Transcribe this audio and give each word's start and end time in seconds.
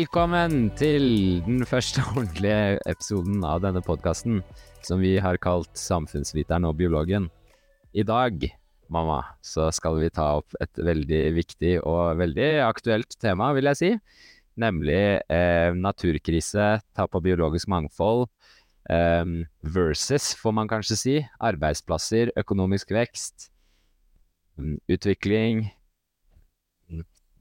Velkommen 0.00 0.70
til 0.80 1.42
den 1.44 1.66
første 1.68 2.00
ordentlige 2.14 2.78
episoden 2.88 3.42
av 3.44 3.58
denne 3.60 3.82
podkasten, 3.84 4.38
som 4.86 5.02
vi 5.02 5.10
har 5.20 5.36
kalt 5.42 5.76
Samfunnsviteren 5.76 6.64
og 6.64 6.78
biologen. 6.78 7.26
I 7.92 8.06
dag, 8.08 8.46
mamma, 8.88 9.18
så 9.44 9.66
skal 9.76 9.98
vi 10.00 10.08
ta 10.08 10.30
opp 10.38 10.56
et 10.62 10.80
veldig 10.88 11.20
viktig 11.36 11.74
og 11.82 12.16
veldig 12.16 12.48
aktuelt 12.64 13.18
tema, 13.20 13.50
vil 13.52 13.68
jeg 13.68 13.80
si. 13.82 13.92
Nemlig 14.64 15.20
eh, 15.20 15.76
naturkrise, 15.76 16.72
tap 16.96 17.20
av 17.20 17.26
biologisk 17.28 17.68
mangfold, 17.68 18.30
eh, 18.88 19.36
versus, 19.60 20.32
får 20.40 20.60
man 20.62 20.70
kanskje 20.70 21.02
si, 21.04 21.20
arbeidsplasser, 21.52 22.32
økonomisk 22.40 22.96
vekst, 22.96 23.50
utvikling, 24.88 25.66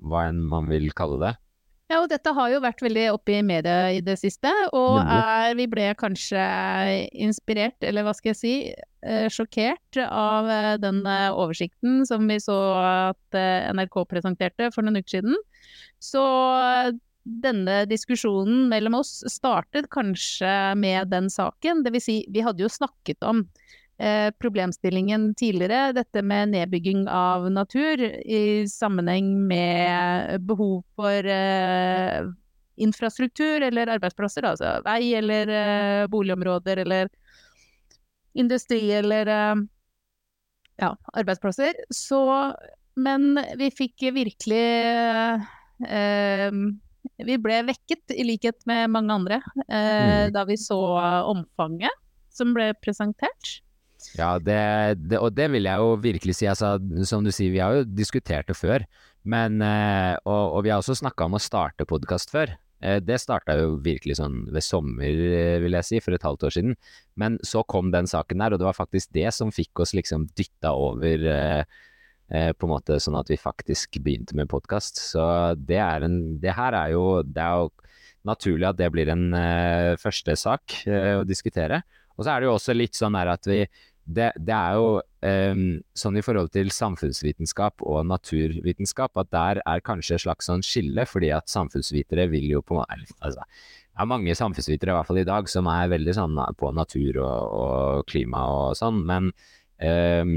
hva 0.03 0.28
enn 0.34 0.50
man 0.52 0.67
vil 0.67 0.91
kalle 0.91 1.23
det. 1.23 1.38
Ja, 1.90 2.04
og 2.04 2.12
dette 2.12 2.30
har 2.38 2.52
jo 2.52 2.60
vært 2.62 2.84
veldig 2.86 3.08
oppe 3.16 3.34
i 3.34 3.42
media 3.42 3.88
i 3.90 4.02
det 4.06 4.20
siste, 4.22 4.52
og 4.78 5.00
er, 5.02 5.56
vi 5.58 5.66
ble 5.72 5.88
kanskje 5.98 6.44
inspirert, 7.18 7.82
eller 7.82 8.06
hva 8.06 8.14
skal 8.14 8.30
jeg 8.30 8.38
si, 8.38 8.52
eh, 9.02 9.26
sjokkert 9.34 9.98
av 10.06 10.52
eh, 10.54 10.76
den 10.84 11.02
eh, 11.10 11.32
oversikten 11.34 12.04
som 12.06 12.30
vi 12.30 12.38
så 12.44 12.60
at 12.78 13.40
NRK 13.74 14.04
presenterte 14.12 14.70
for 14.76 14.86
noen 14.86 15.02
uker 15.02 15.18
siden. 15.18 15.40
Så 15.98 16.22
denne 17.26 17.82
diskusjonen 17.90 18.68
mellom 18.70 19.00
oss 19.02 19.24
startet 19.26 19.90
kanskje 19.90 20.53
med 20.78 21.09
den 21.09 21.34
saken, 21.34 21.81
det 21.86 21.98
vil 21.98 22.06
si, 22.06 22.20
vi 22.30 22.46
hadde 22.46 22.68
jo 22.68 22.70
snakket 22.70 23.26
om 23.26 23.48
Eh, 24.00 24.31
problemstillingen 24.39 25.36
tidligere, 25.36 25.92
dette 25.92 26.22
med 26.23 26.53
nedbygging 26.53 27.02
av 27.11 27.50
natur 27.52 28.00
i 28.00 28.64
sammenheng 28.72 29.33
med 29.47 30.39
behov 30.47 30.86
for 30.95 31.28
eh, 31.28 32.30
infrastruktur 32.80 33.61
eller 33.67 33.91
arbeidsplasser, 33.97 34.47
altså 34.47 34.78
vei 34.88 35.11
eller 35.19 35.52
eh, 35.52 36.06
boligområder 36.08 36.80
eller 36.86 37.11
industri 38.39 38.80
eller 39.02 39.36
eh, 39.36 39.67
ja, 40.80 40.95
arbeidsplasser. 41.13 41.84
Så 41.91 42.23
Men 42.95 43.36
vi 43.58 43.67
fikk 43.72 44.02
virkelig 44.16 44.66
eh, 45.88 46.52
Vi 47.19 47.38
ble 47.39 47.63
vekket, 47.67 48.11
i 48.16 48.23
likhet 48.23 48.63
med 48.66 48.91
mange 48.95 49.13
andre, 49.13 49.41
mm. 49.67 50.31
da 50.31 50.45
vi 50.47 50.56
så 50.59 50.80
omfanget 51.28 51.91
som 52.31 52.53
ble 52.56 52.73
presentert. 52.80 53.59
Ja, 54.16 54.38
det, 54.39 54.59
det, 55.09 55.19
og 55.19 55.33
det 55.36 55.50
vil 55.53 55.67
jeg 55.67 55.83
jo 55.83 55.94
virkelig 56.02 56.38
si. 56.39 56.47
Altså, 56.50 56.78
som 57.08 57.25
du 57.25 57.31
sier, 57.36 57.52
vi 57.53 57.61
har 57.64 57.80
jo 57.80 57.88
diskutert 57.88 58.50
det 58.50 58.58
før. 58.58 58.86
Men, 59.28 59.59
eh, 59.61 60.16
og, 60.23 60.56
og 60.58 60.66
vi 60.66 60.72
har 60.72 60.81
også 60.81 60.97
snakka 61.02 61.28
om 61.28 61.38
å 61.38 61.44
starte 61.44 61.88
podkast 61.89 62.31
før. 62.31 62.53
Eh, 62.80 63.00
det 63.03 63.19
starta 63.19 63.58
jo 63.59 63.75
virkelig 63.83 64.19
sånn 64.22 64.41
ved 64.53 64.64
sommer, 64.64 65.19
vil 65.64 65.78
jeg 65.80 65.88
si, 65.88 66.00
for 66.03 66.16
et 66.16 66.25
halvt 66.25 66.47
år 66.47 66.56
siden. 66.56 66.80
Men 67.19 67.38
så 67.45 67.66
kom 67.67 67.91
den 67.95 68.09
saken 68.09 68.41
der, 68.44 68.56
og 68.56 68.61
det 68.61 68.69
var 68.69 68.78
faktisk 68.78 69.11
det 69.17 69.30
som 69.36 69.53
fikk 69.53 69.83
oss 69.83 69.94
liksom 69.97 70.30
dytta 70.39 70.73
over 70.78 71.28
eh, 71.34 71.78
på 72.30 72.67
en 72.67 72.72
måte 72.72 73.00
sånn 73.02 73.17
at 73.17 73.30
vi 73.31 73.39
faktisk 73.41 74.00
begynte 74.06 74.38
med 74.38 74.52
podkast. 74.52 75.02
Så 75.11 75.23
det 75.58 75.80
er 75.81 76.06
en 76.06 76.38
Det 76.39 76.53
her 76.53 76.75
er 76.78 76.91
jo 76.94 77.23
Det 77.25 77.41
er 77.41 77.63
jo 77.63 77.72
naturlig 78.30 78.67
at 78.69 78.78
det 78.78 78.91
blir 78.94 79.09
en 79.09 79.31
første 79.97 80.36
sak 80.38 80.75
å 80.86 81.23
diskutere. 81.25 81.80
Og 82.19 82.25
så 82.28 82.34
er 82.36 82.44
det 82.44 82.50
jo 82.50 82.53
også 82.53 82.75
litt 82.75 83.00
sånn 83.00 83.16
der 83.16 83.31
at 83.31 83.47
vi 83.47 83.63
det, 84.09 84.31
det, 84.42 84.56
er 84.56 84.78
jo 84.80 84.88
um, 85.22 85.66
sånn 85.97 86.18
i 86.18 86.24
forhold 86.25 86.50
til 86.56 86.72
samfunnsvitenskap 86.74 87.84
og 87.86 88.08
naturvitenskap, 88.09 89.14
at 89.22 89.30
der 89.36 89.62
er 89.62 89.84
kanskje 89.86 90.18
et 90.18 90.24
slags 90.24 90.50
sånn 90.50 90.66
skille, 90.66 91.06
fordi 91.06 91.30
at 91.36 91.52
samfunnsvitere 91.52 92.25
vil 92.31 92.48
jo 92.56 92.64
på 92.66 92.80
altså, 92.81 93.46
Det 93.46 94.02
er 94.02 94.09
mange 94.09 94.36
samfunnsvitere, 94.36 94.96
i 94.96 94.98
hvert 94.98 95.12
fall 95.12 95.22
i 95.22 95.28
dag, 95.30 95.52
som 95.52 95.69
er 95.69 95.94
veldig 95.94 96.18
sånn 96.18 96.42
på 96.58 96.74
natur 96.74 97.22
og, 97.22 97.53
og 97.62 98.09
klima 98.09 98.46
og 98.56 98.80
sånn, 98.80 99.03
men 99.06 99.30
um, 99.30 100.36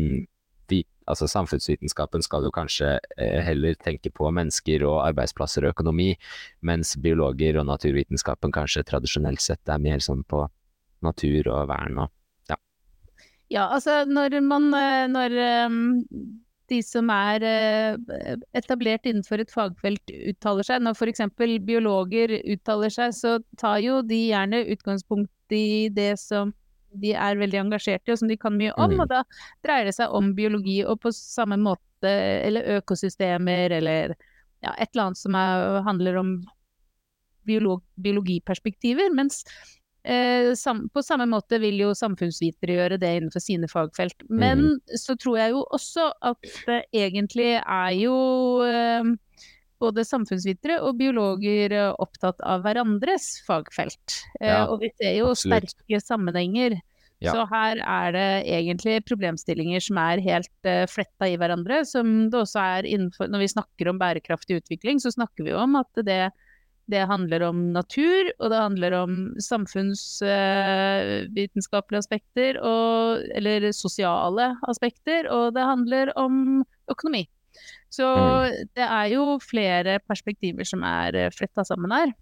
vi, 0.69 0.83
altså 1.09 1.29
samfunnsvitenskapen 1.31 2.25
skal 2.25 2.45
jo 2.45 2.53
kanskje 2.53 2.99
uh, 3.01 3.41
heller 3.49 3.79
tenke 3.81 4.13
på 4.13 4.29
mennesker 4.37 4.85
og 4.85 5.01
arbeidsplasser 5.07 5.65
og 5.65 5.79
økonomi, 5.79 6.13
mens 6.61 6.93
biologer 7.01 7.57
og 7.63 7.71
naturvitenskapen 7.73 8.53
kanskje 8.53 8.85
tradisjonelt 8.93 9.41
sett 9.41 9.73
er 9.73 9.81
mer 9.81 10.05
sånn 10.05 10.27
på 10.29 10.45
natur 11.03 11.49
og 11.49 11.71
vern 11.73 12.05
og 12.05 12.19
ja, 13.53 13.67
altså 13.69 14.03
når 14.09 14.41
man 14.45 14.71
eh, 14.77 15.05
Når 15.13 15.37
um, 15.69 15.83
de 16.71 16.79
som 16.87 17.11
er 17.13 17.45
uh, 17.45 18.39
etablert 18.57 19.05
innenfor 19.09 19.43
et 19.43 19.53
fagfelt 19.53 20.13
uttaler 20.31 20.65
seg, 20.65 20.81
når 20.81 20.97
f.eks. 20.97 21.21
biologer 21.67 22.33
uttaler 22.55 22.93
seg, 22.95 23.13
så 23.13 23.35
tar 23.61 23.83
jo 23.85 23.99
de 24.07 24.23
gjerne 24.31 24.63
utgangspunkt 24.73 25.53
i 25.53 25.91
det 25.93 26.15
som 26.23 26.55
de 27.03 27.13
er 27.17 27.37
veldig 27.41 27.59
engasjert 27.67 28.09
i, 28.09 28.15
og 28.15 28.23
som 28.23 28.31
de 28.31 28.39
kan 28.41 28.57
mye 28.57 28.73
om. 28.81 28.95
Mm. 28.95 29.05
Og 29.05 29.11
da 29.11 29.21
dreier 29.67 29.91
det 29.91 29.95
seg 29.99 30.17
om 30.17 30.33
biologi, 30.39 30.79
og 30.89 31.03
på 31.05 31.13
samme 31.13 31.59
måte, 31.61 32.09
eller 32.09 32.79
økosystemer, 32.79 33.77
eller 33.83 34.17
ja, 34.65 34.73
et 34.73 34.95
eller 34.95 35.11
annet 35.11 35.21
som 35.21 35.37
er, 35.37 35.83
handler 35.85 36.21
om 36.23 36.35
biolog, 37.49 37.85
biologiperspektiver. 38.01 39.13
Mens 39.13 39.43
Eh, 39.45 39.82
på 40.03 41.03
samme 41.07 41.29
måte 41.31 41.61
vil 41.63 41.79
jo 41.79 41.93
samfunnsvitere 41.95 42.75
gjøre 42.79 42.99
det 42.99 43.11
innenfor 43.19 43.43
sine 43.45 43.69
fagfelt. 43.71 44.25
Men 44.29 44.65
mm. 44.65 44.97
så 44.99 45.15
tror 45.15 45.39
jeg 45.39 45.55
jo 45.55 45.65
også 45.71 46.09
at 46.33 46.55
det 46.67 46.81
egentlig 47.05 47.53
er 47.61 47.93
jo 48.01 48.17
eh, 48.67 49.13
både 49.83 50.07
samfunnsvitere 50.07 50.81
og 50.83 50.99
biologer 51.01 51.75
eh, 51.75 51.91
opptatt 52.03 52.43
av 52.47 52.65
hverandres 52.67 53.37
fagfelt. 53.47 54.19
Eh, 54.41 54.51
ja, 54.51 54.65
og 54.67 54.83
vi 54.83 54.93
ser 54.97 55.19
jo 55.21 55.33
absolutt. 55.33 55.71
sterke 55.75 56.03
sammenhenger. 56.03 56.81
Ja. 57.23 57.37
Så 57.37 57.47
her 57.53 57.79
er 57.79 58.15
det 58.17 58.29
egentlig 58.51 58.97
problemstillinger 59.07 59.83
som 59.85 59.99
er 60.03 60.23
helt 60.25 60.67
uh, 60.67 60.89
fletta 60.91 61.29
i 61.31 61.37
hverandre. 61.39 61.85
Som 61.87 62.33
det 62.33 62.41
også 62.41 62.59
er 62.59 62.89
innenfor 62.89 63.31
Når 63.31 63.45
vi 63.45 63.53
snakker 63.53 63.91
om 63.93 64.01
bærekraftig 64.01 64.59
utvikling, 64.59 64.99
så 64.99 65.13
snakker 65.15 65.47
vi 65.47 65.53
jo 65.53 65.61
om 65.63 65.79
at 65.79 66.03
det 66.03 66.33
det 66.91 67.05
handler 67.07 67.45
om 67.47 67.71
natur, 67.73 68.33
og 68.41 68.51
det 68.51 68.59
handler 68.59 68.93
om 68.99 69.35
samfunnsvitenskapelige 69.41 71.99
uh, 71.99 72.03
aspekter, 72.03 72.59
og, 72.59 73.23
eller 73.39 73.73
sosiale 73.77 74.57
aspekter, 74.69 75.29
og 75.31 75.55
det 75.57 75.63
handler 75.63 76.13
om 76.19 76.65
økonomi. 76.91 77.29
Så 77.93 78.17
mm. 78.17 78.53
det 78.75 78.87
er 78.89 79.07
jo 79.13 79.39
flere 79.45 80.01
perspektiver 80.09 80.65
som 80.67 80.83
er 80.89 81.15
uh, 81.29 81.33
fletta 81.35 81.65
sammen 81.69 81.93
her. 81.95 82.13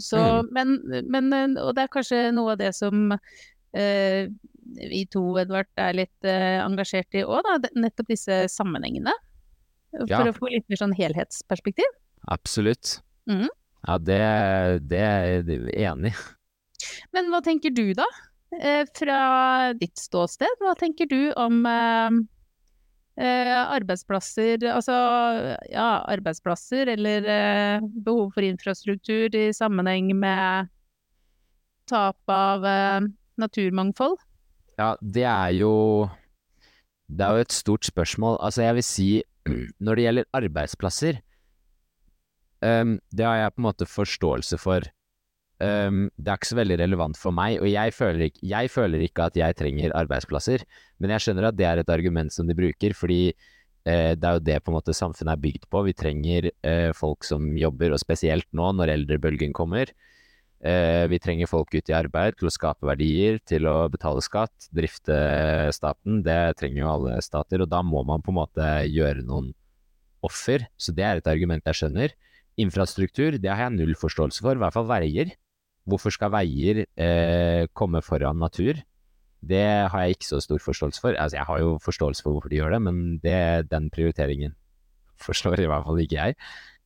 Så, 0.00 0.18
mm. 0.18 0.48
men, 0.56 0.68
men, 1.12 1.32
eh, 1.36 1.60
Og 1.60 1.74
det 1.76 1.82
er 1.84 1.92
kanskje 1.92 2.32
noe 2.32 2.52
av 2.54 2.58
det 2.62 2.72
som 2.74 3.12
uh, 3.12 4.22
vi 4.80 5.04
to, 5.12 5.38
Edvard, 5.38 5.68
er 5.76 5.92
litt 5.92 6.24
engasjert 6.24 7.12
i 7.12 7.24
òg, 7.28 7.44
nettopp 7.76 8.08
disse 8.08 8.48
sammenhengene. 8.48 9.12
For 9.92 10.08
ja. 10.08 10.24
å 10.24 10.32
få 10.34 10.48
litt 10.48 10.64
mer 10.72 10.80
sånn 10.80 10.96
helhetsperspektiv. 10.96 11.84
Absolutt. 12.32 13.03
Mm. 13.30 13.48
Ja, 13.84 13.98
det, 14.00 14.20
det 14.90 15.00
er 15.00 15.26
jeg 15.50 15.90
enig 15.90 16.14
i. 16.14 16.16
Men 17.14 17.30
hva 17.32 17.40
tenker 17.44 17.72
du 17.74 17.92
da? 17.96 18.06
Eh, 18.54 18.84
fra 18.94 19.18
ditt 19.78 19.98
ståsted, 19.98 20.60
hva 20.62 20.74
tenker 20.78 21.08
du 21.10 21.32
om 21.40 21.64
eh, 21.66 22.18
eh, 23.18 23.52
arbeidsplasser, 23.62 24.62
altså 24.70 24.94
ja, 25.72 25.88
arbeidsplasser 26.12 26.92
eller 26.94 27.28
eh, 27.30 27.86
behov 28.06 28.34
for 28.36 28.46
infrastruktur 28.46 29.34
i 29.34 29.48
sammenheng 29.56 30.12
med 30.18 30.70
tap 31.90 32.30
av 32.30 32.66
eh, 32.68 33.10
naturmangfold? 33.40 34.20
Ja, 34.78 34.94
det 35.00 35.26
er 35.28 35.50
jo 35.54 35.74
Det 37.06 37.22
er 37.22 37.36
jo 37.36 37.44
et 37.44 37.52
stort 37.52 37.84
spørsmål. 37.84 38.38
Altså, 38.40 38.62
jeg 38.62 38.74
vil 38.74 38.86
si 38.86 39.08
når 39.84 39.94
det 39.94 40.04
gjelder 40.06 40.30
arbeidsplasser, 40.34 41.20
Um, 42.62 42.98
det 43.12 43.26
har 43.26 43.40
jeg 43.40 43.54
på 43.54 43.62
en 43.62 43.68
måte 43.68 43.88
forståelse 43.88 44.58
for. 44.60 44.86
Um, 45.62 46.08
det 46.18 46.30
er 46.30 46.38
ikke 46.38 46.50
så 46.50 46.58
veldig 46.58 46.78
relevant 46.80 47.18
for 47.18 47.34
meg, 47.34 47.60
og 47.62 47.68
jeg 47.70 47.94
føler, 47.94 48.26
ikke, 48.28 48.40
jeg 48.50 48.70
føler, 48.74 49.04
ikke, 49.06 49.28
at 49.28 49.36
jeg 49.38 49.56
trenger 49.58 49.94
arbeidsplasser, 49.96 50.64
men 50.98 51.12
jeg 51.14 51.24
skjønner 51.24 51.46
at 51.48 51.58
det 51.58 51.68
er 51.68 51.80
et 51.80 51.92
argument 51.94 52.34
som 52.34 52.48
de 52.48 52.56
bruker, 52.58 52.96
fordi 52.98 53.20
uh, 53.30 54.12
det 54.18 54.24
er 54.24 54.38
jo 54.38 54.46
det 54.48 54.58
på 54.64 54.72
en 54.72 54.78
måte 54.78 54.96
samfunnet 54.96 55.36
er 55.36 55.44
bygd 55.44 55.68
på. 55.70 55.84
Vi 55.86 55.94
trenger 55.96 56.50
uh, 56.50 56.90
folk 56.96 57.26
som 57.28 57.52
jobber, 57.58 57.94
og 57.94 58.02
spesielt 58.02 58.48
nå 58.56 58.72
når 58.80 58.96
eldrebølgen 58.96 59.54
kommer. 59.56 59.92
Uh, 60.64 61.04
vi 61.12 61.20
trenger 61.20 61.50
folk 61.50 61.74
ute 61.74 61.92
i 61.92 61.96
arbeid 61.96 62.38
til 62.40 62.48
å 62.48 62.54
skape 62.54 62.88
verdier, 62.88 63.36
til 63.44 63.68
å 63.68 63.84
betale 63.92 64.22
skatt, 64.24 64.70
drifte 64.72 65.16
staten. 65.76 66.22
Det 66.24 66.56
trenger 66.56 66.80
jo 66.82 66.92
alle 66.96 67.18
stater, 67.24 67.60
og 67.60 67.68
da 67.68 67.82
må 67.84 68.00
man 68.08 68.24
på 68.24 68.32
en 68.32 68.40
måte 68.40 68.70
gjøre 68.88 69.26
noen 69.28 69.52
offer. 70.24 70.64
Så 70.80 70.94
det 70.96 71.04
er 71.04 71.20
et 71.20 71.28
argument 71.30 71.68
jeg 71.68 71.82
skjønner. 71.82 72.14
Infrastruktur, 72.60 73.38
det 73.40 73.50
har 73.50 73.66
jeg 73.66 73.76
null 73.78 73.94
forståelse 73.98 74.42
for, 74.44 74.54
i 74.54 74.62
hvert 74.62 74.74
fall 74.76 74.86
veier. 74.86 75.32
Hvorfor 75.84 76.14
skal 76.14 76.32
veier 76.32 76.84
eh, 76.84 77.64
komme 77.76 78.00
foran 78.04 78.38
natur? 78.40 78.78
Det 79.44 79.64
har 79.90 80.04
jeg 80.04 80.16
ikke 80.16 80.28
så 80.30 80.40
stor 80.40 80.62
forståelse 80.62 81.02
for. 81.02 81.16
Altså, 81.18 81.36
jeg 81.40 81.48
har 81.48 81.60
jo 81.60 81.74
forståelse 81.82 82.24
for 82.24 82.36
hvorfor 82.36 82.52
de 82.52 82.60
gjør 82.60 82.76
det, 82.76 82.82
men 82.86 83.00
det, 83.24 83.40
den 83.72 83.90
prioriteringen 83.92 84.54
forstår 85.26 85.60
i 85.60 85.68
hvert 85.68 85.88
fall 85.88 86.00
ikke 86.04 86.20
jeg. 86.20 86.38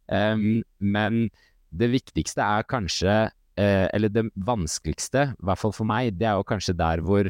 Um, 0.09 0.65
men 0.81 1.29
det 1.69 1.91
viktigste 1.93 2.41
er 2.41 2.65
kanskje 2.65 3.12
eh, 3.61 3.87
Eller 3.93 4.09
det 4.09 4.31
vanskeligste, 4.32 5.35
i 5.37 5.44
hvert 5.44 5.61
fall 5.61 5.75
for 5.76 5.85
meg, 5.88 6.17
det 6.17 6.31
er 6.31 6.38
jo 6.41 6.49
kanskje 6.49 6.73
der 6.79 7.03
hvor 7.05 7.29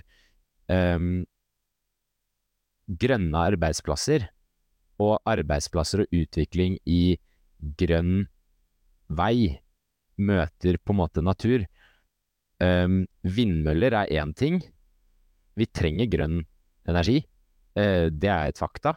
um, 0.70 1.24
grønne 2.88 3.46
arbeidsplasser 3.50 4.28
og 5.02 5.18
arbeidsplasser 5.26 6.04
og 6.04 6.14
utvikling 6.14 6.78
i 6.86 7.18
grønn 7.58 8.26
vei 9.08 9.58
møter 10.18 10.78
på 10.82 10.94
en 10.94 11.00
måte 11.00 11.22
natur. 11.24 11.64
Um, 12.58 13.04
vindmøller 13.22 13.94
er 14.00 14.14
én 14.18 14.34
ting. 14.36 14.60
Vi 15.58 15.66
trenger 15.70 16.10
grønn 16.10 16.40
energi. 16.88 17.22
Uh, 17.78 18.10
det 18.10 18.30
er 18.32 18.50
et 18.50 18.58
fakta. 18.60 18.96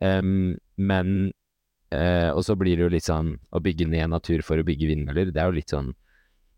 Um, 0.00 0.56
men 0.80 1.32
uh, 1.92 2.30
Og 2.32 2.44
så 2.46 2.56
blir 2.56 2.78
det 2.78 2.86
jo 2.86 2.92
litt 2.94 3.04
sånn 3.04 3.34
å 3.52 3.60
bygge 3.60 3.88
ned 3.90 4.08
natur 4.14 4.40
for 4.46 4.60
å 4.60 4.64
bygge 4.66 4.88
vindmøller. 4.88 5.32
Det 5.34 5.42
er 5.42 5.50
jo 5.50 5.58
litt 5.58 5.74
sånn 5.74 5.92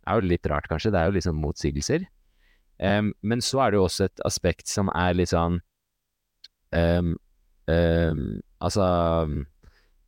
er 0.03 0.19
jo 0.19 0.27
litt 0.27 0.47
rart, 0.51 0.67
kanskje. 0.67 0.91
Det 0.91 0.99
er 0.99 1.11
jo 1.11 1.15
litt 1.15 1.27
sånn 1.29 1.39
motsigelser. 1.39 2.07
Um, 2.83 3.13
men 3.23 3.43
så 3.45 3.61
er 3.63 3.71
det 3.71 3.79
jo 3.79 3.87
også 3.87 4.09
et 4.09 4.23
aspekt 4.27 4.71
som 4.71 4.91
er 4.95 5.15
litt 5.15 5.31
sånn 5.35 5.61
Altså 8.63 8.85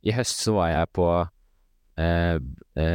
I 0.05 0.13
høst 0.13 0.43
så 0.45 0.55
var 0.59 0.71
jeg 0.71 0.91
på 0.95 1.07
eh, 2.01 2.37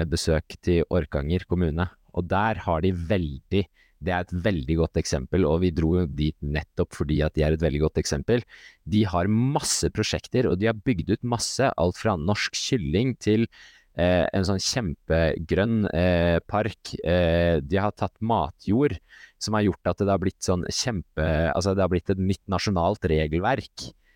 besøk 0.06 0.56
til 0.62 0.84
Orkanger 0.94 1.46
kommune, 1.50 1.88
og 2.14 2.26
der 2.30 2.62
har 2.66 2.84
de 2.84 2.94
veldig 2.94 3.64
det 4.00 4.12
er 4.16 4.24
et 4.24 4.32
veldig 4.46 4.76
godt 4.78 4.96
eksempel, 4.96 5.44
og 5.44 5.58
vi 5.60 5.72
dro 5.76 6.06
dit 6.06 6.36
nettopp 6.40 6.96
fordi 6.96 7.20
at 7.24 7.34
de 7.36 7.44
er 7.44 7.56
et 7.56 7.60
veldig 7.60 7.82
godt 7.82 8.00
eksempel. 8.00 8.44
De 8.88 9.02
har 9.04 9.28
masse 9.28 9.90
prosjekter, 9.92 10.48
og 10.48 10.56
de 10.60 10.70
har 10.70 10.78
bygd 10.86 11.12
ut 11.12 11.28
masse, 11.34 11.68
alt 11.68 12.00
fra 12.00 12.16
norsk 12.16 12.56
kylling 12.56 13.12
til 13.20 13.44
eh, 13.44 14.24
en 14.24 14.46
sånn 14.48 14.62
kjempegrønn 14.64 15.84
eh, 15.92 16.38
park. 16.48 16.94
Eh, 17.04 17.60
de 17.60 17.80
har 17.80 17.92
tatt 17.92 18.16
matjord, 18.24 18.96
som 19.40 19.58
har 19.58 19.68
gjort 19.68 19.92
at 19.92 20.00
det 20.00 20.12
har 20.14 20.20
blitt 20.20 20.40
sånn 20.44 20.66
kjempe 20.68 21.28
Altså 21.52 21.72
det 21.72 21.84
har 21.84 21.92
blitt 21.92 22.10
et 22.12 22.20
nytt 22.20 22.42
nasjonalt 22.52 23.06
regelverk 23.08 23.86
eh, 23.86 24.09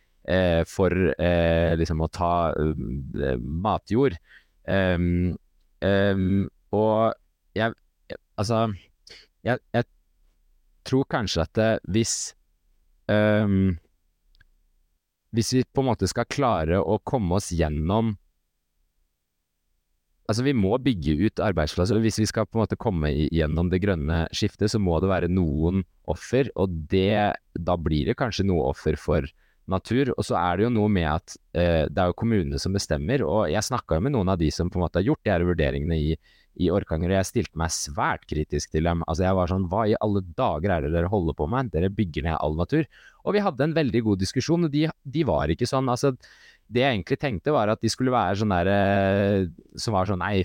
for 0.69 0.95
eh, 1.19 1.75
liksom 1.77 2.01
å 2.05 2.11
ta 2.13 2.35
uh, 2.57 3.37
matjord. 3.39 4.17
Um, 4.65 5.35
um, 5.85 6.47
og 6.73 7.13
jeg, 7.53 7.75
Altså 8.41 8.63
jeg, 9.45 9.61
jeg, 9.77 9.85
tror 10.89 11.05
kanskje 11.13 11.45
at 11.45 11.53
det, 11.59 11.69
hvis 11.93 12.15
um, 13.13 13.77
Hvis 15.37 15.53
vi 15.53 15.63
på 15.69 15.85
en 15.85 15.91
måte 15.91 16.09
skal 16.09 16.27
klare 16.33 16.81
å 16.81 16.97
komme 17.05 17.37
oss 17.37 17.53
gjennom 17.53 18.15
Altså, 20.25 20.41
vi 20.47 20.55
må 20.57 20.73
bygge 20.81 21.19
ut 21.21 21.41
arbeidsplasser. 21.45 21.99
Hvis 22.01 22.17
vi 22.23 22.25
skal 22.31 22.47
på 22.49 22.57
en 22.57 22.63
måte 22.63 22.79
komme 22.81 23.11
gjennom 23.13 23.69
det 23.69 23.83
grønne 23.83 24.23
skiftet, 24.33 24.71
så 24.73 24.79
må 24.81 24.97
det 25.05 25.11
være 25.11 25.29
noen 25.29 25.83
offer. 26.09 26.49
Og 26.57 26.73
det, 26.89 27.37
da 27.53 27.75
blir 27.77 28.09
det 28.09 28.17
kanskje 28.17 28.47
noe 28.49 28.71
offer 28.71 28.97
for 28.97 29.29
natur. 29.71 30.13
Og 30.17 30.25
så 30.27 30.39
er 30.41 30.59
det 30.59 30.67
jo 30.67 30.73
noe 30.75 30.93
med 30.93 31.09
at 31.11 31.37
eh, 31.57 31.85
det 31.91 32.01
er 32.01 32.13
jo 32.13 32.19
kommunene 32.21 32.61
som 32.63 32.75
bestemmer. 32.77 33.25
Og 33.27 33.51
jeg 33.53 33.65
snakka 33.67 33.99
jo 33.99 34.07
med 34.07 34.17
noen 34.17 34.33
av 34.35 34.41
de 34.41 34.51
som 34.55 34.71
på 34.71 34.81
en 34.81 34.87
måte 34.87 35.01
har 35.01 35.09
gjort 35.11 35.25
de 35.25 35.35
her 35.35 35.47
vurderingene 35.49 36.01
i 36.01 36.17
i 36.63 36.69
Orkanger, 36.71 37.11
og 37.11 37.19
jeg 37.19 37.29
stilte 37.29 37.59
meg 37.59 37.73
svært 37.75 38.27
kritisk 38.31 38.75
til 38.75 38.87
dem. 38.87 39.03
Altså 39.09 39.27
Jeg 39.27 39.39
var 39.39 39.51
sånn, 39.51 39.67
hva 39.71 39.85
i 39.91 39.97
alle 40.05 40.23
dager 40.39 40.71
er 40.71 40.85
det 40.85 40.93
dere 40.95 41.11
holder 41.11 41.37
på 41.39 41.49
med? 41.51 41.73
Dere 41.75 41.91
bygger 41.91 42.29
ned 42.29 42.39
all 42.39 42.55
natur. 42.59 42.87
Og 43.25 43.35
vi 43.35 43.43
hadde 43.43 43.67
en 43.67 43.75
veldig 43.77 44.05
god 44.09 44.23
diskusjon, 44.23 44.69
og 44.69 44.75
de, 44.75 44.85
de 45.03 45.25
var 45.27 45.51
ikke 45.51 45.69
sånn. 45.69 45.91
altså 45.91 46.13
Det 46.15 46.85
jeg 46.85 46.95
egentlig 46.95 47.19
tenkte, 47.23 47.55
var 47.55 47.73
at 47.73 47.83
de 47.83 47.91
skulle 47.91 48.15
være 48.15 48.39
sånn 48.39 48.55
der 48.55 48.71
eh, 48.71 49.49
Som 49.81 49.99
var 49.99 50.07
sånn 50.11 50.23
nei, 50.23 50.45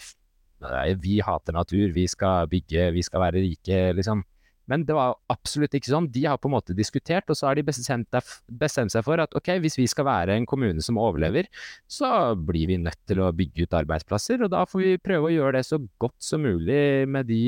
vi 1.00 1.20
hater 1.24 1.56
natur, 1.56 1.94
vi 1.96 2.08
skal 2.12 2.50
bygge, 2.52 2.90
vi 2.92 3.06
skal 3.06 3.24
være 3.24 3.46
rike, 3.46 3.84
liksom. 3.96 4.26
Men 4.70 4.86
det 4.86 4.96
var 4.98 5.18
absolutt 5.34 5.74
ikke 5.78 5.92
sånn. 5.92 6.10
De 6.14 6.24
har 6.28 6.38
på 6.42 6.50
en 6.50 6.56
måte 6.56 6.76
diskutert, 6.78 7.30
og 7.32 7.38
så 7.38 7.50
har 7.50 7.58
de 7.58 7.66
bestemt, 7.66 8.20
bestemt, 8.62 8.94
seg 8.94 9.06
for 9.08 9.22
at 9.24 9.34
ok, 9.38 9.56
hvis 9.64 9.80
vi 9.80 9.88
skal 9.90 10.08
være 10.08 10.38
en 10.38 10.48
kommune 10.50 10.84
som 10.86 11.00
overlever, 11.02 11.50
så 11.90 12.36
blir 12.36 12.70
vi 12.70 12.80
nødt 12.82 13.02
til 13.10 13.24
å 13.26 13.32
bygge 13.36 13.66
ut 13.66 13.78
arbeidsplasser, 13.82 14.46
og 14.46 14.54
da 14.54 14.64
får 14.70 14.84
vi 14.86 14.94
prøve 15.02 15.30
å 15.30 15.34
gjøre 15.34 15.58
det 15.58 15.66
så 15.68 15.82
godt 16.02 16.18
som 16.24 16.46
mulig 16.46 17.08
med 17.10 17.30
de 17.30 17.42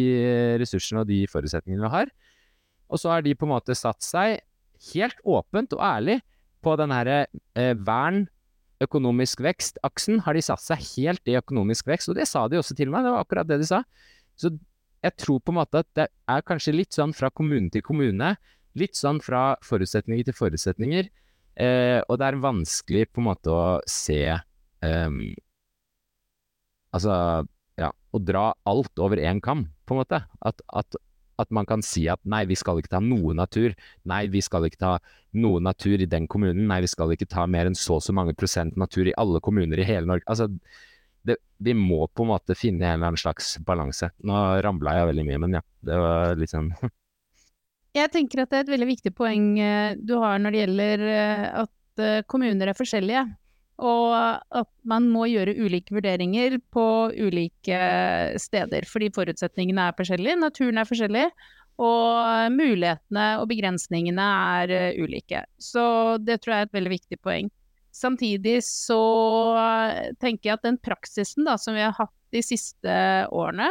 ressursene 0.61 1.05
og 1.05 1.09
de 1.11 1.23
forutsetningene 1.31 1.85
vi 1.85 1.95
har. 1.95 2.11
Og 2.91 2.99
så 2.99 3.13
har 3.13 3.23
de 3.23 3.37
på 3.37 3.47
en 3.47 3.53
måte 3.53 3.77
satt 3.77 4.03
seg 4.03 4.41
helt 4.91 5.19
åpent 5.29 5.77
og 5.77 5.85
ærlig 5.85 6.19
på 6.61 6.73
den 6.77 6.93
herre 6.93 7.23
eh, 7.57 7.73
vern 7.77 8.25
økonomisk 8.81 9.43
vekst-aksen 9.45 10.23
har 10.25 10.37
de 10.37 10.43
satt 10.45 10.63
seg 10.63 10.81
helt 10.95 11.29
i 11.29 11.37
økonomisk 11.39 11.89
vekst, 11.91 12.09
og 12.11 12.17
det 12.17 12.27
sa 12.29 12.47
de 12.49 12.59
også 12.59 12.77
til 12.77 12.91
meg, 12.93 13.05
det 13.05 13.13
var 13.13 13.25
akkurat 13.25 13.49
det 13.49 13.59
de 13.61 13.67
sa. 13.69 13.83
Så 14.39 14.53
jeg 15.01 15.17
tror 15.17 15.41
på 15.41 15.53
en 15.53 15.59
måte 15.61 15.81
at 15.81 15.89
det 15.97 16.07
er 16.29 16.43
kanskje 16.45 16.75
litt 16.75 16.93
sånn 16.93 17.13
fra 17.17 17.31
kommune 17.33 17.71
til 17.73 17.83
kommune. 17.85 18.35
Litt 18.77 18.97
sånn 18.97 19.19
fra 19.23 19.55
forutsetninger 19.65 20.29
til 20.29 20.37
forutsetninger. 20.37 21.09
Eh, 21.61 21.99
og 22.07 22.19
det 22.21 22.27
er 22.27 22.43
vanskelig 22.43 23.07
på 23.11 23.21
en 23.21 23.27
måte 23.27 23.51
å 23.51 23.63
se 23.89 24.23
um, 24.85 25.23
Altså, 26.91 27.13
ja, 27.79 27.87
å 27.87 28.19
dra 28.19 28.49
alt 28.67 28.99
over 28.99 29.19
én 29.23 29.39
kam, 29.39 29.61
på 29.87 29.95
en 29.95 30.01
måte. 30.01 30.17
At, 30.43 30.59
at, 30.75 30.97
at, 31.39 31.53
man 31.55 31.63
kan 31.69 31.79
si 31.79 32.03
at 32.11 32.19
nei, 32.27 32.41
vi 32.49 32.57
skal 32.59 32.81
ikke 32.81 32.91
ta 32.91 32.99
noe 32.99 33.31
natur. 33.37 33.77
Nei, 34.11 34.25
vi 34.27 34.41
skal 34.43 34.67
ikke 34.67 34.81
ta 34.81 34.91
noe 35.39 35.61
natur 35.63 36.03
i 36.03 36.09
den 36.11 36.27
kommunen. 36.27 36.65
Nei, 36.67 36.81
vi 36.83 36.91
skal 36.91 37.15
ikke 37.15 37.29
ta 37.31 37.45
mer 37.47 37.69
enn 37.69 37.79
så 37.79 38.01
og 38.01 38.03
så 38.03 38.11
mange 38.15 38.35
prosent 38.35 38.75
natur 38.75 39.07
i 39.07 39.15
alle 39.23 39.39
kommuner 39.39 39.79
i 39.79 39.87
hele 39.87 40.11
Norge. 40.11 40.27
Altså, 40.27 40.51
det, 41.27 41.37
vi 41.57 41.73
må 41.77 42.07
på 42.07 42.25
en 42.25 42.31
måte 42.33 42.57
finne 42.57 42.85
en 42.85 42.95
eller 42.95 43.11
annen 43.11 43.21
slags 43.21 43.53
balanse. 43.65 44.09
Nå 44.25 44.39
ramla 44.65 44.97
jeg 44.97 45.11
veldig 45.11 45.27
mye, 45.27 45.41
men 45.43 45.59
ja, 45.59 45.61
det 45.85 45.99
var 46.01 46.39
litt 46.39 46.53
sånn 46.53 46.73
Jeg 47.97 48.07
tenker 48.13 48.39
at 48.39 48.51
det 48.51 48.57
er 48.57 48.65
et 48.65 48.71
veldig 48.71 48.87
viktig 48.87 49.11
poeng 49.17 49.47
eh, 49.59 49.93
du 49.99 50.15
har 50.21 50.39
når 50.39 50.53
det 50.53 50.59
gjelder 50.61 51.01
eh, 51.11 51.47
at 51.65 52.03
eh, 52.03 52.21
kommuner 52.31 52.71
er 52.71 52.77
forskjellige. 52.77 53.25
Og 53.81 54.13
at 54.13 54.69
man 54.87 55.07
må 55.11 55.25
gjøre 55.25 55.57
ulike 55.57 55.95
vurderinger 55.95 56.59
på 56.71 56.85
ulike 57.17 57.79
steder, 58.39 58.85
fordi 58.85 59.09
forutsetningene 59.15 59.87
er 59.89 59.97
forskjellige, 59.97 60.37
naturen 60.37 60.77
er 60.77 60.85
forskjellig, 60.85 61.23
og 61.81 62.53
mulighetene 62.53 63.25
og 63.41 63.47
begrensningene 63.49 64.27
er 64.61 64.99
ulike. 65.01 65.41
Så 65.57 65.83
det 66.21 66.43
tror 66.43 66.53
jeg 66.53 66.67
er 66.67 66.69
et 66.69 66.77
veldig 66.77 66.93
viktig 66.93 67.19
poeng. 67.25 67.49
Samtidig 68.01 68.57
så 68.65 69.01
tenker 70.21 70.49
jeg 70.49 70.57
at 70.57 70.65
den 70.65 70.79
praksisen 70.81 71.45
da, 71.45 71.57
som 71.61 71.77
vi 71.77 71.83
har 71.85 71.93
hatt 71.97 72.15
de 72.33 72.41
siste 72.45 72.95
årene, 73.29 73.69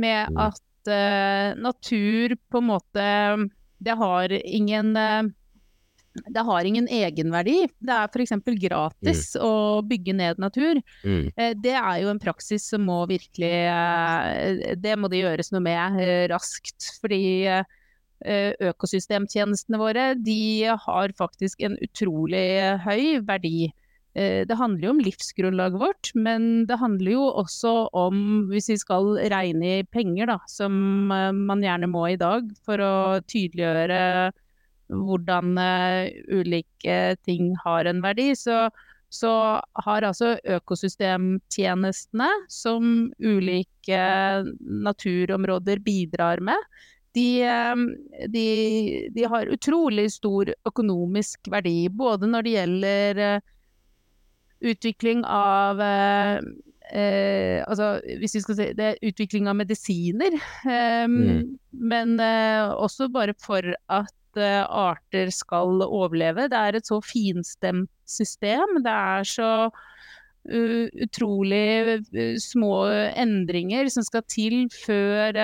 med 0.00 0.32
mm. 0.32 0.40
at 0.40 0.90
uh, 0.90 1.60
natur 1.60 2.34
på 2.48 2.62
en 2.62 2.68
måte 2.70 3.04
Det 3.82 3.96
har 4.00 4.32
ingen 4.32 4.96
uh, 4.96 5.28
det 6.12 6.42
har 6.44 6.64
ingen 6.68 6.88
egenverdi. 6.92 7.62
Det 7.80 7.92
er 7.92 8.10
f.eks. 8.12 8.34
gratis 8.60 9.30
mm. 9.32 9.44
å 9.46 9.52
bygge 9.88 10.12
ned 10.12 10.42
natur. 10.42 10.80
Mm. 11.08 11.30
Eh, 11.32 11.54
det 11.56 11.72
er 11.72 12.02
jo 12.02 12.10
en 12.12 12.20
praksis 12.20 12.66
som 12.68 12.84
må 12.84 12.98
virkelig 13.08 13.52
Det 14.76 14.92
må 15.00 15.08
det 15.08 15.22
gjøres 15.22 15.48
noe 15.54 15.64
med 15.64 16.02
raskt. 16.28 16.90
Fordi 17.00 17.22
Eh, 17.48 17.78
økosystemtjenestene 18.22 19.80
våre, 19.80 20.12
de 20.14 20.70
har 20.84 21.14
faktisk 21.18 21.64
en 21.66 21.78
utrolig 21.82 22.44
høy 22.84 23.22
verdi. 23.26 23.72
Eh, 24.14 24.44
det 24.44 24.58
handler 24.60 24.86
jo 24.86 24.92
om 24.92 25.00
livsgrunnlaget 25.00 25.80
vårt, 25.80 26.10
men 26.14 26.66
det 26.68 26.76
handler 26.80 27.14
jo 27.14 27.24
også 27.42 27.72
om, 27.96 28.16
hvis 28.50 28.68
vi 28.74 28.78
skal 28.82 29.14
regne 29.32 29.78
i 29.78 29.88
penger, 29.88 30.28
da, 30.34 30.38
som 30.52 31.10
eh, 31.14 31.30
man 31.32 31.64
gjerne 31.64 31.88
må 31.88 32.06
i 32.10 32.20
dag 32.20 32.50
for 32.66 32.82
å 32.84 32.94
tydeliggjøre 33.24 34.32
hvordan 34.92 35.56
ulike 36.28 36.96
ting 37.24 37.54
har 37.62 37.88
en 37.88 38.02
verdi, 38.04 38.34
så, 38.36 38.66
så 39.08 39.30
har 39.86 40.04
altså 40.04 40.34
økosystemtjenestene, 40.44 42.28
som 42.52 43.06
ulike 43.16 44.02
naturområder 44.60 45.80
bidrar 45.80 46.44
med, 46.44 46.68
de, 47.16 47.42
ehm, 47.44 47.86
de, 48.32 48.46
de, 49.12 49.24
har 49.28 49.50
utrolig 49.52 50.08
stor 50.14 50.52
økonomisk 50.68 51.50
verdi, 51.52 51.88
både 51.92 52.30
når 52.30 52.46
det 52.46 52.54
gjelder 52.56 53.22
eh, 53.26 53.48
utvikling 54.72 55.24
av 55.28 55.80
eh, 55.82 56.40
eh, 56.92 57.60
altså, 57.66 57.94
hvis 58.20 58.36
vi 58.38 58.42
skal 58.44 58.58
si 58.58 58.68
det 58.78 58.88
er 58.88 59.06
utvikling 59.10 59.50
av 59.50 59.58
medisiner, 59.60 60.38
eh, 60.64 61.06
mm. 61.08 61.46
men 61.92 62.18
eh, 62.22 62.72
også 62.72 63.10
bare 63.12 63.36
for 63.42 63.74
at 63.92 64.40
eh, 64.40 64.62
arter 64.64 65.32
skal 65.34 65.84
overleve. 65.84 66.48
Det 66.52 66.58
er 66.58 66.78
et 66.78 66.88
så 66.88 67.02
finstemt 67.04 67.90
system. 68.08 68.80
Det 68.84 68.92
er 68.92 69.28
så 69.28 69.54
utrolig 70.42 72.00
små 72.42 72.88
endringer 73.14 73.86
som 73.94 74.02
skal 74.02 74.24
til 74.26 74.64
før 74.74 75.36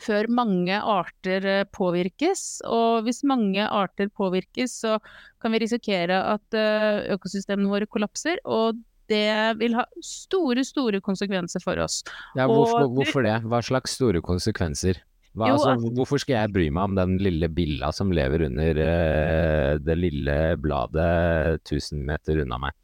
før 0.00 0.28
mange 0.32 0.78
arter 0.78 1.46
eh, 1.48 1.66
påvirkes. 1.74 2.62
Og 2.68 3.04
hvis 3.06 3.22
mange 3.28 3.66
arter 3.66 4.08
påvirkes, 4.08 4.78
så 4.84 4.96
kan 5.42 5.54
vi 5.54 5.62
risikere 5.64 6.22
at 6.32 6.56
eh, 6.56 7.12
økosystemene 7.14 7.70
våre 7.72 7.88
kollapser. 7.90 8.40
Og 8.44 8.80
det 9.12 9.58
vil 9.60 9.76
ha 9.76 9.86
store, 10.06 10.64
store 10.64 11.02
konsekvenser 11.04 11.62
for 11.64 11.80
oss. 11.82 12.00
Ja, 12.38 12.46
hvorfor, 12.48 12.88
hvorfor 12.94 13.26
det? 13.26 13.40
Hva 13.44 13.60
slags 13.64 13.98
store 13.98 14.22
konsekvenser? 14.24 15.02
Hva, 15.32 15.48
Jo, 15.48 15.56
altså, 15.56 15.90
hvorfor 15.96 16.20
skal 16.20 16.42
jeg 16.42 16.52
bry 16.52 16.66
meg 16.68 16.90
om 16.90 16.96
den 16.96 17.16
lille 17.24 17.48
billa 17.48 17.88
som 17.96 18.10
lever 18.12 18.44
under 18.50 18.80
uh, 18.84 19.78
det 19.80 19.96
lille 19.96 20.34
bladet 20.60 21.62
1000 21.64 22.02
meter 22.04 22.42
unna 22.44 22.58
meg? 22.60 22.76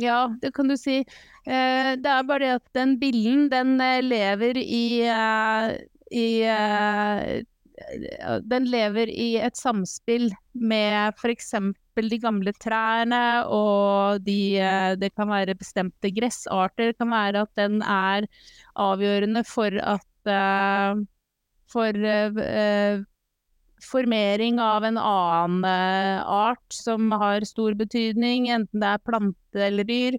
Ja, 0.00 0.34
det 0.40 0.54
kan 0.56 0.70
du 0.70 0.76
si. 0.80 1.02
Eh, 1.44 1.90
det 2.00 2.08
er 2.08 2.28
bare 2.28 2.40
det 2.40 2.52
at 2.56 2.68
den 2.76 2.96
billen, 3.00 3.48
den 3.52 3.76
eh, 3.80 4.00
lever 4.00 4.56
i, 4.56 5.04
eh, 5.04 5.74
i 6.12 6.44
uh, 6.46 7.40
Den 8.46 8.68
lever 8.70 9.10
i 9.10 9.34
et 9.42 9.58
samspill 9.58 10.28
med 10.52 11.16
f.eks. 11.18 11.54
de 11.98 12.18
gamle 12.20 12.52
trærne, 12.60 13.22
og 13.48 14.22
de, 14.26 14.40
uh, 14.60 14.92
det 15.00 15.12
kan 15.16 15.30
være 15.32 15.56
bestemte 15.58 16.12
gressarter. 16.14 16.92
Det 16.92 17.00
kan 17.00 17.10
være 17.12 17.46
at 17.46 17.54
den 17.58 17.80
er 17.82 18.28
avgjørende 18.76 19.44
for 19.48 19.72
at 19.80 20.30
uh, 20.30 21.02
For 21.72 21.96
formering 23.82 24.58
av 24.60 24.84
en 24.84 24.98
annen 25.00 25.64
art 25.64 26.74
som 26.76 27.08
har 27.16 27.46
stor 27.48 27.72
betydning, 27.74 28.50
enten 28.52 28.82
det 28.82 28.90
er 28.92 29.00
plante 29.08 29.64
eller 29.70 29.88
dyr. 29.88 30.18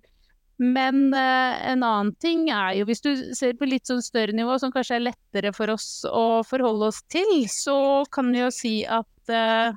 Men 0.61 1.13
eh, 1.17 1.53
en 1.71 1.83
annen 1.83 2.11
ting 2.21 2.45
er 2.53 2.77
jo, 2.77 2.87
hvis 2.89 3.01
du 3.01 3.11
ser 3.35 3.55
på 3.57 3.67
litt 3.69 3.89
sånn 3.89 4.03
større 4.05 4.35
nivå, 4.35 4.57
som 4.61 4.73
kanskje 4.73 4.99
er 4.99 5.07
lettere 5.07 5.53
for 5.55 5.73
oss 5.73 6.03
å 6.05 6.43
forholde 6.45 6.91
oss 6.91 7.01
til, 7.11 7.47
så 7.49 7.77
kan 8.13 8.29
vi 8.33 8.43
jo 8.43 8.51
si 8.53 8.75
at 8.85 9.33
eh, 9.33 9.73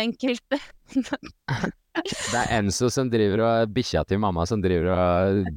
enkelte 0.00 0.58
Det 1.90 2.38
er 2.38 2.52
Enzo 2.60 2.86
som 2.92 3.08
driver 3.10 3.42
og 3.44 3.72
bikkja 3.74 4.04
til 4.06 4.20
mamma 4.22 4.44
som 4.46 4.60
driver 4.62 4.92
og 4.94 5.48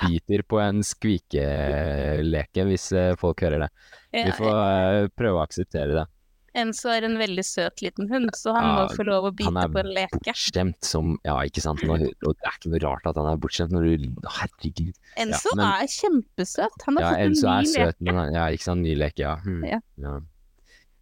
biter 0.00 0.42
på 0.48 0.60
en 0.62 0.80
skvikeleke, 0.84 2.64
hvis 2.68 2.86
eh, 2.96 3.12
folk 3.20 3.44
hører 3.44 3.66
det. 3.66 3.70
Vi 4.14 4.32
får 4.38 4.56
eh, 4.56 5.10
prøve 5.16 5.38
å 5.38 5.44
akseptere 5.44 5.98
det. 6.00 6.06
Enzo 6.54 6.88
er 6.90 7.04
en 7.06 7.16
veldig 7.16 7.44
søt 7.46 7.78
liten 7.80 8.08
hund, 8.10 8.30
så 8.34 8.52
han 8.56 8.64
Ja, 8.64 8.72
må 8.88 8.96
få 8.96 9.04
lov 9.06 9.28
å 9.28 9.30
bite 9.36 9.52
på 9.70 9.78
en 9.78 9.90
leke. 9.94 10.10
Han 10.10 10.20
er 10.26 10.32
Bortskjemt 10.34 10.84
som 10.84 11.12
Ja, 11.24 11.36
ikke 11.46 11.62
sant. 11.62 11.82
Nå, 11.86 11.94
og 11.94 12.34
det 12.34 12.44
er 12.48 12.56
ikke 12.58 12.70
noe 12.72 12.80
rart 12.82 13.06
at 13.06 13.16
han 13.16 13.26
er 13.30 13.36
bortskjemt 13.36 13.70
når 13.70 13.86
du 13.86 14.26
Herregud. 14.26 14.94
Enzo 15.16 15.54
men- 15.54 15.66
er 15.66 15.86
kjempesøt. 15.86 16.82
Han 16.86 16.96
har 16.96 17.02
Ja, 17.02 17.10
fått 17.10 17.18
en 17.20 17.30
Enzo 17.30 17.46
ny 17.46 17.62
leke. 17.62 17.74
søt, 17.76 17.94
men 18.00 18.34
ja, 18.34 18.44
ikke 18.50 18.62
sant. 18.66 18.80
Ny 18.82 18.94
leke, 18.96 19.18
ja. 19.18 19.36
Hmm. 19.36 19.64
Ja. 19.64 19.80
ja. 19.98 20.20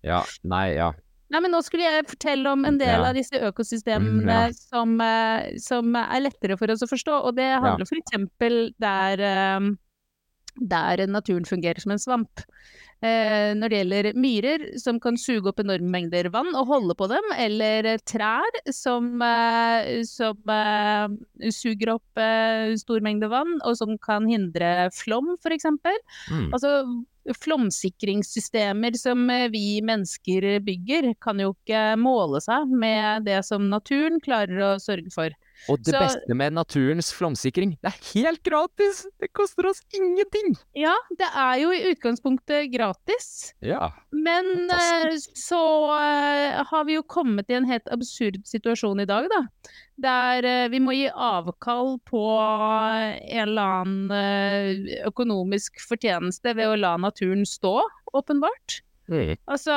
Ja, 0.04 0.22
nei, 0.44 0.74
ja. 0.76 0.92
Nei, 1.30 1.40
men 1.40 1.50
nå 1.52 1.58
skulle 1.62 1.82
jeg 1.84 2.06
fortelle 2.06 2.46
om 2.52 2.64
en 2.64 2.78
del 2.78 2.88
Ja. 3.02 3.08
av 3.10 3.14
disse 3.14 3.32
økosystemene 3.36 4.22
Mm, 4.22 4.28
ja. 4.28 4.50
som, 4.52 5.00
eh, 5.00 5.56
som 5.58 5.94
er 5.96 6.20
lettere 6.20 6.56
for 6.58 6.70
oss 6.70 6.80
å 6.82 6.88
forstå, 6.88 7.24
og 7.24 7.36
det 7.36 7.50
handler 7.60 7.84
for 7.86 7.96
eksempel 7.96 8.72
der, 8.78 9.20
eh, 9.20 9.60
der 10.66 11.06
naturen 11.06 11.44
fungerer 11.44 11.80
som 11.80 11.92
en 11.92 11.98
svamp. 11.98 12.40
Eh, 12.98 13.52
når 13.54 13.70
det 13.70 13.78
gjelder 13.78 14.06
myrer 14.18 14.62
som 14.82 14.96
kan 14.98 15.14
suge 15.20 15.46
opp 15.52 15.60
enorme 15.62 15.86
mengder 15.92 16.26
vann 16.34 16.50
og 16.58 16.66
holde 16.66 16.96
på 16.98 17.06
dem, 17.12 17.28
eller 17.38 17.86
eh, 17.92 18.00
trær 18.02 18.58
som, 18.74 19.12
eh, 19.22 20.00
som 20.08 20.40
suger 21.54 21.92
opp 21.94 22.22
stor 22.82 23.04
mengde 23.06 23.28
vann, 23.30 23.54
og 23.62 23.78
som 23.78 23.94
kan 24.02 24.26
hindre 24.26 24.88
flom, 24.96 25.36
eksempel. 25.48 25.94
Mm. 26.32 26.48
Altså, 26.50 26.72
flomsikringssystemer 27.38 28.96
som 28.98 29.28
vi 29.52 29.78
mennesker 29.84 30.58
bygger, 30.64 31.12
kan 31.22 31.38
jo 31.42 31.52
ikke 31.54 31.92
måle 32.00 32.42
seg 32.42 32.72
med 32.72 33.28
det 33.28 33.44
som 33.46 33.68
naturen 33.70 34.18
klarer 34.24 34.72
å 34.72 34.78
sørge 34.82 35.12
for. 35.14 35.34
Og 35.68 35.80
det 35.82 35.92
Så- 35.94 36.00
beste 36.00 36.34
med 36.38 36.52
naturens 36.54 37.10
flomsikring, 37.12 37.76
det 37.82 37.90
er 37.90 37.98
helt 38.14 38.42
gratis! 38.46 39.06
Det 39.20 39.32
koster 39.34 39.66
oss 39.68 39.82
ingenting! 39.92 40.54
Ja, 40.78 40.94
det 41.18 41.26
er 41.34 41.58
jo 41.60 41.72
i 41.74 41.92
utgangspunktet 41.92 42.70
gratis, 42.72 43.54
Ja. 43.60 43.90
men 44.12 44.44
fantastisk. 44.68 45.36
så 45.36 45.60
uh, 45.90 46.64
har 46.70 46.84
vi 46.88 46.94
jo 46.94 47.02
kommet 47.02 47.50
i 47.50 47.54
en 47.58 47.66
helt 47.68 47.88
absurd 47.90 48.40
situasjon 48.46 49.00
i 49.00 49.08
dag, 49.08 49.28
da. 49.28 49.42
Der 49.98 50.46
uh, 50.46 50.68
vi 50.70 50.78
må 50.80 50.94
gi 50.94 51.08
avkall 51.10 51.98
på 52.06 52.22
en 52.38 53.48
eller 53.48 53.62
annen 53.82 54.10
uh, 54.10 55.08
økonomisk 55.10 55.80
fortjeneste 55.88 56.54
ved 56.54 56.70
å 56.70 56.78
la 56.78 56.96
naturen 56.96 57.44
stå, 57.44 57.80
åpenbart. 58.14 58.80
Mm. 59.08 59.36
Altså, 59.48 59.74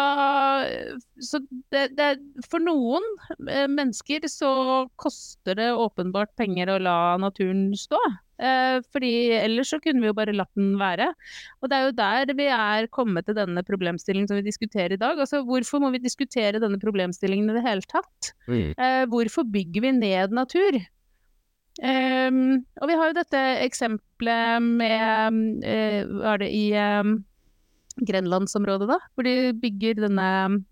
så 1.23 1.39
det, 1.71 1.85
det, 1.95 2.09
for 2.51 2.63
noen 2.63 3.05
eh, 3.47 3.67
mennesker 3.71 4.27
så 4.27 4.51
koster 4.99 5.55
det 5.55 5.69
åpenbart 5.71 6.33
penger 6.39 6.73
å 6.73 6.81
la 6.83 6.97
naturen 7.21 7.69
stå. 7.79 7.99
Eh, 8.41 8.79
fordi 8.91 9.13
ellers 9.37 9.71
så 9.71 9.79
kunne 9.83 10.03
vi 10.03 10.09
jo 10.09 10.17
bare 10.17 10.35
latt 10.35 10.51
den 10.57 10.73
være. 10.81 11.11
Og 11.61 11.71
det 11.71 11.77
er 11.77 11.87
jo 11.87 11.97
der 11.99 12.33
vi 12.37 12.47
er 12.51 12.89
kommet 12.91 13.29
til 13.29 13.37
denne 13.37 13.63
problemstillingen 13.67 14.27
som 14.29 14.39
vi 14.39 14.47
diskuterer 14.49 14.97
i 14.97 15.01
dag. 15.01 15.19
Altså, 15.19 15.43
hvorfor 15.47 15.83
må 15.83 15.93
vi 15.95 16.03
diskutere 16.03 16.61
denne 16.61 16.81
problemstillingen 16.81 17.53
i 17.53 17.59
det 17.59 17.67
hele 17.67 17.87
tatt? 17.87 18.33
Mm. 18.49 18.73
Eh, 18.75 19.03
hvorfor 19.11 19.47
bygger 19.47 19.87
vi 19.87 19.95
ned 20.01 20.35
natur? 20.35 20.81
Eh, 21.79 22.31
og 22.81 22.89
vi 22.89 22.99
har 22.99 23.11
jo 23.11 23.19
dette 23.21 23.41
eksempelet 23.63 24.65
med 24.65 25.63
eh, 25.63 26.01
Var 26.03 26.41
det 26.41 26.49
i 26.51 26.65
eh, 26.75 27.13
Grenlandsområdet, 27.99 28.87
da? 28.89 28.97
Hvor 29.15 29.27
de 29.27 29.51
bygger 29.61 29.99
denne 30.05 30.27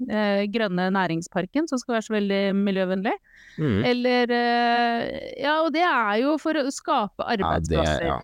eh, 0.09 0.45
grønne 0.51 0.89
næringsparken 0.95 1.67
som 1.69 1.81
skal 1.81 1.97
være 1.97 2.07
så 2.07 2.15
veldig 2.15 2.41
miljøvennlig. 2.57 3.13
Mm. 3.59 3.83
Eller 3.91 4.33
eh, 4.37 5.03
Ja, 5.43 5.59
og 5.65 5.73
det 5.75 5.83
er 5.85 6.15
jo 6.23 6.37
for 6.41 6.57
å 6.59 6.65
skape 6.73 7.25
Ja, 7.25 7.35
det, 7.35 7.45
arbeidsplasser. 7.49 8.07
ja. 8.13 8.19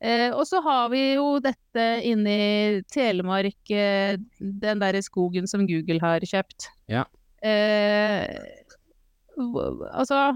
Eh, 0.00 0.30
og 0.32 0.46
så 0.48 0.62
har 0.64 0.88
vi 0.88 1.02
jo 1.18 1.34
dette 1.44 1.86
inne 2.08 2.32
i 2.32 2.82
Telemark, 2.88 3.58
eh, 3.68 4.14
den 4.40 4.80
derre 4.80 5.02
skogen 5.04 5.46
som 5.50 5.66
Google 5.68 6.00
har 6.00 6.24
kjøpt. 6.24 6.70
Ja. 6.88 7.04
Eh, 7.44 8.24
altså 9.92 10.32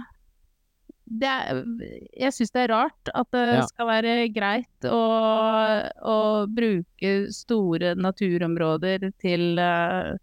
det 1.20 1.28
er, 1.30 1.60
jeg 2.18 2.34
syns 2.34 2.52
det 2.54 2.62
er 2.64 2.72
rart 2.74 3.10
at 3.14 3.28
det 3.34 3.42
Ja. 3.54 3.62
skal 3.70 3.86
være 3.86 4.12
greit 4.34 4.86
å, 4.88 5.00
å 6.02 6.16
bruke 6.50 7.12
store 7.34 7.94
naturområder 7.94 9.10
til, 9.22 9.58
eh, 9.58 10.14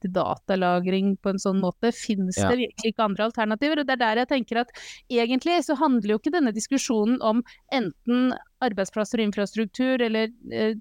til 0.00 0.12
datalagring 0.16 1.16
på 1.20 1.34
en 1.34 1.38
sånn 1.42 1.60
måte. 1.60 1.92
Finnes 1.92 2.38
Ja. 2.40 2.48
det 2.48 2.58
virkelig 2.62 2.92
ikke 2.94 3.04
andre 3.04 3.24
alternativer? 3.28 3.80
Og 3.80 3.86
det 3.86 3.96
er 3.98 4.04
der 4.04 4.16
jeg 4.22 4.28
tenker 4.28 4.60
at 4.62 4.70
egentlig 5.10 5.58
så 5.66 5.76
handler 5.76 6.14
jo 6.14 6.18
ikke 6.22 6.32
denne 6.32 6.54
diskusjonen 6.56 7.20
om 7.20 7.42
enten 7.72 8.32
arbeidsplasser 8.62 9.20
og 9.20 9.28
infrastruktur 9.28 10.00
eller 10.00 10.28
eh, 10.52 10.74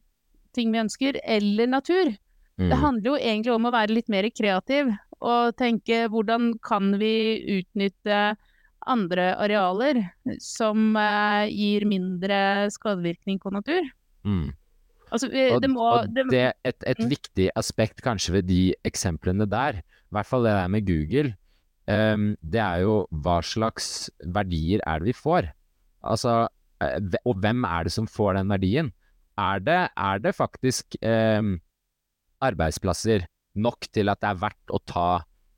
ting 0.55 0.71
vi 0.71 0.79
ønsker, 0.79 1.19
eller 1.23 1.67
natur. 1.67 2.15
Det 2.59 2.75
Mm. 2.75 2.81
handler 2.81 3.05
jo 3.11 3.15
egentlig 3.15 3.53
om 3.55 3.65
å 3.65 3.71
være 3.71 3.93
litt 3.95 4.09
mer 4.09 4.23
kreativ 4.35 4.89
og 5.21 5.55
tenke 5.55 6.09
hvordan 6.11 6.53
kan 6.61 6.97
vi 6.99 7.39
utnytte 7.61 8.35
andre 8.87 9.33
arealer 9.41 10.01
som 10.41 10.95
eh, 10.97 11.49
gir 11.51 11.85
mindre 11.89 12.69
skadevirkning 12.73 13.39
på 13.41 13.51
natur. 13.53 13.87
Mm. 14.23 14.49
Altså, 15.09 15.29
det 15.31 15.69
må 15.71 15.81
og 15.81 16.09
det, 16.13 16.27
det, 16.29 16.45
et, 16.63 16.83
et 16.85 16.99
Mm. 16.99 17.09
viktig 17.09 17.49
aspekt 17.57 18.01
kanskje 18.05 18.33
ved 18.33 18.47
de 18.47 18.75
eksemplene 18.85 19.47
der, 19.49 19.81
i 19.81 20.13
hvert 20.13 20.25
fall 20.29 20.43
det 20.45 20.53
der 20.53 20.67
med 20.69 20.85
Google, 20.85 21.33
um, 21.89 22.35
det 22.41 22.61
er 22.61 22.83
jo 22.83 23.07
hva 23.09 23.39
slags 23.41 24.09
verdier 24.21 24.83
er 24.85 24.99
det 24.99 25.09
vi 25.09 25.13
får? 25.17 25.49
Altså, 26.05 26.47
eh, 26.81 26.99
og 27.25 27.41
hvem 27.41 27.65
er 27.65 27.83
det 27.89 27.91
som 27.95 28.07
får 28.07 28.37
den 28.37 28.53
verdien? 28.53 28.91
Er 29.39 29.59
det, 29.59 29.79
er 29.97 30.19
det 30.21 30.35
faktisk 30.35 30.95
um, 31.01 31.57
arbeidsplasser 32.41 33.25
nok 33.55 33.87
til 33.91 34.09
at 34.11 34.21
det 34.21 34.29
er 34.29 34.41
verdt 34.45 34.73
å 34.75 34.79
ta 34.85 35.09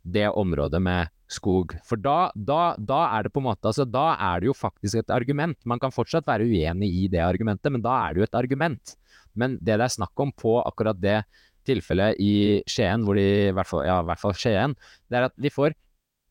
det 0.02 0.30
området 0.32 0.80
med 0.82 1.12
skog? 1.32 1.76
For 1.88 2.00
da, 2.02 2.32
da, 2.36 2.74
da 2.78 3.02
er 3.18 3.26
det 3.26 3.34
på 3.34 3.42
en 3.42 3.48
måte 3.50 3.70
altså, 3.70 3.86
Da 3.88 4.12
er 4.16 4.42
det 4.42 4.52
jo 4.52 4.58
faktisk 4.58 5.02
et 5.02 5.14
argument. 5.14 5.58
Man 5.66 5.82
kan 5.82 5.94
fortsatt 5.94 6.28
være 6.28 6.48
uenig 6.50 6.90
i 7.04 7.06
det 7.12 7.24
argumentet, 7.24 7.72
men 7.74 7.84
da 7.84 7.98
er 8.06 8.14
det 8.14 8.24
jo 8.24 8.28
et 8.28 8.42
argument. 8.42 8.96
Men 9.34 9.56
det 9.62 9.78
det 9.80 9.88
er 9.88 9.96
snakk 9.96 10.20
om 10.20 10.34
på 10.36 10.58
akkurat 10.62 11.00
det 11.00 11.22
tilfellet 11.68 12.20
i 12.20 12.34
Skien, 12.70 13.06
hvor 13.06 13.16
de, 13.16 13.28
i 13.52 13.56
hvert 13.56 13.70
fall, 13.70 13.86
ja, 13.86 14.02
i 14.02 14.10
hvert 14.10 14.22
fall 14.22 14.36
Skien, 14.38 14.76
det 15.10 15.20
er 15.20 15.30
at 15.30 15.38
de 15.40 15.54
får 15.54 15.78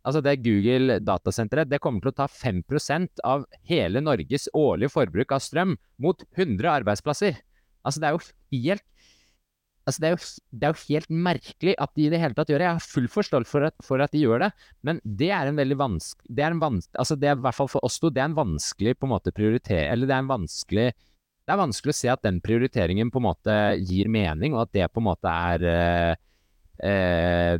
Altså 0.01 0.23
det 0.25 0.41
Google 0.41 0.95
datasenteret 1.05 1.69
det 1.69 1.81
kommer 1.85 2.01
til 2.01 2.09
å 2.09 2.17
ta 2.23 2.25
5% 2.25 3.21
av 3.29 3.43
hele 3.69 4.01
Norges 4.01 4.47
årlige 4.57 4.95
forbruk 4.95 5.35
av 5.37 5.43
strøm 5.45 5.75
mot 6.01 6.25
100 6.39 6.71
arbeidsplasser. 6.73 7.37
Altså 7.85 8.01
det 8.01 8.09
er 8.09 8.17
jo 8.17 8.23
helt 8.65 8.87
Altså 9.91 10.03
det 10.05 10.09
er, 10.09 10.15
jo, 10.15 10.29
det 10.55 10.67
er 10.69 10.73
jo 10.75 10.87
helt 10.95 11.11
merkelig 11.29 11.73
at 11.83 11.91
de 11.99 12.05
i 12.07 12.11
det 12.13 12.21
hele 12.23 12.37
tatt 12.39 12.51
gjør 12.53 12.63
det. 12.63 12.67
Jeg 12.69 12.79
har 12.79 12.89
full 12.93 13.09
forståelse 13.11 13.51
for 13.51 13.67
for 13.83 14.05
at 14.05 14.13
de 14.15 14.23
gjør 14.23 14.45
det, 14.45 14.51
men 14.87 15.01
det 15.05 15.31
er 15.35 15.51
en 15.51 15.59
veldig 15.59 15.79
vanskelig 15.81 16.31
Det 16.39 16.45
er 16.47 16.55
en 16.55 16.63
vanskelig, 16.63 16.99
altså 17.03 17.17
det 17.19 17.31
er 17.33 17.39
i 17.39 17.43
hvert 17.45 17.59
fall 17.59 17.71
for 17.73 17.87
oss 17.89 17.99
to, 17.99 18.11
det 18.15 18.23
er 18.23 18.31
en 18.31 18.37
vanskelig 18.39 18.95
på 19.01 19.09
en 19.09 19.13
måte 19.17 19.33
prioritere... 19.35 19.89
Eller 19.91 20.07
det 20.07 20.15
er 20.15 20.23
en 20.23 20.31
vanskelig 20.31 20.87
Det 20.95 21.55
er 21.55 21.61
vanskelig 21.61 21.95
å 21.97 21.99
se 22.01 22.13
at 22.13 22.23
den 22.23 22.39
prioriteringen 22.45 23.11
på 23.11 23.19
en 23.19 23.27
måte 23.27 23.59
gir 23.83 24.09
mening, 24.13 24.55
og 24.55 24.69
at 24.69 24.73
det 24.79 24.89
på 24.95 25.03
en 25.03 25.09
måte 25.11 25.35
er 25.51 25.67
eh, 25.75 26.15
eh, 26.87 27.55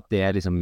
At 0.00 0.10
det 0.10 0.24
liksom 0.40 0.56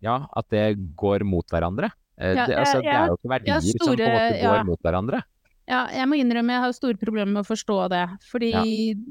Ja, 0.00 0.22
at 0.32 0.46
det 0.54 0.66
går 0.96 1.24
mot 1.26 1.44
hverandre. 1.50 1.90
Eh, 2.16 2.34
Ja, 2.38 2.46
det, 2.46 2.56
altså, 2.56 2.78
jeg- 2.78 2.86
det 2.86 2.94
er 2.94 3.06
jo 3.10 3.16
ikke 3.18 3.32
verdier 3.34 3.60
som 3.60 3.76
på 3.76 3.90
en 3.92 4.14
måte 4.14 4.38
går 4.40 4.56
ja. 4.56 4.64
mot 4.64 4.80
hverandre. 4.86 5.22
Ja, 5.68 5.82
jeg 5.92 6.08
må 6.08 6.16
innrømme 6.16 6.54
jeg 6.54 6.64
har 6.64 6.72
store 6.72 6.96
problemer 6.96 7.28
med 7.28 7.42
å 7.42 7.48
forstå 7.48 7.76
det. 7.92 8.04
Fordi 8.30 8.52
Ja. 8.54 8.62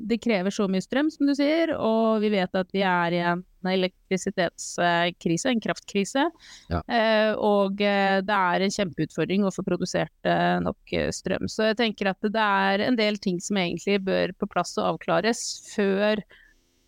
det 0.10 0.18
krever 0.24 0.50
så 0.50 0.66
mye 0.68 0.82
strøm, 0.82 1.12
som 1.14 1.28
du 1.28 1.36
sier, 1.38 1.76
og 1.78 2.22
vi 2.22 2.32
vet 2.34 2.56
at 2.56 2.72
vi 2.74 2.82
er 2.82 3.14
i 3.14 3.20
en 3.22 3.44
elektrisitetskrise, 3.64 5.52
en 5.52 5.62
kraftkrise. 5.62 6.24
Ja. 6.72 6.82
Eh, 6.88 7.36
og 7.36 7.82
eh, 7.82 8.22
det 8.22 8.34
er 8.34 8.62
en 8.62 8.74
kjempeutfordring 8.74 9.46
å 9.46 9.54
få 9.54 9.62
produsert 9.68 10.26
eh, 10.26 10.58
nok 10.64 10.96
strøm. 11.14 11.46
Så 11.48 11.70
jeg 11.70 11.78
tenker 11.78 12.10
at 12.10 12.22
det 12.22 12.42
er 12.42 12.88
en 12.88 12.98
del 12.98 13.18
ting 13.18 13.40
som 13.40 13.58
egentlig 13.58 14.02
bør 14.08 14.34
på 14.40 14.50
plass 14.50 14.78
og 14.80 14.96
avklares 14.96 15.44
før 15.76 16.24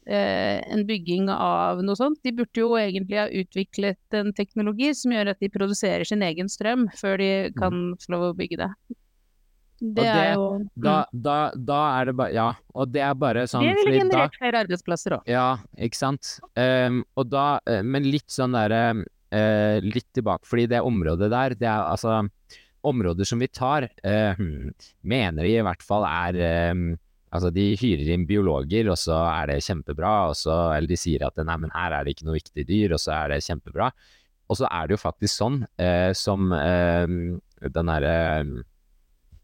eh, 0.08 0.58
en 0.66 0.86
bygging 0.88 1.30
av 1.30 1.84
noe 1.86 2.00
sånt. 2.00 2.24
De 2.24 2.34
burde 2.34 2.58
jo 2.64 2.74
egentlig 2.80 3.20
ha 3.22 3.28
utviklet 3.30 4.18
en 4.18 4.34
teknologi 4.34 4.96
som 4.98 5.14
gjør 5.14 5.36
at 5.36 5.44
de 5.44 5.52
produserer 5.54 6.08
sin 6.08 6.26
egen 6.26 6.50
strøm 6.50 6.88
før 6.98 7.22
de 7.22 7.32
kan 7.60 7.94
få 8.02 8.16
lov 8.16 8.32
å 8.32 8.34
bygge 8.40 8.64
det. 8.64 8.72
Det, 9.80 10.04
det- 10.04 10.08
er 10.12 10.34
jo 10.36 10.48
Da, 10.76 10.96
da, 11.12 11.38
da 11.56 11.80
er 12.00 12.10
det 12.10 12.16
bare 12.20 12.34
Ja, 12.36 12.50
og 12.76 12.92
det 12.92 13.04
er 13.06 13.14
bare 13.16 13.46
mm. 13.46 13.52
sånn 13.52 13.68
Det 13.68 13.76
ville 13.80 14.02
generert 14.04 14.40
flere 14.40 14.64
arbeidsplasser 14.66 15.20
òg. 15.20 15.30
Ja, 15.30 15.48
ikke 15.80 16.00
sant. 16.00 16.36
Um, 16.56 17.04
og 17.16 17.30
da, 17.32 17.48
eh, 17.70 17.84
men 17.84 18.08
litt 18.10 18.28
sånn 18.34 18.58
derre 18.58 18.84
uh, 19.00 19.78
Litt 19.86 20.10
tilbake, 20.16 20.48
fordi 20.50 20.68
det 20.72 20.84
området 20.86 21.32
der, 21.32 21.56
det 21.60 21.70
er 21.70 21.86
altså 21.88 22.22
Områder 22.90 23.28
som 23.28 23.42
vi 23.44 23.50
tar, 23.52 23.90
hmm, 24.08 24.70
mener 25.04 25.44
de 25.44 25.50
i 25.52 25.64
hvert 25.68 25.82
fall 25.84 26.06
er 26.08 26.38
um, 26.72 26.94
Altså, 27.30 27.52
de 27.54 27.66
hyrer 27.78 28.08
inn 28.16 28.24
biologer, 28.30 28.88
og 28.90 28.98
så 28.98 29.20
er 29.30 29.52
det 29.52 29.60
kjempebra, 29.62 30.14
og 30.32 30.38
så 30.38 30.56
Eller 30.74 30.90
de 30.90 30.98
sier 30.98 31.26
at 31.28 31.38
nei, 31.38 31.58
men 31.62 31.74
her 31.76 31.94
er 31.94 32.06
det 32.06 32.16
ikke 32.16 32.30
noe 32.30 32.40
viktig 32.40 32.66
dyr, 32.66 32.96
og 32.98 33.04
så 33.04 33.14
er 33.20 33.36
det 33.36 33.44
kjempebra. 33.46 33.92
Og 34.50 34.58
så 34.58 34.66
er 34.66 34.88
det 34.88 34.96
jo 34.96 35.04
faktisk 35.04 35.36
sånn 35.36 35.60
eh, 35.78 36.10
som 36.18 36.50
eh, 36.56 37.06
den 37.70 37.92
derre 37.92 38.16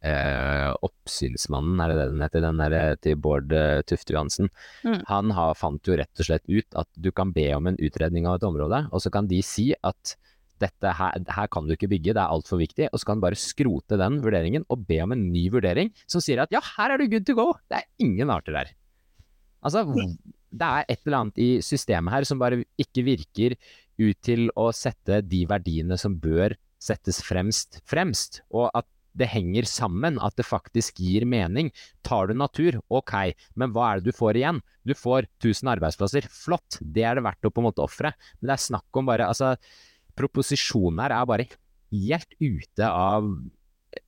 eh, 0.06 0.70
Oppsynsmannen, 0.86 1.80
er 1.82 1.92
det 1.92 1.98
det 2.00 2.06
den 2.12 2.24
heter? 2.26 2.46
Den 2.46 2.62
der, 2.62 3.00
til 3.02 3.18
Bård 3.22 3.54
eh, 3.56 3.82
Tufte 3.90 4.16
Johansen. 4.16 4.52
Mm. 4.86 5.02
Han 5.10 5.34
har, 5.38 5.58
fant 5.58 5.88
jo 5.88 5.98
rett 6.00 6.22
og 6.22 6.30
slett 6.30 6.46
ut 6.52 6.80
at 6.80 6.90
du 6.96 7.12
kan 7.16 7.34
be 7.36 7.48
om 7.56 7.72
en 7.72 7.80
utredning 7.82 8.30
av 8.30 8.40
et 8.40 8.48
område, 8.48 8.86
og 8.92 9.04
så 9.04 9.12
kan 9.14 9.30
de 9.32 9.42
si 9.46 9.72
at 9.76 10.16
dette 10.64 10.92
her, 10.98 11.18
her 11.36 11.50
kan 11.52 11.68
du 11.68 11.74
ikke 11.76 11.90
bygge, 11.92 12.14
det 12.16 12.22
er 12.22 12.32
altfor 12.32 12.62
viktig, 12.62 12.88
og 12.92 13.02
så 13.02 13.10
kan 13.10 13.20
du 13.20 13.26
bare 13.26 13.40
skrote 13.40 14.00
den 14.00 14.22
vurderingen 14.24 14.64
og 14.72 14.86
be 14.88 15.02
om 15.04 15.12
en 15.12 15.28
ny 15.34 15.50
vurdering 15.52 15.92
som 16.08 16.24
sier 16.24 16.46
at 16.46 16.54
ja, 16.56 16.62
her 16.78 16.94
er 16.94 17.02
du 17.02 17.10
good 17.12 17.28
to 17.28 17.36
go, 17.36 17.50
det 17.68 17.82
er 17.82 17.90
ingen 18.06 18.32
arter 18.32 18.56
der. 18.56 18.72
Altså, 19.66 19.84
det 20.56 20.68
er 20.68 20.88
et 20.88 21.02
eller 21.04 21.24
annet 21.24 21.42
i 21.42 21.50
systemet 21.66 22.14
her 22.14 22.28
som 22.30 22.40
bare 22.40 22.62
ikke 22.80 23.04
virker 23.08 23.58
ut 24.00 24.20
til 24.24 24.48
å 24.60 24.70
sette 24.76 25.22
de 25.26 25.44
verdiene 25.50 25.98
som 26.00 26.16
bør 26.20 26.56
settes 26.86 27.22
fremst, 27.26 27.80
fremst, 27.88 28.44
og 28.54 28.70
at 28.76 28.88
det 29.16 29.30
henger 29.32 29.68
sammen, 29.70 30.20
at 30.24 30.36
det 30.38 30.46
faktisk 30.48 31.00
gir 31.00 31.26
mening. 31.30 31.72
Tar 32.06 32.30
du 32.30 32.36
natur, 32.38 32.78
ok, 32.94 33.16
men 33.56 33.74
hva 33.76 33.90
er 33.94 34.02
det 34.02 34.12
du 34.12 34.18
får 34.18 34.40
igjen? 34.42 34.62
Du 34.86 34.94
får 34.98 35.30
1000 35.40 35.72
arbeidsplasser, 35.76 36.28
flott, 36.32 36.80
det 36.82 37.06
er 37.08 37.20
det 37.20 37.26
verdt 37.26 37.48
å 37.48 37.54
på 37.54 37.64
en 37.64 37.70
måte 37.70 37.84
ofre. 37.86 38.12
Men 38.40 38.52
det 38.52 38.56
er 38.58 38.66
snakk 38.68 39.00
om 39.00 39.08
bare, 39.10 39.30
altså, 39.32 39.56
proposisjonen 40.20 41.04
her 41.06 41.16
er 41.16 41.30
bare 41.30 41.48
helt 41.92 42.40
ute 42.40 42.90
av 42.90 43.30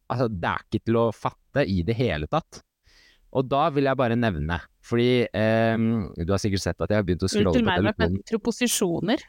Altså, 0.07 0.25
det 0.31 0.47
er 0.47 0.63
ikke 0.63 0.79
til 0.87 0.97
å 0.99 1.03
fatte 1.15 1.63
i 1.67 1.81
det 1.83 1.95
hele 1.95 2.27
tatt. 2.31 2.61
Og 3.35 3.47
da 3.47 3.65
vil 3.75 3.87
jeg 3.89 3.99
bare 3.99 4.15
nevne, 4.19 4.57
fordi 4.87 5.25
eh, 5.27 5.83
du 6.15 6.31
har 6.31 6.39
sikkert 6.39 6.63
sett 6.63 6.79
at 6.83 6.91
jeg 6.91 7.01
har 7.01 7.07
begynt 7.07 7.25
å 7.27 7.29
scrolle 7.31 7.51
Unnskyld 7.51 7.67
på 7.67 7.67
meg, 7.67 7.83
men 7.83 7.95
telefonen. 7.95 8.21
proposisjoner? 8.31 9.25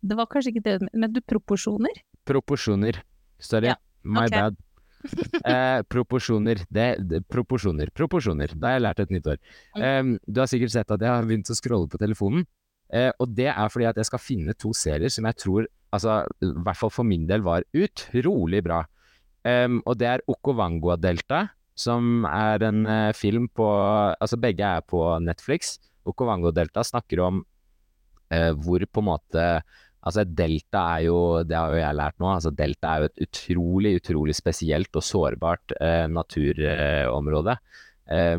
Det 0.00 0.16
var 0.16 0.30
kanskje 0.32 0.54
ikke 0.54 0.64
det, 0.64 0.88
men 0.92 1.12
du 1.12 1.20
proporsjoner? 1.24 2.00
Proporsjoner. 2.28 3.00
Sorry, 3.40 3.72
Ja, 3.72 3.76
my 4.02 4.24
okay. 4.24 4.38
bad. 4.38 4.56
Eh, 5.48 5.80
proporsjoner. 5.88 6.64
Det, 6.68 6.86
det, 7.08 7.20
proporsjoner. 7.30 7.90
Proporsjoner. 7.94 8.52
Da 8.58 8.72
har 8.72 8.78
jeg 8.78 8.84
lært 8.84 9.02
et 9.04 9.12
nytt 9.14 9.28
ord. 9.30 9.40
Mm. 9.76 9.82
Eh, 9.82 10.10
du 10.26 10.40
har 10.42 10.50
sikkert 10.50 10.74
sett 10.74 10.94
at 10.94 11.04
jeg 11.04 11.12
har 11.12 11.28
begynt 11.28 11.50
å 11.52 11.56
scrolle 11.56 11.88
på 11.90 12.00
telefonen. 12.02 12.44
Eh, 12.92 13.10
og 13.20 13.34
det 13.36 13.50
er 13.52 13.72
fordi 13.72 13.88
at 13.88 13.98
jeg 14.00 14.08
skal 14.08 14.22
finne 14.22 14.56
to 14.56 14.72
serier 14.76 15.12
som 15.12 15.28
jeg 15.28 15.38
tror, 15.40 15.68
altså 15.94 16.22
i 16.44 16.50
hvert 16.50 16.80
fall 16.80 16.92
for 16.92 17.08
min 17.08 17.26
del, 17.28 17.44
var 17.44 17.66
utrolig 17.76 18.62
bra. 18.64 18.82
Em, 19.48 19.78
og 19.86 19.98
det 20.00 20.08
er 20.10 20.24
Okovangoa-delta, 20.28 21.46
som 21.78 22.26
er 22.28 22.64
en 22.66 22.86
eh, 22.90 23.12
film 23.14 23.46
på 23.54 23.66
Altså 24.18 24.38
begge 24.40 24.66
er 24.66 24.82
på 24.82 25.02
Netflix. 25.22 25.76
Okovangoa-delta 26.08 26.82
snakker 26.84 27.22
om 27.22 27.44
eh, 28.34 28.50
hvor 28.56 28.82
på 28.90 29.04
en 29.04 29.10
måte 29.12 29.44
Altså, 30.08 30.24
delta 30.24 30.84
er 30.96 31.04
jo, 31.08 31.18
det 31.44 31.56
har 31.58 31.74
jo 31.74 31.82
jeg 31.82 31.98
lært 31.98 32.18
nå, 32.22 32.30
altså 32.32 32.52
delta 32.56 32.94
er 32.94 33.02
jo 33.02 33.10
et 33.10 33.22
utrolig, 33.26 33.94
utrolig 34.00 34.36
spesielt 34.38 34.96
og 34.96 35.04
sårbart 35.04 35.76
eh, 35.84 36.06
naturområde. 36.08 37.58
Eh, 38.16 38.38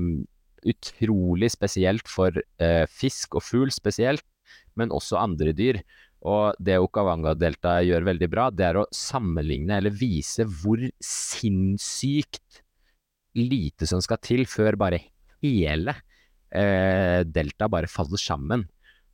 utrolig 0.74 1.52
spesielt 1.54 2.10
for 2.10 2.34
eh, 2.36 2.86
fisk 2.90 3.38
og 3.38 3.46
fugl 3.46 3.74
spesielt, 3.74 4.26
men 4.80 4.94
også 4.96 5.20
andre 5.22 5.54
dyr. 5.54 5.82
Og 6.28 6.58
det 6.60 6.80
Okavanga-deltaet 6.84 7.86
gjør 7.88 8.08
veldig 8.10 8.28
bra, 8.32 8.50
det 8.52 8.66
er 8.68 8.82
å 8.82 8.90
sammenligne 8.92 9.78
eller 9.80 9.96
vise 9.96 10.44
hvor 10.44 10.82
sinnssykt 11.06 12.64
lite 13.40 13.88
som 13.88 14.02
skal 14.04 14.20
til 14.26 14.44
før 14.50 14.76
bare 14.80 15.00
hele 15.40 15.94
eh, 16.52 17.22
deltaet 17.24 17.72
bare 17.72 17.92
faller 17.92 18.20
sammen. 18.20 18.66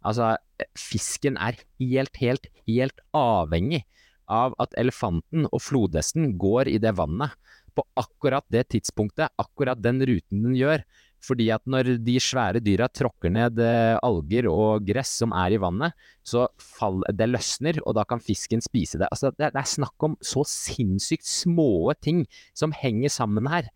Altså, 0.06 0.36
fisken 0.78 1.39
er 1.41 1.58
helt, 1.82 2.18
helt, 2.22 2.50
helt 2.68 3.02
avhengig 3.15 3.84
av 4.32 4.56
at 4.62 4.74
elefanten 4.80 5.46
og 5.52 5.62
flodhesten 5.62 6.34
går 6.41 6.72
i 6.72 6.80
det 6.82 6.96
vannet 6.98 7.36
på 7.76 7.84
akkurat 8.00 8.46
det 8.54 8.70
tidspunktet, 8.72 9.34
akkurat 9.41 9.82
den 9.82 10.00
ruten 10.08 10.46
den 10.46 10.56
gjør. 10.58 10.86
Fordi 11.26 11.48
at 11.54 11.63
når 11.70 11.96
de 12.06 12.15
svære 12.22 12.62
dyra 12.63 12.88
tråkker 12.91 13.32
ned 13.34 13.60
eh, 13.63 13.96
alger 14.06 14.48
og 14.52 14.86
gress 14.86 15.15
som 15.24 15.34
er 15.36 15.56
i 15.56 15.60
vannet, 15.62 15.96
så 16.26 16.46
fall, 16.62 17.02
det 17.10 17.28
løsner, 17.32 17.80
og 17.84 17.98
da 17.98 18.06
kan 18.08 18.22
fisken 18.22 18.62
spise 18.63 19.02
det. 19.02 19.10
Altså, 19.10 19.34
det, 19.34 19.50
er 19.50 19.70
snakk 19.70 20.06
om 20.06 20.18
så 20.22 20.46
sinnssykt 20.50 21.26
små 21.28 21.96
ting 21.98 22.26
som 22.54 22.76
henger 22.76 23.13
sammen 23.13 23.50
her. 23.50 23.72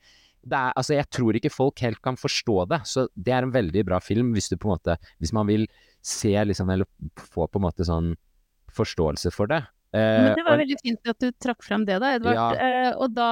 Er, 0.45 0.71
altså, 0.75 0.93
jeg 0.95 1.09
tror 1.11 1.35
ikke 1.35 1.51
folk 1.51 1.81
helt 1.83 2.03
kan 2.05 2.19
forstå 2.19 2.69
det, 2.71 2.83
så 2.87 3.07
det 3.17 3.33
er 3.35 3.47
en 3.47 3.55
veldig 3.55 3.83
bra 3.87 3.99
film 4.03 4.31
hvis 4.35 4.53
måte 4.63 4.95
Hvis 5.19 5.33
man 5.35 5.49
vil 5.49 5.65
se 6.05 6.31
liksom, 6.45 6.69
eller 6.69 6.87
få 7.17 7.47
på 7.47 7.59
en 7.59 7.65
måte 7.67 7.85
sånn 7.87 8.13
forståelse 8.75 9.31
for 9.33 9.49
det. 9.51 9.61
Eh, 9.91 10.21
Men 10.23 10.35
det 10.37 10.45
var 10.45 10.59
veldig 10.61 10.77
fint 10.83 11.09
at 11.09 11.19
du 11.23 11.31
trakk 11.41 11.63
frem 11.65 11.85
det, 11.87 11.97
da, 12.03 12.11
Edvard. 12.19 12.37
Ja. 12.37 12.49
Eh, 12.55 12.91
og, 13.01 13.13
da, 13.17 13.29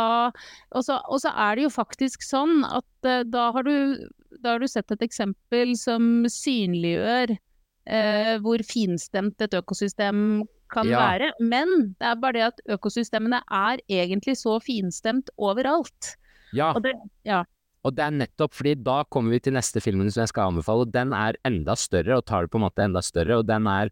og, 0.73 0.83
så, 0.83 0.97
og 1.05 1.21
så 1.21 1.29
er 1.35 1.55
det 1.59 1.67
jo 1.67 1.73
faktisk 1.73 2.25
sånn 2.25 2.63
at 2.65 3.05
eh, 3.09 3.21
da, 3.29 3.51
har 3.53 3.67
du, 3.67 4.07
da 4.41 4.55
har 4.55 4.63
du 4.63 4.67
sett 4.71 4.91
et 4.95 5.05
eksempel 5.05 5.75
som 5.77 6.25
synliggjør 6.33 7.35
eh, 7.37 8.33
hvor 8.43 8.63
finstemt 8.67 9.41
et 9.45 9.53
økosystem 9.59 10.41
kan 10.73 10.89
Ja. 10.89 10.99
være. 10.99 11.29
Men 11.39 11.93
det 11.95 12.07
er 12.09 12.17
bare 12.19 12.35
det 12.35 12.47
at 12.49 12.57
økosystemene 12.75 13.39
er 13.47 13.79
egentlig 13.87 14.35
så 14.41 14.57
finstemt 14.59 15.29
overalt. 15.37 16.17
ja, 16.57 16.73
det, 16.83 16.91
ja. 17.23 17.43
Og 17.85 17.93
det 17.95 18.03
er 18.03 18.15
nettopp 18.15 18.55
fordi 18.57 18.73
da 18.83 19.01
kommer 19.11 19.35
vi 19.35 19.41
til 19.43 19.55
neste 19.55 19.81
filmen 19.83 20.09
som 20.11 20.23
jeg 20.23 20.31
skal 20.33 20.51
anbefale, 20.51 20.87
og 20.87 20.93
den 20.93 21.13
er 21.15 21.37
enda 21.47 21.75
større, 21.79 22.17
og 22.17 22.25
tar 22.27 22.45
det 22.45 22.53
på 22.53 22.59
en 22.59 22.65
måte 22.65 22.83
enda 22.83 23.03
større, 23.05 23.39
og 23.39 23.47
den 23.47 23.69
er 23.71 23.91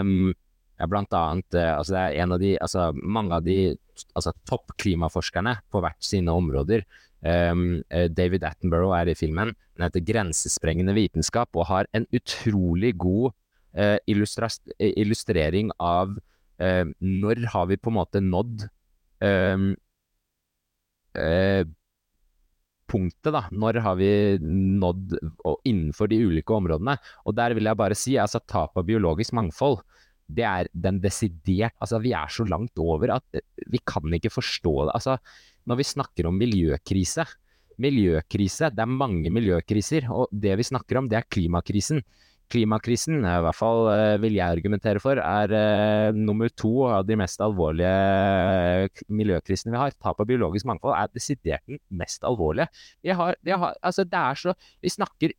um, 0.00 0.34
ja, 0.76 0.88
blant 0.90 1.14
annet 1.16 1.56
eh, 1.56 1.72
altså 1.72 1.94
det 1.94 2.02
er 2.02 2.18
en 2.24 2.36
av 2.36 2.42
de, 2.42 2.52
altså 2.60 2.90
mange 3.00 3.38
av 3.38 3.46
de 3.46 3.56
altså 4.12 4.34
toppklimaforskerne 4.50 5.54
på 5.72 5.80
hvert 5.80 6.04
sine 6.04 6.34
områder. 6.36 6.84
Eh, 7.24 7.54
David 8.12 8.44
Attenborough 8.44 8.98
er 8.98 9.08
i 9.08 9.16
filmen. 9.16 9.54
Den 9.76 9.86
heter 9.86 10.04
'Grensesprengende 10.04 10.96
vitenskap' 10.96 11.56
og 11.56 11.70
har 11.70 11.88
en 11.96 12.06
utrolig 12.12 12.96
god 12.98 13.32
uh, 13.76 13.98
illustrering 14.08 15.72
av 15.80 16.16
uh, 16.60 16.84
når 17.00 17.46
har 17.52 17.66
vi 17.70 17.76
på 17.80 17.92
en 17.92 17.98
måte 17.98 18.22
nådd 18.24 18.68
um, 19.20 19.74
eh, 21.16 21.64
punktet, 22.90 23.32
da. 23.34 23.44
Når 23.50 23.80
har 23.84 23.98
vi 23.98 24.10
nådd 24.42 25.16
innenfor 25.66 26.10
de 26.10 26.20
ulike 26.28 26.54
områdene? 26.54 26.96
Og 27.26 27.36
der 27.36 27.56
vil 27.56 27.68
jeg 27.68 27.78
bare 27.78 27.98
si, 27.98 28.16
altså 28.20 28.42
tap 28.46 28.78
av 28.78 28.86
biologisk 28.88 29.36
mangfold, 29.36 29.80
det 30.26 30.42
er 30.42 30.68
den 30.74 30.96
desidert 30.98 31.76
Altså, 31.78 32.00
vi 32.02 32.10
er 32.18 32.30
så 32.32 32.42
langt 32.48 32.78
over 32.82 33.12
at 33.14 33.38
eh, 33.38 33.44
vi 33.70 33.78
kan 33.86 34.10
ikke 34.16 34.32
forstå 34.34 34.74
det. 34.88 34.94
Altså, 34.96 35.18
når 35.66 35.80
vi 35.80 35.92
snakker 35.94 36.26
om 36.26 36.38
miljøkrise 36.38 37.26
Miljøkrise, 37.76 38.70
det 38.72 38.80
er 38.80 38.88
mange 38.88 39.28
miljøkriser, 39.28 40.06
og 40.08 40.30
det 40.32 40.54
vi 40.56 40.64
snakker 40.64 40.96
om, 40.96 41.10
det 41.12 41.18
er 41.18 41.26
klimakrisen. 41.28 42.00
Klimakrisen, 42.52 43.18
i 43.26 43.38
hvert 43.42 43.58
fall 43.58 43.88
eh, 43.90 44.18
vil 44.22 44.36
jeg 44.38 44.58
argumentere 44.58 45.00
for, 45.02 45.18
er 45.18 45.54
eh, 45.56 46.10
nummer 46.14 46.52
to 46.54 46.72
av 46.86 47.06
de 47.08 47.16
mest 47.18 47.42
alvorlige 47.42 47.90
eh, 47.90 49.02
miljøkrisene 49.10 49.74
vi 49.74 49.80
har. 49.80 49.96
Tap 49.98 50.22
av 50.22 50.28
biologisk 50.28 50.68
mangfold 50.70 50.94
er 50.94 51.10
desidert 51.14 51.64
den 51.66 51.80
mest 51.90 52.22
alvorlige. 52.26 52.68
Vi 53.02 53.16
har, 53.18 53.40
vi 53.42 53.56
har, 53.56 53.74
altså 53.82 54.06
det 54.06 54.22
er 54.22 54.40
så 54.44 54.54
Vi 54.84 54.92
snakker 54.94 55.34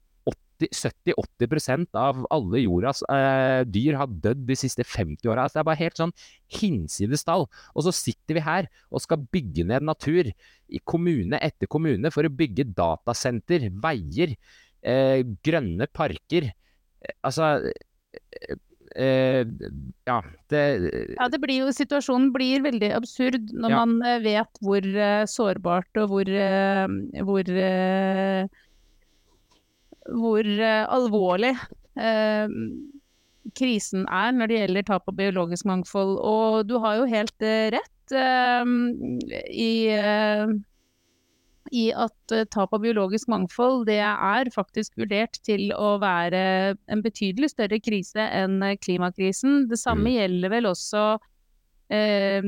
70-80% 0.58 1.98
av 1.98 2.24
alle 2.34 2.62
jordas 2.64 3.04
eh, 3.12 3.62
dyr 3.70 3.98
har 4.00 4.12
dødd 4.26 4.46
de 4.48 4.58
siste 4.58 4.86
50 4.86 5.30
åra. 5.30 5.46
Altså, 5.46 5.58
det 5.58 5.62
er 5.62 5.70
bare 5.70 5.82
helt 5.84 6.02
sånn 6.02 6.14
hinsides 6.60 7.26
tall. 7.28 7.48
Og 7.76 7.86
så 7.88 7.94
sitter 7.96 8.40
vi 8.40 8.46
her 8.46 8.70
og 8.90 9.04
skal 9.04 9.26
bygge 9.34 9.68
ned 9.70 9.86
natur 9.86 10.32
i 10.68 10.82
kommune 10.84 11.40
etter 11.44 11.70
kommune 11.70 12.12
for 12.14 12.28
å 12.28 12.34
bygge 12.34 12.70
datasenter, 12.78 13.70
veier, 13.84 14.36
eh, 14.82 15.22
grønne 15.46 15.90
parker. 15.94 16.52
Altså 17.26 17.48
eh, 17.68 18.56
eh, 18.98 19.42
ja, 20.08 20.18
det 20.52 20.62
Ja, 21.18 21.28
det 21.32 21.40
blir 21.44 21.62
jo, 21.66 21.72
situasjonen 21.76 22.32
blir 22.36 22.64
veldig 22.66 22.92
absurd 22.98 23.52
når 23.54 23.70
Ja. 23.74 23.82
man 23.86 24.02
eh, 24.06 24.20
vet 24.26 24.62
hvor 24.66 24.82
eh, 24.84 25.26
sårbart 25.30 26.02
og 26.02 26.10
hvor, 26.14 26.32
hvor, 27.28 27.52
hvor 30.18 30.52
alvorlig 30.88 31.54
krisen 33.58 34.04
er 34.12 34.34
når 34.36 34.48
det 34.52 34.58
gjelder 34.62 34.84
tap 34.90 35.08
av 35.10 35.16
biologisk 35.18 35.66
mangfold. 35.66 36.18
Og 36.20 36.68
du 36.68 36.78
har 36.84 36.98
jo 37.00 37.06
helt 37.10 37.46
rett 37.74 38.14
i 39.52 39.72
i 41.72 41.90
at 41.96 42.34
eh, 42.36 42.46
tap 42.54 42.74
av 42.74 42.82
biologisk 42.84 43.28
mangfold 43.32 43.86
det 43.90 44.00
er 44.04 44.50
faktisk 44.54 44.98
vurdert 45.00 45.40
til 45.46 45.72
å 45.76 45.96
være 46.02 46.76
en 46.88 47.02
betydelig 47.04 47.52
større 47.54 47.80
krise 47.84 48.20
enn 48.20 48.62
eh, 48.64 48.78
klimakrisen. 48.82 49.68
Det 49.70 49.80
samme 49.82 50.10
Mm. 50.10 50.16
gjelder 50.18 50.50
vel 50.54 50.70
også 50.72 51.04
eh, 51.90 52.42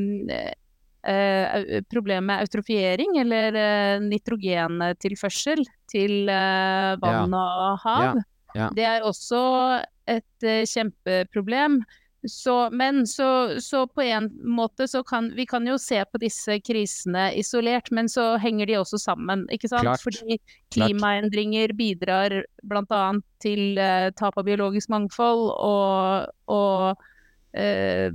eh, 1.04 1.82
problemet 1.92 2.28
med 2.28 2.44
eutrofiering, 2.48 3.18
eller 3.22 3.56
eh, 3.56 4.00
nitrogentilførsel 4.04 5.64
til 5.90 6.30
eh, 6.30 6.96
vann 7.02 7.34
og 7.34 7.80
hav. 7.86 8.20
ja. 8.56 8.70
Det 8.76 8.86
er 8.86 9.02
også 9.06 9.84
et 10.10 10.46
kjempeproblem. 10.66 11.84
Så, 12.28 12.70
men 12.72 13.08
så, 13.08 13.60
så 13.62 13.86
på 13.88 14.02
en 14.02 14.28
måte 14.44 14.88
så 14.88 15.04
kan 15.08 15.30
vi 15.36 15.46
kan 15.48 15.68
jo 15.68 15.78
se 15.80 16.02
på 16.04 16.20
disse 16.20 16.58
krisene 16.60 17.30
isolert, 17.40 17.92
men 17.96 18.10
så 18.12 18.34
henger 18.44 18.68
de 18.68 18.76
også 18.82 19.00
sammen, 19.00 19.46
ikke 19.56 19.70
sant? 19.72 19.88
Klart. 19.88 20.04
Fordi 20.04 20.40
klimaendringer 20.76 21.72
bidrar 21.80 22.42
bl.a. 22.68 23.04
til 23.40 23.80
eh, 23.80 24.10
tap 24.20 24.36
av 24.36 24.50
biologisk 24.50 24.92
mangfold 24.92 25.46
og, 25.56 26.28
og 26.52 27.56
eh, 27.56 28.12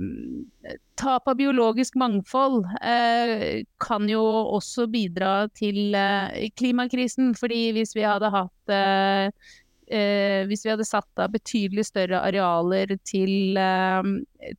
tap 1.01 1.27
av 1.33 1.41
biologisk 1.41 1.97
mangfold 1.97 2.61
eh, 2.85 3.65
kan 3.81 4.05
jo 4.09 4.21
også 4.53 4.85
bidra 4.93 5.47
til 5.57 5.97
eh, 5.97 6.51
klimakrisen, 6.61 7.33
fordi 7.33 7.71
hvis 7.73 7.97
vi 7.97 8.05
hadde 8.05 8.29
hatt 8.37 8.75
eh, 8.77 9.53
eh, 9.87 10.45
hvis 10.49 10.65
vi 10.65 10.69
hadde 10.71 10.85
satt 10.87 11.19
av 11.21 11.31
betydelig 11.33 11.85
større 11.87 12.19
arealer 12.25 12.87
til, 13.05 13.57
eh, 13.57 14.03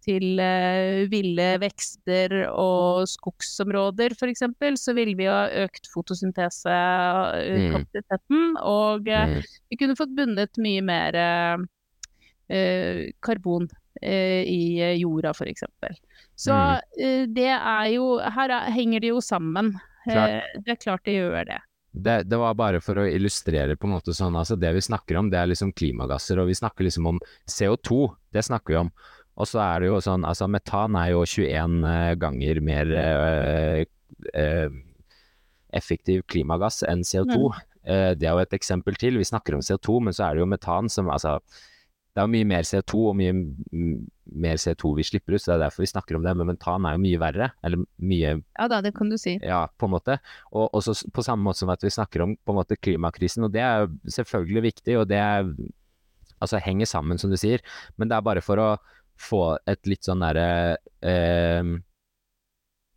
til 0.05 0.39
eh, 0.43 1.07
ville 1.11 1.49
vekster 1.63 2.35
og 2.53 3.07
skogsområder 3.11 4.11
f.eks., 4.17 4.43
så 4.83 4.95
ville 4.97 5.17
vi 5.19 5.25
ha 5.31 5.47
økt 5.65 5.89
fotosyntese-kapasiteten. 5.93 8.57
Og 8.63 9.09
eh, 9.09 9.27
Mm. 9.27 9.43
vi 9.71 9.77
kunne 9.81 9.97
fått 9.99 10.15
bundet 10.17 10.59
mye 10.63 10.83
mer 10.85 11.15
eh, 11.15 11.57
eh, 12.53 13.11
karbon 13.25 13.69
eh, 14.03 14.43
i 14.47 14.79
eh, 14.81 14.97
jorda 15.01 15.31
f.eks. 15.35 15.63
Så 16.37 16.53
Mm. 16.53 16.81
eh, 17.01 17.27
det 17.33 17.49
er 17.57 17.87
jo 17.95 18.19
Her 18.21 18.51
er, 18.51 18.71
henger 18.71 19.01
det 19.01 19.09
jo 19.09 19.21
sammen. 19.21 19.73
Klart. 20.07 20.31
Eh, 20.31 20.43
det 20.63 20.71
er 20.77 20.85
klart 20.85 21.05
det 21.05 21.15
gjør 21.17 21.45
det. 21.49 21.59
Det, 21.97 22.17
det 22.29 22.37
var 22.37 22.57
bare 22.59 22.81
for 22.85 22.99
å 23.01 23.07
illustrere 23.09 23.77
på 23.81 23.89
en 23.89 23.95
måte 23.95 24.13
sånn, 24.13 24.35
altså 24.37 24.59
det 24.61 24.69
vi 24.77 24.83
snakker 24.85 25.17
om 25.17 25.31
det 25.33 25.39
er 25.41 25.49
liksom 25.49 25.71
klimagasser, 25.73 26.37
og 26.43 26.51
vi 26.51 26.57
snakker 26.59 26.85
liksom 26.85 27.09
om 27.09 27.21
CO2, 27.49 28.01
det 28.37 28.45
snakker 28.45 28.75
vi 28.75 28.81
om. 28.83 28.91
Og 29.37 29.49
så 29.49 29.63
er 29.65 29.81
det 29.81 29.89
jo 29.89 30.01
sånn, 30.05 30.27
altså 30.29 30.49
metan 30.49 30.97
er 31.01 31.15
jo 31.15 31.23
21 31.25 31.79
eh, 31.89 32.11
ganger 32.21 32.61
mer 32.65 32.93
øh, 33.01 33.81
øh, 34.33 34.77
effektiv 35.77 36.27
klimagass 36.29 36.83
enn 36.89 37.05
CO2. 37.05 37.41
Mm. 37.47 37.65
det 38.19 38.27
er 38.27 38.33
jo 38.35 38.43
et 38.43 38.55
eksempel 38.57 38.97
til, 38.99 39.17
vi 39.21 39.27
snakker 39.29 39.55
om 39.55 39.61
CO2, 39.63 40.01
men 40.03 40.15
så 40.17 40.27
er 40.27 40.37
det 40.37 40.43
jo 40.43 40.49
metan 40.51 40.89
som, 40.91 41.11
altså, 41.13 41.37
det 42.17 42.23
er 42.23 42.29
jo 42.31 42.33
mye 42.33 42.47
mer 42.49 42.65
CO2 42.65 42.99
og 43.11 43.17
mye 43.19 43.33
mm, 43.37 43.97
mer 44.41 44.57
CO2 44.57 44.95
vi 44.97 45.05
slipper 45.05 45.35
ut, 45.37 45.43
så 45.43 45.51
det 45.51 45.57
er 45.59 45.65
derfor 45.67 45.85
vi 45.85 45.91
snakker 45.91 46.17
om 46.17 46.23
det, 46.25 46.33
men 46.41 46.49
metan 46.49 46.87
er 46.89 46.95
jo 46.97 47.03
mye 47.03 47.19
verre, 47.21 47.49
eller 47.61 47.83
mye 48.01 48.31
Ja 48.41 48.69
da, 48.73 48.79
det 48.81 48.95
kan 48.97 49.11
du 49.13 49.19
si. 49.21 49.35
ja, 49.45 49.67
på 49.69 49.85
en 49.85 49.93
måte. 49.93 50.17
Og 50.57 50.79
også 50.81 51.11
på 51.13 51.25
samme 51.27 51.45
måte 51.45 51.61
som 51.61 51.75
at 51.75 51.85
vi 51.85 51.93
snakker 51.93 52.25
om 52.25 52.33
på 52.41 52.55
en 52.55 52.59
måte 52.63 52.81
klimakrisen, 52.81 53.45
og 53.45 53.53
det 53.53 53.61
er 53.61 53.85
jo 53.85 54.15
selvfølgelig 54.17 54.65
viktig, 54.71 54.97
og 55.03 55.05
det 55.13 55.21
er, 55.21 55.53
altså 56.41 56.63
henger 56.65 56.89
sammen, 56.89 57.21
som 57.21 57.29
du 57.29 57.37
sier, 57.37 57.61
men 58.01 58.09
det 58.09 58.17
er 58.17 58.25
bare 58.25 58.45
for 58.45 58.65
å 58.65 58.71
få 59.21 59.45
et 59.69 59.85
litt 59.85 60.09
sånn 60.09 60.25
derre 60.25 60.49
eh, 61.05 61.77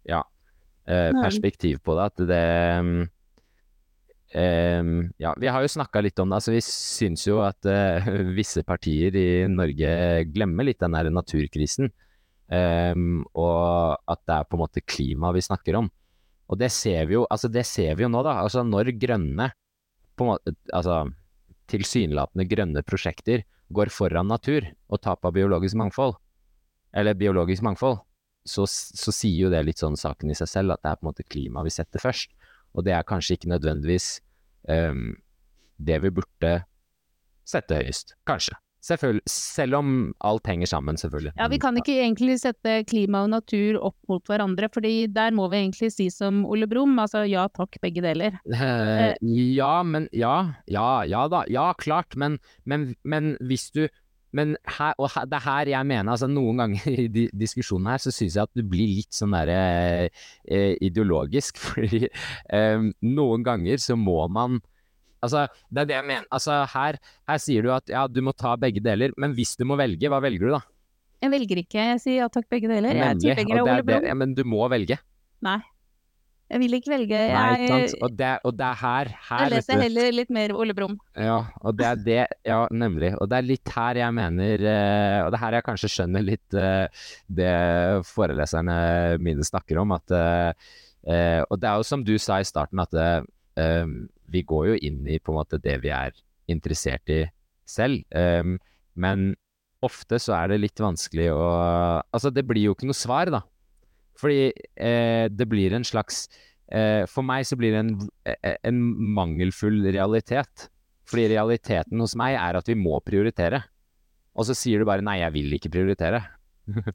ja, 0.07 0.23
eh, 0.87 1.11
perspektiv 1.19 1.83
på 1.83 1.99
det, 1.99 2.07
at 2.07 2.27
det 2.31 2.43
eh, 4.31 4.89
ja, 5.21 5.33
vi 5.37 5.49
har 5.49 5.63
jo 5.63 5.71
snakka 5.71 6.01
litt 6.05 6.19
om 6.19 6.29
det. 6.29 6.39
altså 6.39 6.53
Vi 6.53 6.61
syns 6.65 7.25
jo 7.27 7.39
at 7.45 7.65
uh, 7.69 8.09
visse 8.39 8.63
partier 8.67 9.15
i 9.15 9.29
Norge 9.51 9.91
glemmer 10.33 10.67
litt 10.67 10.81
den 10.83 10.97
der 10.97 11.11
naturkrisen. 11.13 11.91
Um, 12.49 13.21
og 13.37 13.99
at 14.09 14.23
det 14.25 14.35
er 14.39 14.47
på 14.49 14.57
en 14.57 14.63
måte 14.63 14.81
klima 14.81 15.33
vi 15.35 15.45
snakker 15.45 15.77
om. 15.77 15.89
Og 16.49 16.57
det 16.57 16.71
ser 16.73 17.05
vi 17.05 17.13
jo, 17.19 17.27
altså 17.29 17.49
det 17.51 17.65
ser 17.69 17.93
vi 17.97 18.07
jo 18.07 18.09
nå, 18.09 18.23
da. 18.25 18.39
Altså 18.41 18.63
når 18.65 18.95
grønne, 18.97 19.51
på 20.17 20.27
måte, 20.31 20.55
altså 20.73 21.03
tilsynelatende 21.69 22.47
grønne 22.49 22.83
prosjekter 22.85 23.45
går 23.69 23.91
foran 23.93 24.31
natur 24.31 24.65
og 24.89 25.01
tap 25.05 25.25
av 25.29 25.35
biologisk 25.35 25.77
mangfold, 25.77 26.15
eller 26.97 27.17
biologisk 27.17 27.61
mangfold, 27.65 27.99
så, 28.49 28.65
så 28.65 29.13
sier 29.13 29.45
jo 29.45 29.51
det 29.53 29.61
litt 29.67 29.81
sånn 29.81 29.99
saken 29.99 30.31
i 30.33 30.37
seg 30.37 30.49
selv, 30.49 30.73
at 30.73 30.81
det 30.81 30.91
er 30.91 30.97
på 30.97 31.05
en 31.05 31.11
måte 31.11 31.27
klima 31.27 31.63
vi 31.65 31.73
setter 31.73 32.01
først. 32.01 32.33
Og 32.75 32.85
det 32.85 32.95
er 32.95 33.07
kanskje 33.07 33.37
ikke 33.37 33.51
nødvendigvis 33.53 34.19
um, 34.69 35.13
det 35.79 36.01
vi 36.03 36.11
burde 36.13 36.55
sette 37.49 37.79
høyest. 37.79 38.15
Kanskje. 38.29 38.57
Selvfølgelig. 38.85 39.25
Selv 39.27 39.75
om 39.75 39.87
alt 40.23 40.47
henger 40.47 40.69
sammen, 40.71 40.97
selvfølgelig. 40.97 41.33
Ja, 41.35 41.49
vi 41.51 41.57
kan 41.59 41.75
ikke 41.77 41.97
egentlig 41.99 42.37
sette 42.39 42.77
klima 42.87 43.25
og 43.25 43.33
natur 43.33 43.79
opp 43.89 43.97
mot 44.07 44.23
hverandre, 44.31 44.69
fordi 44.71 45.09
der 45.11 45.33
må 45.35 45.49
vi 45.51 45.59
egentlig 45.65 45.91
si 45.91 46.07
som 46.13 46.45
Ole 46.47 46.67
Brumm, 46.69 46.95
altså 47.03 47.25
ja 47.27 47.43
takk, 47.51 47.75
begge 47.83 48.03
deler. 48.05 48.39
Eh, 48.47 49.15
ja, 49.55 49.73
men 49.83 50.07
Ja, 50.15 50.53
ja, 50.71 51.03
ja 51.03 51.27
da. 51.31 51.43
Ja, 51.51 51.73
klart. 51.75 52.15
Men, 52.15 52.39
men, 52.63 52.93
men 53.03 53.35
hvis 53.43 53.67
du 53.75 53.87
men 54.35 54.55
her, 54.77 54.93
og 55.01 55.09
her, 55.15 55.25
det 55.29 55.37
er 55.39 55.45
her 55.45 55.71
jeg 55.73 55.87
mener, 55.89 56.11
altså 56.13 56.29
noen 56.29 56.61
ganger 56.61 56.89
i 57.05 57.07
de, 57.11 57.25
diskusjonen 57.33 57.89
her, 57.93 58.01
så 58.03 58.13
syns 58.13 58.37
jeg 58.37 58.45
at 58.45 58.57
du 58.57 58.61
blir 58.67 58.91
litt 58.99 59.15
sånn 59.15 59.33
derre 59.33 59.61
eh, 60.09 60.75
ideologisk. 60.85 61.57
Fordi 61.65 62.05
eh, 62.05 62.89
noen 63.05 63.45
ganger 63.47 63.81
så 63.81 63.97
må 63.99 64.21
man 64.31 64.61
Altså, 65.19 65.41
det 65.67 65.81
er 65.81 65.87
det 65.89 65.95
jeg 65.97 66.07
mener. 66.07 66.27
Altså, 66.31 66.61
her, 66.71 66.95
her 67.27 67.39
sier 67.43 67.65
du 67.65 67.73
at 67.75 67.91
ja, 67.91 68.05
du 68.07 68.21
må 68.23 68.31
ta 68.31 68.53
begge 68.55 68.79
deler, 68.79 69.11
men 69.19 69.33
hvis 69.35 69.57
du 69.59 69.65
må 69.67 69.75
velge, 69.75 70.07
hva 70.07 70.21
velger 70.23 70.47
du 70.47 70.53
da? 70.53 70.61
Jeg 71.19 71.33
velger 71.33 71.59
ikke, 71.59 71.87
jeg 71.89 71.99
sier 71.99 72.21
ja 72.21 72.29
takk, 72.31 72.47
begge 72.47 72.69
deler. 72.71 72.95
Jeg 72.95 73.03
er 73.03 73.19
tilhenger 73.19 73.59
av 73.59 73.67
Ole 73.67 73.83
Brumm. 73.83 74.07
ja, 74.07 74.15
men 74.15 74.31
du 74.37 74.45
må 74.47 74.63
velge. 74.71 74.95
Jeg 76.49 76.61
vil 76.63 76.75
ikke 76.79 76.89
velge. 76.89 77.17
Jeg, 77.29 77.65
Nei, 77.69 77.79
Og 78.01 78.13
det, 78.17 78.29
og 78.47 78.55
det 78.57 78.65
er 78.65 78.77
her, 78.81 79.09
her 79.27 79.43
jeg 79.43 79.53
leser 79.53 79.81
heller 79.83 80.15
litt 80.17 80.31
mer 80.33 80.53
Ole 80.57 80.73
Brumm. 80.73 80.95
Ja, 81.13 81.37
og 81.61 81.75
det 81.77 81.85
er 81.85 81.99
det, 82.07 82.21
ja, 82.47 82.63
nemlig. 82.73 83.11
Og 83.21 83.29
det 83.29 83.37
er 83.37 83.45
litt 83.45 83.73
her 83.75 83.99
jeg 84.01 84.15
mener, 84.17 84.63
eh, 84.71 85.17
og 85.21 85.29
det 85.29 85.37
er 85.37 85.43
her 85.43 85.57
jeg 85.59 85.65
kanskje 85.67 85.91
skjønner 85.93 86.25
litt 86.25 86.57
eh, 86.57 87.03
det 87.41 87.51
foreleserne 88.09 88.77
mine 89.21 89.45
snakker 89.45 89.81
om, 89.83 89.93
at 89.97 90.15
eh, 90.17 90.71
Og 91.45 91.59
det 91.61 91.69
er 91.69 91.77
jo 91.77 91.85
som 91.87 92.01
du 92.05 92.15
sa 92.21 92.39
i 92.41 92.47
starten, 92.47 92.81
at 92.81 92.97
vi 94.29 94.41
går 94.45 94.65
jo 94.69 94.79
inn 94.89 95.05
i 95.09 95.19
på 95.19 95.31
en 95.33 95.39
måte 95.39 95.61
det 95.61 95.77
vi 95.83 95.93
er 95.93 96.17
interessert 96.49 97.09
i 97.13 97.21
selv, 97.69 98.03
men 98.99 99.29
ofte 99.85 100.19
så 100.21 100.35
er 100.37 100.51
det 100.51 100.59
litt 100.63 100.81
vanskelig 100.81 101.29
å 101.33 101.47
Altså, 102.09 102.31
det 102.33 102.43
blir 102.47 102.67
jo 102.67 102.75
ikke 102.75 102.89
noe 102.89 102.97
svar, 102.97 103.31
da. 103.31 103.41
Fordi 104.19 104.49
eh, 104.51 105.25
det 105.31 105.47
blir 105.49 105.75
en 105.75 105.85
slags 105.87 106.25
eh, 106.71 107.05
For 107.09 107.25
meg 107.25 107.47
så 107.47 107.57
blir 107.59 107.75
det 107.75 107.83
en, 107.85 107.93
eh, 108.27 108.57
en 108.67 108.81
mangelfull 109.15 109.81
realitet. 109.87 110.69
Fordi 111.09 111.29
realiteten 111.31 112.01
hos 112.03 112.17
meg 112.19 112.37
er 112.37 112.59
at 112.59 112.69
vi 112.69 112.77
må 112.77 112.99
prioritere. 113.05 113.63
Og 114.37 114.45
så 114.47 114.55
sier 114.55 114.79
du 114.79 114.87
bare 114.87 115.03
'nei, 115.03 115.21
jeg 115.23 115.35
vil 115.35 115.55
ikke 115.57 115.73
prioritere'. 115.73 116.25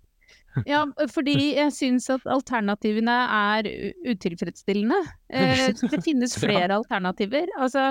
Ja, 0.71 0.85
fordi 1.11 1.57
jeg 1.57 1.73
syns 1.75 2.07
at 2.15 2.23
alternativene 2.31 3.15
er 3.35 3.67
utilfredsstillende. 4.07 5.01
Eh, 5.35 5.73
det 5.81 5.99
finnes 6.05 6.37
flere 6.45 6.77
alternativer. 6.77 7.51
Altså, 7.59 7.89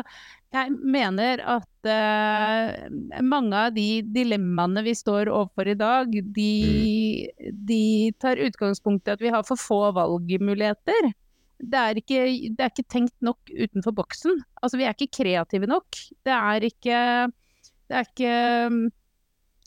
jeg 0.54 0.74
mener 0.78 1.42
at 1.50 1.88
uh, 1.90 3.24
mange 3.26 3.58
av 3.58 3.74
de 3.74 4.04
dilemmaene 4.14 4.84
vi 4.86 4.94
står 4.98 5.32
overfor 5.34 5.72
i 5.72 5.78
dag, 5.80 6.14
de, 6.36 6.54
de 7.66 7.84
tar 8.22 8.42
utgangspunkt 8.42 9.10
i 9.10 9.16
at 9.16 9.24
vi 9.24 9.34
har 9.34 9.46
for 9.48 9.60
få 9.60 9.82
valgmuligheter. 9.98 11.10
Det 11.64 11.80
er, 11.80 12.00
ikke, 12.02 12.20
det 12.54 12.62
er 12.62 12.74
ikke 12.74 12.92
tenkt 12.92 13.16
nok 13.24 13.50
utenfor 13.50 13.96
boksen. 13.98 14.42
Altså, 14.62 14.78
vi 14.78 14.86
er 14.86 14.94
ikke 14.98 15.24
kreative 15.24 15.70
nok. 15.70 16.04
Det 16.26 16.36
er 16.36 16.68
ikke 16.70 17.00
Det 17.88 17.98
er 17.98 18.12
ikke 18.12 18.36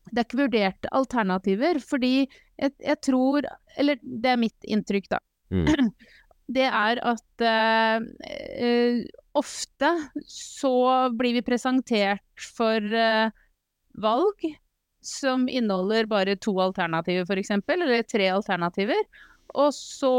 det 0.07 0.21
er 0.21 0.27
ikke 0.29 0.39
vurdert 0.39 0.87
alternativer, 0.95 1.81
fordi 1.83 2.13
jeg, 2.23 2.71
jeg 2.79 2.99
tror 3.03 3.49
Eller 3.77 3.99
det 4.03 4.31
er 4.31 4.39
mitt 4.39 4.69
inntrykk, 4.71 5.11
da. 5.17 5.19
Mm. 5.51 5.67
Det 6.57 6.63
er 6.63 7.01
at 7.03 7.43
uh, 7.43 8.05
uh, 8.07 9.01
ofte 9.37 9.91
så 10.31 10.77
blir 11.17 11.37
vi 11.39 11.45
presentert 11.47 12.47
for 12.57 12.81
uh, 12.93 13.33
valg 14.03 14.47
som 15.07 15.47
inneholder 15.49 16.09
bare 16.11 16.37
to 16.43 16.57
alternativer, 16.61 17.27
f.eks., 17.29 17.53
eller 17.71 18.03
tre 18.11 18.31
alternativer. 18.33 19.05
Og 19.55 19.71
så 19.75 20.15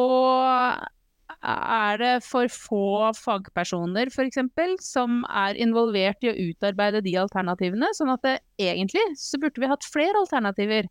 er 1.43 1.99
det 1.99 2.13
for 2.25 2.49
få 2.51 3.11
fagpersoner 3.17 4.09
f.eks. 4.09 4.39
som 4.85 5.19
er 5.27 5.59
involvert 5.59 6.23
i 6.23 6.31
å 6.31 6.37
utarbeide 6.51 7.03
de 7.05 7.17
alternativene. 7.19 7.91
Sånn 7.97 8.13
at 8.13 8.23
det, 8.25 8.37
egentlig 8.61 9.03
så 9.19 9.39
burde 9.41 9.61
vi 9.61 9.69
hatt 9.69 9.85
flere 9.85 10.23
alternativer. 10.23 10.87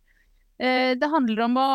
Eh, 0.61 0.93
det 0.99 1.13
handler 1.13 1.43
om 1.49 1.59
å 1.61 1.71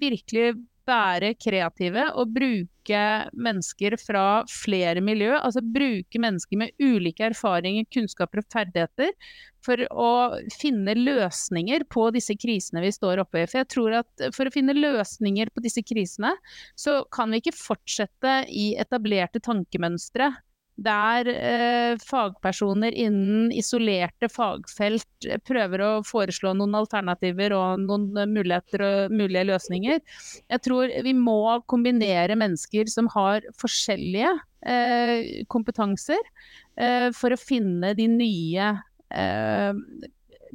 virkelig 0.00 0.56
være 0.88 1.34
kreative 1.40 2.08
og 2.18 2.32
bruke 2.34 3.02
mennesker 3.36 3.98
fra 4.00 4.24
flere 4.48 5.02
miljø. 5.04 5.34
Altså 5.36 5.62
bruke 5.62 6.20
mennesker 6.22 6.60
med 6.62 6.72
ulike 6.82 7.28
erfaringer, 7.28 7.86
kunnskaper 7.92 8.42
og 8.42 8.48
ferdigheter 8.52 9.12
for 9.64 9.82
å 9.90 10.10
finne 10.54 10.94
løsninger 10.96 11.84
på 11.92 12.08
disse 12.14 12.36
krisene 12.38 12.82
vi 12.84 12.92
står 12.94 13.22
oppe 13.24 13.42
i. 13.42 13.46
For 13.50 13.60
jeg 13.60 13.70
tror 13.74 14.00
at 14.00 14.26
for 14.36 14.48
å 14.48 14.54
finne 14.54 14.76
løsninger 14.76 15.52
på 15.52 15.64
disse 15.64 15.84
krisene, 15.86 16.34
så 16.78 17.02
kan 17.14 17.32
vi 17.32 17.42
ikke 17.42 17.56
fortsette 17.58 18.40
i 18.48 18.70
etablerte 18.80 19.42
tankemønstre 19.44 20.32
der 20.78 21.28
eh, 21.32 21.98
fagpersoner 22.06 22.94
innen 22.94 23.50
isolerte 23.54 24.28
fagfelt 24.30 25.26
eh, 25.26 25.40
prøver 25.42 25.82
å 25.82 25.90
foreslå 26.06 26.52
noen 26.54 26.76
alternativer 26.78 27.54
og 27.56 27.82
noen 27.82 28.12
muligheter 28.30 28.84
og 28.86 29.14
mulige 29.14 29.48
løsninger. 29.50 29.98
Jeg 30.46 30.64
tror 30.64 30.92
vi 31.04 31.14
må 31.18 31.40
kombinere 31.70 32.38
mennesker 32.38 32.90
som 32.92 33.10
har 33.16 33.42
forskjellige 33.58 34.36
eh, 34.62 35.42
kompetanser, 35.50 36.22
eh, 36.78 37.10
for 37.16 37.34
å 37.34 37.40
finne 37.40 37.94
de 37.98 38.06
nye, 38.12 38.72
eh, 39.10 39.72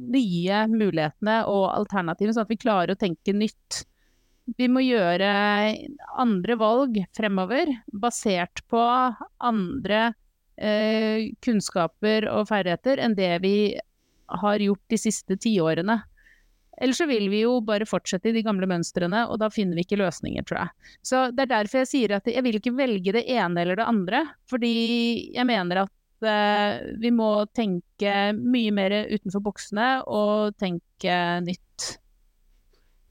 nye 0.00 0.66
mulighetene 0.72 1.42
og 1.52 1.68
alternativene, 1.74 2.36
sånn 2.36 2.48
at 2.48 2.54
vi 2.54 2.62
klarer 2.64 2.94
å 2.94 3.02
tenke 3.04 3.36
nytt 3.36 3.84
vi 4.58 4.68
må 4.68 4.82
gjøre 4.84 5.28
andre 6.20 6.56
valg 6.60 7.00
fremover, 7.16 7.70
basert 7.88 8.60
på 8.70 8.82
andre 9.40 10.00
eh, 10.56 11.32
kunnskaper 11.44 12.28
og 12.32 12.48
ferdigheter 12.50 13.00
enn 13.02 13.16
det 13.18 13.32
vi 13.44 13.56
har 14.44 14.60
gjort 14.60 14.84
de 14.92 14.98
siste 15.00 15.38
tiårene. 15.40 16.02
Ellers 16.82 16.98
så 16.98 17.06
vil 17.06 17.28
vi 17.30 17.44
jo 17.44 17.58
bare 17.62 17.86
fortsette 17.86 18.30
i 18.30 18.34
de 18.34 18.42
gamle 18.42 18.66
mønstrene, 18.66 19.24
og 19.30 19.38
da 19.42 19.50
finner 19.52 19.78
vi 19.78 19.84
ikke 19.86 20.00
løsninger, 20.00 20.44
tror 20.46 20.64
jeg. 20.64 20.94
Så 21.06 21.26
det 21.30 21.46
er 21.46 21.52
derfor 21.52 21.84
jeg 21.84 21.90
sier 21.92 22.16
at 22.16 22.30
jeg 22.30 22.42
vil 22.44 22.58
ikke 22.58 22.74
velge 22.74 23.14
det 23.14 23.26
ene 23.30 23.62
eller 23.62 23.78
det 23.78 23.86
andre, 23.86 24.24
fordi 24.50 24.72
jeg 25.36 25.46
mener 25.48 25.84
at 25.84 26.26
eh, 26.26 26.96
vi 27.00 27.14
må 27.14 27.46
tenke 27.54 28.32
mye 28.36 28.74
mer 28.74 28.96
utenfor 29.12 29.44
boksene 29.44 29.90
og 30.10 30.58
tenke 30.60 31.20
nytt. 31.46 31.94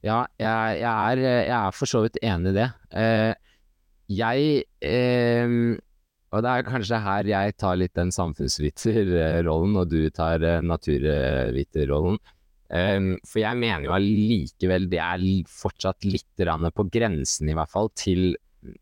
Ja, 0.03 0.25
jeg, 0.35 0.81
jeg, 0.81 0.91
er, 0.91 1.21
jeg, 1.23 1.55
er, 1.55 1.71
for 1.71 1.87
så 1.87 2.03
vidt 2.03 2.19
enig 2.19 2.51
i 2.51 2.57
det. 2.57 2.67
Eh, 2.99 3.33
jeg 4.11 4.63
eh, 4.83 5.53
Og 6.33 6.43
det 6.43 6.51
er 6.51 6.65
kanskje 6.67 6.99
her 7.05 7.29
jeg 7.29 7.55
tar 7.61 7.77
litt 7.79 7.93
den 7.95 8.11
samfunnsviterrollen, 8.11 9.77
og 9.79 9.93
du 9.93 10.09
tar 10.11 10.43
eh, 10.43 10.59
naturviterrollen. 10.65 12.19
Eh, 12.73 12.99
for 13.29 13.43
jeg 13.45 13.61
mener 13.61 13.87
jo 13.87 13.95
allikevel 13.95 14.89
det 14.91 14.99
er 14.99 15.23
fortsatt 15.47 16.03
litt 16.09 16.43
på 16.75 16.87
grensen, 16.91 17.47
i 17.47 17.55
hvert 17.55 17.71
fall, 17.71 17.87
til 17.95 18.33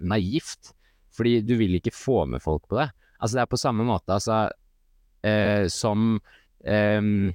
naivt. 0.01 0.73
Fordi 1.13 1.41
du 1.45 1.53
vil 1.59 1.77
ikke 1.77 1.93
få 1.93 2.23
med 2.25 2.41
folk 2.41 2.65
på 2.71 2.79
det. 2.79 2.89
Altså, 3.21 3.37
det 3.37 3.43
er 3.43 3.51
på 3.51 3.61
samme 3.61 3.85
måte, 3.85 4.17
altså, 4.17 4.47
eh, 5.21 5.67
som 5.69 6.15
eh, 6.65 7.29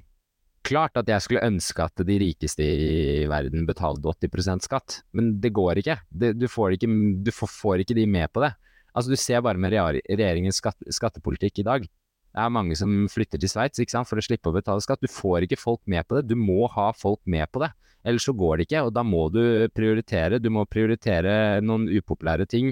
klart 0.67 0.99
at 0.99 1.09
jeg 1.11 1.25
skulle 1.25 1.47
ønske 1.47 1.85
at 1.85 2.03
de 2.09 2.19
rikeste 2.21 2.65
i 2.67 3.27
verden 3.31 3.67
betalte 3.69 4.13
80% 4.27 4.67
skatt, 4.67 5.01
men 5.17 5.37
det 5.43 5.55
går 5.57 5.83
ikke. 5.83 5.99
Det, 6.11 6.35
du, 6.39 6.47
får 6.51 6.77
ikke 6.77 6.91
du 7.25 7.33
får, 7.35 7.85
ikke 7.85 7.97
de 7.99 8.07
med 8.11 8.33
på 8.35 8.43
det. 8.45 8.53
Altså, 8.97 9.13
du 9.13 9.21
ser 9.21 9.45
bare 9.45 9.61
med 9.61 9.75
regjeringens 9.75 10.61
skatt, 10.63 10.79
skattepolitikk 10.99 11.63
i 11.63 11.67
dag. 11.69 11.87
Det 11.87 12.45
er 12.45 12.53
mange 12.53 12.77
som 12.77 12.93
flytter 13.09 13.41
til 13.41 13.49
Sveits 13.49 13.81
for 14.09 14.21
å 14.21 14.25
slippe 14.25 14.51
å 14.51 14.57
betale 14.57 14.83
skatt. 14.85 15.01
Du 15.01 15.09
får 15.09 15.47
ikke 15.47 15.61
folk 15.61 15.81
med 15.89 16.05
på 16.05 16.19
det. 16.19 16.27
Du 16.29 16.37
må 16.37 16.67
ha 16.75 16.91
folk 16.97 17.23
med 17.25 17.49
på 17.53 17.63
det. 17.65 17.71
Ellers 18.07 18.27
så 18.29 18.35
går 18.37 18.59
det 18.59 18.69
ikke, 18.69 18.85
og 18.87 18.93
da 18.95 19.03
må 19.03 19.27
du 19.35 19.41
prioritere. 19.75 20.39
Du 20.39 20.51
må 20.53 20.67
prioritere 20.69 21.63
noen 21.65 21.89
upopulære 21.91 22.47
ting 22.51 22.71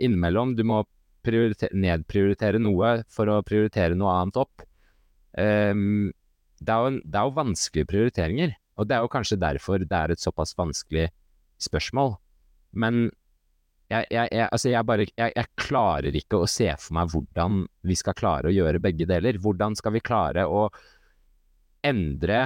innimellom. 0.00 0.56
Du 0.56 0.64
må 0.66 0.82
nedprioritere 1.28 2.58
noe 2.58 2.96
for 3.12 3.30
å 3.30 3.42
prioritere 3.46 3.94
noe 3.98 4.16
annet 4.16 4.40
opp. 4.42 4.64
Um, 5.38 6.10
det, 6.66 6.74
er 6.74 6.84
jo, 6.86 7.00
det 7.04 7.18
er 7.18 7.28
jo 7.28 7.36
vanskelige 7.36 7.90
prioriteringer, 7.90 8.54
og 8.78 8.88
det 8.88 8.96
er 8.96 9.04
jo 9.04 9.12
kanskje 9.12 9.40
derfor 9.40 9.82
det 9.82 9.98
er 9.98 10.14
et 10.14 10.22
såpass 10.22 10.54
vanskelig 10.58 11.08
spørsmål. 11.62 12.16
Men 12.72 13.10
jeg, 13.92 14.06
jeg, 14.10 14.28
jeg, 14.32 14.48
altså 14.48 14.70
jeg, 14.72 14.86
bare, 14.88 15.06
jeg, 15.18 15.46
klarer 15.60 16.16
ikke 16.16 16.40
å 16.40 16.48
se 16.48 16.70
for 16.80 16.96
meg 16.96 17.12
hvordan 17.12 17.64
vi 17.88 17.96
skal 17.98 18.16
klare 18.16 18.48
å 18.48 18.54
gjøre 18.54 18.80
begge 18.82 19.06
deler. 19.08 19.38
Hvordan 19.42 19.76
skal 19.78 19.96
vi 19.96 20.04
klare 20.04 20.46
å 20.48 20.64
endre 21.84 22.40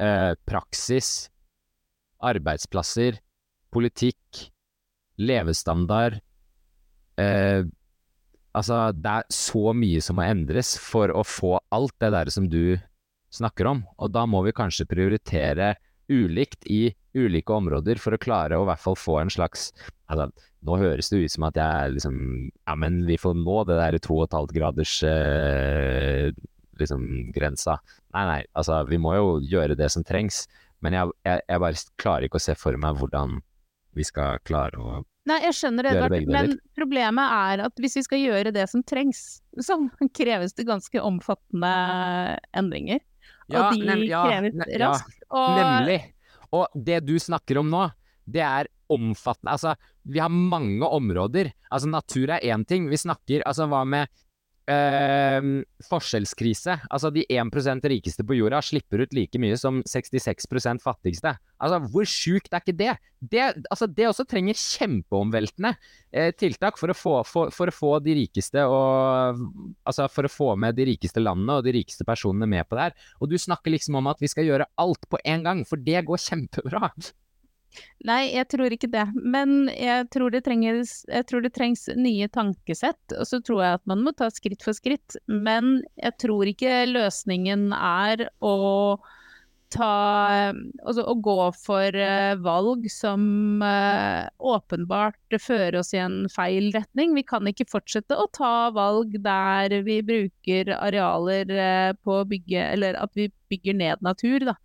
eh, 0.00 0.32
praksis, 0.48 1.28
arbeidsplasser, 2.22 3.18
politikk, 3.74 4.48
levestandard 5.20 6.20
eh, 7.20 7.62
Altså, 8.52 8.90
det 8.92 9.08
er 9.08 9.28
så 9.32 9.70
mye 9.72 10.00
som 10.04 10.18
må 10.18 10.26
endres 10.28 10.74
for 10.76 11.08
å 11.16 11.22
få 11.24 11.54
alt 11.72 11.94
det 12.04 12.10
der 12.12 12.28
som 12.34 12.50
du 12.52 12.76
snakker 13.32 13.68
om, 13.70 13.82
og 13.98 14.12
da 14.14 14.26
må 14.28 14.42
vi 14.46 14.54
kanskje 14.56 14.88
prioritere 14.90 15.74
ulikt 16.12 16.66
i 16.66 16.90
ulike 17.16 17.54
områder 17.54 18.00
for 18.00 18.14
å 18.16 18.20
klare 18.20 18.58
å 18.58 18.64
i 18.64 18.68
hvert 18.70 18.82
fall 18.82 18.96
få 18.98 19.18
en 19.22 19.32
slags 19.32 19.70
altså, 20.10 20.30
Nå 20.62 20.76
høres 20.78 21.08
det 21.10 21.24
ut 21.24 21.32
som 21.32 21.46
at 21.48 21.56
jeg 21.58 21.94
liksom 21.96 22.16
Ja, 22.68 22.76
men 22.78 23.00
vi 23.08 23.18
får 23.18 23.34
nå 23.38 23.62
det 23.68 23.78
der 23.80 23.98
to 24.02 24.18
og 24.20 24.28
et 24.28 24.36
halvt 24.36 24.54
graders 24.56 24.92
eh, 25.06 26.30
liksom 26.80 27.06
grensa. 27.34 27.76
Nei, 28.14 28.24
nei, 28.28 28.40
altså 28.58 28.82
vi 28.88 28.98
må 29.02 29.14
jo 29.16 29.32
gjøre 29.44 29.76
det 29.78 29.90
som 29.92 30.04
trengs. 30.06 30.46
Men 30.82 30.96
jeg, 30.96 31.14
jeg, 31.26 31.42
jeg 31.50 31.62
bare 31.62 31.82
klarer 32.00 32.26
ikke 32.26 32.40
å 32.40 32.44
se 32.46 32.56
for 32.58 32.78
meg 32.80 32.98
hvordan 32.98 33.40
vi 33.96 34.06
skal 34.06 34.40
klare 34.46 34.80
å 34.80 35.00
Nei, 35.30 35.36
jeg 35.44 35.54
skjønner 35.54 35.86
det, 35.86 35.90
Edvard, 35.94 36.30
men 36.34 36.56
problemet 36.74 37.34
er 37.36 37.60
at 37.68 37.76
hvis 37.78 37.94
vi 38.00 38.02
skal 38.02 38.18
gjøre 38.18 38.50
det 38.54 38.64
som 38.72 38.82
trengs, 38.82 39.38
så 39.62 39.76
kreves 40.18 40.56
det 40.58 40.66
ganske 40.66 40.98
omfattende 40.98 41.70
endringer. 42.58 42.98
Ja, 43.52 43.68
og 43.68 43.78
de 43.78 44.08
ja, 44.08 44.22
kreves 44.28 44.76
raskt. 44.82 45.18
Ja, 45.28 45.46
nemlig. 45.58 45.98
Og 46.52 46.66
det 46.88 47.02
du 47.08 47.14
snakker 47.20 47.60
om 47.62 47.70
nå, 47.72 47.86
det 48.28 48.42
er 48.44 48.68
omfattende 48.92 49.54
Altså, 49.54 49.74
vi 50.04 50.20
har 50.20 50.32
mange 50.32 50.84
områder. 50.84 51.52
Altså, 51.70 51.88
natur 51.88 52.34
er 52.34 52.44
én 52.44 52.66
ting. 52.68 52.88
Vi 52.90 53.00
snakker 53.00 53.44
Altså, 53.48 53.66
hva 53.70 53.84
med 53.88 54.10
øh, 54.70 55.46
forskjellskrise? 55.88 56.76
Altså, 56.90 57.10
de 57.14 57.24
1% 57.30 57.88
rikeste 57.92 58.26
på 58.26 58.36
jorda 58.38 58.60
slipper 58.62 59.04
ut 59.04 59.16
like 59.16 59.40
mye 59.42 59.56
som 59.58 59.80
66% 59.88 60.82
fattigste. 60.84 61.34
Altså, 61.62 61.80
hvor 61.92 62.08
sjukt 62.08 62.52
er 62.52 62.62
ikke 62.62 62.76
det? 62.78 62.96
Det, 63.22 63.42
altså, 63.70 63.86
det 63.86 64.08
også 64.08 64.26
trenger 64.28 64.58
kjempeomveltende 64.58 65.74
eh, 66.10 66.32
tiltak 66.34 66.78
for 66.80 66.90
å, 66.90 66.96
få, 66.98 67.14
for, 67.28 67.54
for 67.54 67.70
å, 67.70 67.76
få, 67.76 67.92
de 68.02 68.16
rikeste 68.18 68.64
og 68.66 69.42
Altså, 69.86 70.06
for 70.10 70.26
å 70.26 70.32
få 70.32 70.52
med 70.60 70.76
de 70.78 70.86
rikeste 70.92 71.22
landene 71.22 71.58
og 71.58 71.66
de 71.66 71.74
rikeste 71.78 72.06
personene 72.06 72.48
med 72.50 72.66
på 72.68 72.78
det 72.78 72.88
her. 72.88 73.10
Og 73.22 73.30
du 73.30 73.38
snakker 73.40 73.74
liksom 73.74 73.98
om 73.98 74.10
at 74.10 74.22
vi 74.22 74.30
skal 74.30 74.46
gjøre 74.48 74.68
alt 74.82 75.06
på 75.10 75.20
en 75.24 75.44
gang, 75.46 75.66
for 75.68 75.80
det 75.80 76.04
går 76.06 76.22
kjempebra. 76.22 76.90
Nei, 78.06 78.32
jeg 78.34 78.48
tror 78.50 78.74
ikke 78.74 78.90
det. 78.90 79.06
Men 79.14 79.70
jeg 79.72 80.08
tror 80.14 80.34
det, 80.34 80.42
trenges, 80.48 81.00
jeg 81.08 81.26
tror 81.30 81.44
det 81.44 81.52
trengs 81.56 81.86
nye 81.96 82.28
tankesett. 82.32 83.16
Og 83.16 83.28
så 83.28 83.40
tror 83.44 83.62
jeg 83.64 83.80
at 83.80 83.88
man 83.90 84.04
må 84.04 84.14
ta 84.18 84.28
skritt 84.34 84.64
for 84.64 84.76
skritt. 84.76 85.16
Men 85.26 85.80
jeg 86.02 86.16
tror 86.22 86.50
ikke 86.50 86.84
løsningen 86.90 87.70
er 87.78 88.26
å 88.42 88.54
ta 89.72 90.52
Altså 90.52 91.04
å 91.08 91.14
gå 91.24 91.36
for 91.56 91.96
uh, 91.96 92.34
valg 92.44 92.86
som 92.92 93.62
uh, 93.64 94.28
åpenbart 94.36 95.36
fører 95.40 95.78
oss 95.80 95.92
i 95.96 96.00
en 96.02 96.26
feil 96.32 96.70
retning. 96.74 97.14
Vi 97.16 97.24
kan 97.26 97.48
ikke 97.48 97.68
fortsette 97.70 98.18
å 98.18 98.28
ta 98.36 98.70
valg 98.74 99.16
der 99.24 99.78
vi 99.86 100.00
bruker 100.06 100.74
arealer 100.76 101.54
uh, 101.56 101.92
på 102.04 102.20
å 102.20 102.26
bygge 102.28 102.66
Eller 102.74 102.98
at 103.00 103.14
vi 103.16 103.30
bygger 103.52 103.78
ned 103.78 104.04
natur, 104.04 104.52
da. 104.52 104.58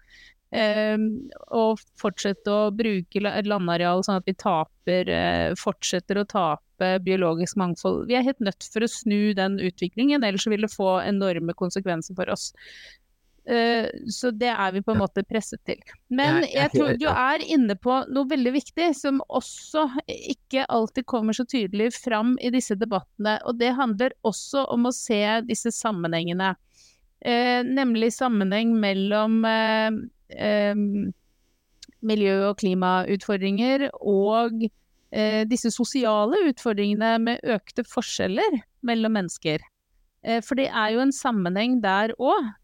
Ehm, 0.55 1.27
og 1.51 1.81
fortsette 1.99 2.47
å 2.47 2.69
bruke 2.71 3.19
landareal 3.19 4.03
sånn 4.05 4.21
at 4.21 4.29
vi 4.29 4.35
taper, 4.39 5.09
eh, 5.11 5.55
fortsetter 5.59 6.21
å 6.21 6.27
tape 6.27 6.93
biologisk 7.03 7.57
mangfold. 7.59 8.05
Vi 8.07 8.15
er 8.15 8.23
helt 8.23 8.39
nødt 8.39 8.69
for 8.71 8.85
å 8.85 8.91
snu 8.91 9.33
den 9.35 9.59
utviklingen, 9.59 10.23
ellers 10.23 10.47
vil 10.47 10.63
det 10.63 10.71
få 10.71 11.01
enorme 11.03 11.53
konsekvenser 11.53 12.15
for 12.15 12.31
oss. 12.31 12.53
Eh, 13.47 13.87
så 14.07 14.31
det 14.31 14.51
er 14.51 14.71
vi 14.71 14.81
på 14.83 14.91
en 14.91 14.99
måte 14.99 15.23
presset 15.23 15.59
til. 15.65 15.79
Men 16.09 16.43
jeg 16.43 16.71
tror 16.71 16.97
du 16.99 17.07
er 17.07 17.43
inne 17.43 17.75
på 17.75 18.01
noe 18.11 18.27
veldig 18.27 18.53
viktig, 18.55 18.89
som 18.95 19.21
også 19.27 19.85
ikke 20.07 20.65
alltid 20.67 21.07
kommer 21.07 21.35
så 21.35 21.43
tydelig 21.47 21.93
fram 21.95 22.37
i 22.39 22.51
disse 22.51 22.75
debattene. 22.75 23.39
Og 23.47 23.59
det 23.59 23.75
handler 23.75 24.15
også 24.23 24.67
om 24.71 24.87
å 24.87 24.95
se 24.95 25.23
disse 25.47 25.71
sammenhengene. 25.75 26.55
Eh, 27.19 27.63
nemlig 27.63 28.13
sammenheng 28.13 28.75
mellom 28.79 29.41
miljø- 32.05 32.49
og 32.49 32.59
klimautfordringer 32.61 33.87
og 33.97 34.67
eh, 34.67 35.43
disse 35.49 35.71
sosiale 35.73 36.43
utfordringene 36.51 37.15
med 37.23 37.57
økte 37.57 37.85
forskjeller 37.87 38.61
mellom 38.87 39.17
mennesker. 39.17 39.63
Eh, 40.23 40.41
for 40.45 40.59
det 40.59 40.69
er 40.69 40.95
jo 40.95 41.03
en 41.05 41.15
sammenheng 41.15 41.81
der 41.83 42.15
òg. 42.19 42.55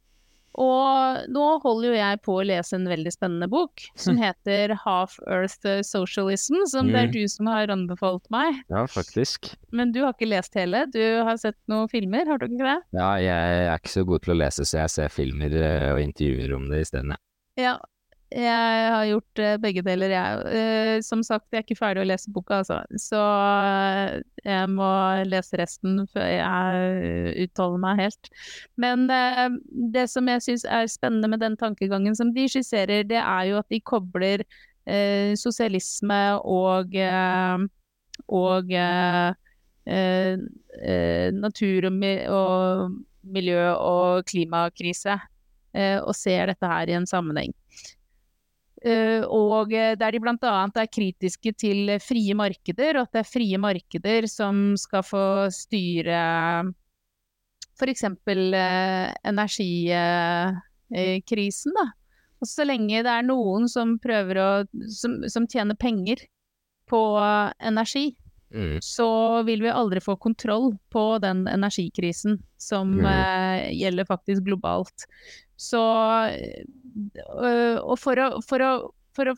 Og 0.53 1.23
nå 1.33 1.45
holder 1.63 1.87
jo 1.87 1.93
jeg 1.97 2.19
på 2.21 2.33
å 2.37 2.43
lese 2.45 2.75
en 2.77 2.85
veldig 2.85 3.09
spennende 3.15 3.47
bok 3.49 3.81
som 3.97 4.19
heter 4.21 4.75
Half 4.83 5.15
Earth 5.25 5.65
Socialism, 5.81 6.59
som 6.69 6.91
det 6.93 6.99
er 6.99 7.09
mm. 7.09 7.15
du 7.15 7.23
som 7.33 7.49
har 7.49 7.73
anbefalt 7.73 8.29
meg. 8.33 8.59
Ja, 8.69 8.83
faktisk. 8.85 9.49
Men 9.73 9.95
du 9.95 10.03
har 10.03 10.13
ikke 10.13 10.29
lest 10.29 10.53
hele? 10.53 10.85
Du 10.93 11.01
har 11.01 11.41
sett 11.41 11.57
noen 11.71 11.89
filmer, 11.89 12.29
har 12.29 12.37
du 12.37 12.45
ikke 12.51 12.69
det? 12.69 12.77
Ja, 12.93 13.09
jeg 13.17 13.65
er 13.65 13.81
ikke 13.81 13.95
så 13.95 14.05
god 14.05 14.27
til 14.27 14.35
å 14.35 14.39
lese, 14.43 14.69
så 14.69 14.83
jeg 14.83 14.93
ser 14.93 15.13
filmer 15.15 15.57
eh, 15.57 15.89
og 15.95 16.03
intervjuer 16.05 16.53
om 16.59 16.69
det 16.69 16.85
isteden. 16.85 17.17
Ja, 17.59 17.77
jeg 18.33 18.89
har 18.89 19.03
gjort 19.05 19.39
uh, 19.43 19.55
begge 19.61 19.83
deler, 19.85 20.09
jeg. 20.09 20.37
Uh, 20.49 21.01
som 21.05 21.21
sagt, 21.25 21.45
jeg 21.51 21.61
er 21.61 21.65
ikke 21.67 21.77
ferdig 21.77 22.01
å 22.01 22.07
lese 22.09 22.31
boka, 22.33 22.61
altså. 22.63 22.79
Så 22.97 23.19
uh, 23.19 24.15
jeg 24.41 24.71
må 24.73 24.89
lese 25.29 25.59
resten 25.61 26.01
før 26.13 26.25
jeg 26.31 27.35
uttaler 27.45 27.83
meg 27.83 28.01
helt. 28.01 28.31
Men 28.81 29.05
det 29.93 30.07
som 30.09 30.27
jeg 30.31 30.43
syns 30.47 30.65
er 30.65 30.89
spennende 30.89 31.29
med 31.29 31.43
den 31.45 31.57
tankegangen 31.59 32.17
som 32.17 32.33
de 32.33 32.47
skisserer, 32.49 33.05
det 33.07 33.21
er 33.21 33.51
jo 33.51 33.59
at 33.61 33.69
de 33.71 33.81
kobler 33.85 34.43
sosialisme 35.39 36.17
og, 36.43 36.91
og 38.27 38.73
natur 41.45 41.87
og, 41.87 42.97
miljø 43.23 43.69
og 43.77 44.25
klimakrise, 44.27 45.15
og 45.73 46.11
ser 46.13 46.51
dette 46.51 46.69
her 46.69 46.91
i 46.91 46.93
en 46.99 47.07
sammenheng. 47.09 47.49
Uh, 48.83 49.23
og 49.31 49.71
eh, 49.71 49.93
der 49.95 50.11
de 50.11 50.19
bl.a. 50.19 50.67
er 50.75 50.89
kritiske 50.91 51.53
til 51.55 51.87
frie 52.03 52.35
markeder, 52.35 52.99
og 52.99 53.07
at 53.07 53.13
det 53.15 53.21
er 53.21 53.31
frie 53.31 53.55
markeder 53.61 54.27
som 54.27 54.75
skal 54.79 55.03
få 55.07 55.49
styre 55.55 56.63
f.eks. 57.79 58.03
Uh, 58.03 59.13
energikrisen. 59.31 61.71
Da. 61.79 61.85
og 62.43 62.47
så 62.49 62.65
lenge 62.67 63.05
det 63.07 63.13
er 63.13 63.23
noen 63.23 63.71
som 63.71 63.95
prøver 64.03 64.41
å 64.43 64.49
som, 64.91 65.23
som 65.31 65.47
tjener 65.47 65.79
penger 65.79 66.19
på 66.91 66.99
energi, 67.63 68.19
mm. 68.51 68.83
så 68.83 69.39
vil 69.47 69.63
vi 69.63 69.71
aldri 69.71 70.03
få 70.03 70.19
kontroll 70.19 70.75
på 70.91 71.23
den 71.23 71.47
energikrisen 71.47 72.43
som 72.59 72.99
mm. 72.99 73.71
gjelder 73.79 74.03
faktisk 74.11 74.43
globalt. 74.43 75.07
Så 75.63 75.79
øh, 76.33 77.77
Og 77.81 77.99
for 78.01 78.19
å, 78.19 78.41
for 78.45 78.59
å, 78.63 78.91
for 79.15 79.25
å 79.31 79.35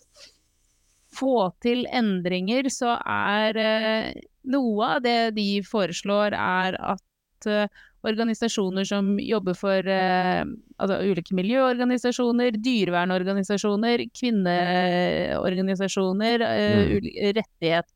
få 1.15 1.51
til 1.63 1.85
endringer, 1.95 2.69
så 2.73 2.97
er 2.99 3.57
øh, 3.61 4.11
noe 4.51 4.85
av 4.97 5.01
det 5.05 5.35
de 5.37 5.63
foreslår, 5.65 6.31
er 6.35 6.75
at 6.93 7.47
øh, 7.47 7.67
organisasjoner 8.05 8.83
som 8.85 9.17
jobber 9.17 9.53
for 9.57 9.81
altså 9.89 10.95
ulike 11.09 11.33
miljøorganisasjoner, 11.33 12.53
dyrevernorganisasjoner, 12.61 14.05
kvinneorganisasjoner, 14.13 16.37
mm. 16.45 17.01
rettighet, 17.39 17.89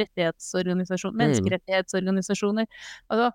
rettighetsorganisasjoner, 0.00 1.12
mm. 1.12 1.20
menneskerettighetsorganisasjoner 1.20 2.64
Altså, 3.12 3.28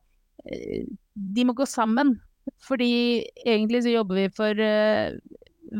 de 1.37 1.41
må 1.45 1.53
gå 1.53 1.69
sammen 1.69 2.17
fordi 2.65 3.23
egentlig 3.45 3.83
så 3.85 3.95
jobber 3.95 4.21
vi 4.21 4.27
for 4.35 4.61
uh, 4.61 5.17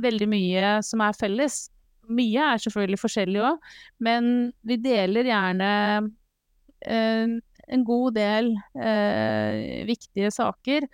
veldig 0.04 0.28
mye 0.32 0.74
som 0.86 1.04
er 1.06 1.18
felles. 1.18 1.64
Mye 2.12 2.50
er 2.54 2.62
selvfølgelig 2.62 3.00
forskjellig 3.02 3.42
òg, 3.46 3.72
men 4.04 4.52
vi 4.68 4.78
deler 4.82 5.30
gjerne 5.30 5.72
uh, 6.02 7.40
en 7.72 7.88
god 7.88 8.18
del 8.18 8.54
uh, 8.78 9.88
viktige 9.90 10.32
saker. 10.34 10.88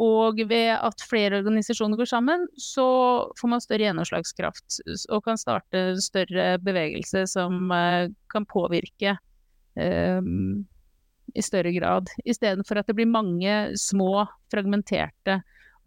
Og 0.00 0.38
ved 0.48 0.70
at 0.76 1.02
flere 1.04 1.40
organisasjoner 1.42 1.98
går 1.98 2.08
sammen, 2.08 2.46
så 2.56 2.86
får 3.36 3.50
man 3.50 3.60
større 3.60 3.88
gjennomslagskraft 3.88 4.78
og 5.10 5.24
kan 5.26 5.40
starte 5.40 5.82
større 6.00 6.54
bevegelse 6.62 7.26
som 7.28 7.74
kan 8.32 8.46
påvirke 8.48 9.16
um, 9.74 10.62
i 11.34 11.44
større 11.44 11.72
grad, 11.76 12.10
istedenfor 12.24 12.80
at 12.80 12.90
det 12.90 12.96
blir 12.98 13.10
mange 13.10 13.54
små, 13.78 14.26
fragmenterte 14.52 15.40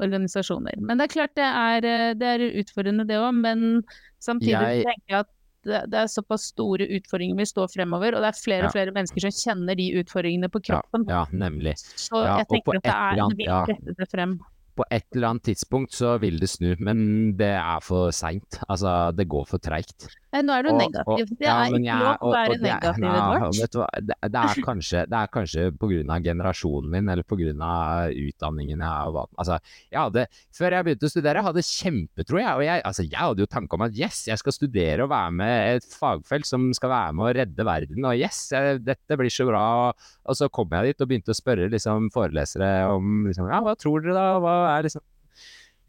organisasjoner. 0.03 0.79
Men 0.81 0.99
det 0.99 1.07
er 1.07 1.13
klart 1.13 1.35
det 1.37 1.47
er, 1.47 1.87
eh, 1.87 2.09
det 2.17 2.33
er 2.35 2.45
utfordrende 2.63 3.07
det 3.07 3.19
òg, 3.21 3.31
men 3.43 3.81
samtidig 4.23 4.57
jeg... 4.57 4.85
tenker 4.89 5.15
jeg 5.15 5.25
at 5.25 5.33
det, 5.63 5.95
er 5.95 6.09
såpass 6.11 6.49
store 6.51 6.89
utfordringer 6.97 7.39
vi 7.39 7.45
står 7.47 7.69
fremover, 7.71 8.17
og 8.17 8.25
det 8.25 8.33
er 8.33 8.39
flere 8.39 8.67
og 8.67 8.73
flere 8.75 8.91
mennesker 8.95 9.23
som 9.23 9.35
kjenner 9.37 9.77
de 9.79 9.85
utfordringene 10.01 10.49
på 10.51 10.59
kroppen. 10.67 11.05
Ja, 11.07 11.21
ja 11.23 11.37
nemlig. 11.45 11.77
Så 11.79 12.19
ja, 12.19 12.41
jeg 12.41 12.49
tenker 12.51 12.81
at 12.81 12.89
det 12.89 12.95
er 12.95 13.21
en 13.23 13.37
ja. 13.45 13.61
rette 13.69 13.95
det 13.99 14.09
frem 14.11 14.41
på 14.73 14.85
et 14.89 15.05
eller 15.13 15.33
annet 15.33 15.47
tidspunkt 15.51 15.93
så 15.93 16.15
vil 16.21 16.39
det 16.41 16.49
snu, 16.49 16.71
men 16.81 17.33
det 17.37 17.51
er 17.59 17.81
for 17.85 18.13
seint. 18.15 18.57
Altså, 18.67 19.11
det 19.15 19.27
går 19.29 19.45
for 19.49 19.61
treigt. 19.61 20.07
Nå 20.33 20.53
er 20.55 20.65
du 20.65 20.71
negativ. 20.73 21.31
det 21.37 21.49
er 21.49 21.75
ikke 21.77 21.97
lov 21.99 22.23
å 22.25 22.31
være 22.33 22.55
negativ, 22.61 23.05
Edvard. 23.05 23.53
Det, 23.53 24.15
det, 24.33 24.41
er 24.41 24.61
kanskje, 24.65 25.03
det 25.11 25.19
er 25.19 25.31
kanskje 25.33 25.65
på 25.77 25.89
grunn 25.91 26.13
av 26.15 26.25
generasjonen 26.25 26.89
min, 26.95 27.11
eller 27.13 27.27
på 27.27 27.37
grunn 27.37 27.61
av 27.67 28.09
utdanningen 28.09 28.81
jeg 28.81 28.89
har 28.89 29.13
valgt. 29.13 29.33
Altså, 29.37 29.59
jeg 29.93 29.99
hadde, 29.99 30.25
før 30.57 30.77
jeg 30.77 30.87
begynte 30.87 31.09
å 31.09 31.13
studere, 31.13 31.45
hadde 31.45 31.65
kjempetro, 31.67 32.41
jeg. 32.41 32.57
Og 32.57 32.65
jeg, 32.65 32.85
altså, 32.89 33.05
jeg 33.05 33.19
hadde 33.19 33.45
jo 33.45 33.51
tanke 33.53 33.77
om 33.77 33.85
at 33.85 33.99
yes, 33.99 34.23
jeg 34.31 34.41
skal 34.41 34.57
studere 34.57 35.05
og 35.05 35.13
være 35.13 35.37
med 35.43 35.77
et 35.77 35.87
fagfelt 36.01 36.49
som 36.49 36.65
skal 36.73 36.93
være 36.95 37.15
med 37.19 37.27
å 37.29 37.35
redde 37.41 37.69
verden, 37.69 38.09
og 38.09 38.17
yes, 38.17 38.47
jeg, 38.55 38.81
dette 38.87 39.19
blir 39.19 39.33
så 39.33 39.47
bra. 39.49 39.65
Og 39.93 40.39
så 40.39 40.49
kom 40.53 40.73
jeg 40.73 40.93
dit 40.93 41.05
og 41.05 41.13
begynte 41.13 41.35
å 41.35 41.37
spørre 41.37 41.69
liksom, 41.73 42.09
forelesere 42.15 42.73
om 42.89 43.27
liksom, 43.29 43.51
ja, 43.53 43.61
hva 43.61 43.77
tror 43.77 44.01
dere 44.01 44.17
da, 44.17 44.27
hva 44.41 44.57
er 44.73 44.89
liksom 44.89 45.05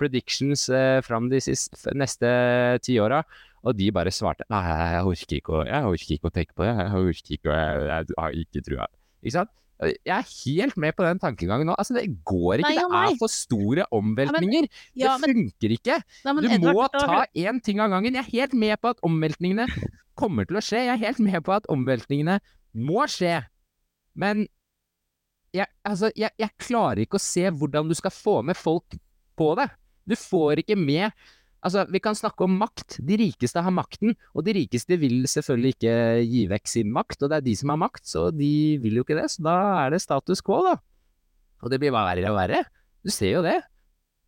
predictions 0.01 0.69
eh, 0.75 1.01
fram 1.07 1.29
de 1.31 1.41
siste, 1.43 1.93
neste 1.97 2.29
tiåra? 2.85 3.23
Og 3.65 3.77
de 3.79 3.91
bare 3.97 4.13
svarte 4.13 4.45
nei, 4.53 4.63
jeg 4.69 5.05
orker 5.09 5.39
ikke 5.39 5.53
å, 5.57 5.61
orker 5.89 6.17
ikke 6.19 6.31
å 6.31 6.35
tenke 6.35 6.57
på 6.57 6.67
det, 6.67 6.73
jeg 6.77 6.97
orker 7.01 7.37
ikke 7.39 7.59
jeg, 7.59 7.85
jeg 7.89 8.19
har 8.19 8.41
ikke 8.43 8.65
trua. 8.67 8.89
Ikke 9.25 9.37
sant? 9.39 9.55
Jeg 9.85 10.15
er 10.15 10.29
helt 10.29 10.77
med 10.81 10.95
på 10.97 11.05
den 11.05 11.19
tankegangen 11.21 11.67
nå. 11.69 11.75
Altså, 11.81 11.97
det 11.97 12.05
går 12.25 12.63
ikke. 12.63 12.71
Nei, 12.71 12.77
det 12.79 13.01
er 13.01 13.17
for 13.21 13.33
store 13.33 13.87
omveltninger. 13.93 14.69
Ja, 14.71 14.71
men, 14.71 15.03
ja, 15.03 15.15
det 15.19 15.33
funker 15.33 15.75
ikke. 15.77 15.97
Nei, 16.25 16.35
du 16.39 16.49
Edvard, 16.49 16.77
må 16.79 16.87
ta 16.95 17.25
én 17.27 17.59
ting 17.65 17.83
av 17.83 17.91
gangen. 17.93 18.15
Jeg 18.15 18.23
er 18.23 18.31
helt 18.31 18.55
med 18.65 18.79
på 18.81 18.93
at 18.95 19.03
omveltningene 19.05 19.67
kommer 20.21 20.47
til 20.49 20.61
å 20.61 20.65
skje. 20.65 20.85
Jeg 20.87 20.95
er 20.95 21.03
helt 21.03 21.23
med 21.27 21.41
på 21.45 21.57
at 21.57 21.67
omveltningene 21.75 22.39
må 22.87 23.05
skje. 23.11 23.41
Men 24.15 24.47
jeg, 25.55 25.67
altså, 25.87 26.13
jeg, 26.19 26.31
jeg 26.39 26.55
klarer 26.63 27.05
ikke 27.05 27.19
å 27.19 27.27
se 27.27 27.49
hvordan 27.51 27.91
du 27.91 27.99
skal 27.99 28.15
få 28.15 28.41
med 28.47 28.59
folk 28.59 28.97
på 29.39 29.51
det. 29.59 29.69
Du 30.07 30.15
får 30.19 30.63
ikke 30.63 30.79
med 30.79 31.11
Altså, 31.65 31.87
vi 31.89 32.01
kan 32.05 32.17
snakke 32.17 32.45
om 32.45 32.59
makt. 32.61 32.99
De 33.09 33.17
rikeste 33.17 33.63
har 33.65 33.73
makten, 33.73 34.13
og 34.37 34.45
de 34.45 34.53
rikeste 34.59 34.99
vil 35.01 35.25
selvfølgelig 35.31 35.77
ikke 35.79 35.95
gi 36.29 36.43
vekk 36.51 36.69
sin 36.69 36.91
makt, 36.93 37.23
og 37.25 37.33
det 37.33 37.39
er 37.39 37.47
de 37.47 37.55
som 37.57 37.73
har 37.73 37.81
makt, 37.81 38.05
så 38.09 38.27
de 38.37 38.55
vil 38.83 39.01
jo 39.01 39.05
ikke 39.07 39.17
det, 39.17 39.31
så 39.33 39.47
da 39.47 39.55
er 39.87 39.95
det 39.95 40.03
status 40.05 40.45
quo, 40.45 40.61
da. 40.67 40.75
Og 41.65 41.73
det 41.73 41.81
blir 41.81 41.95
bare 41.95 42.13
verre 42.13 42.35
og 42.35 42.37
verre. 42.37 42.67
Du 43.05 43.13
ser 43.13 43.39
jo 43.39 43.45
det. 43.47 43.63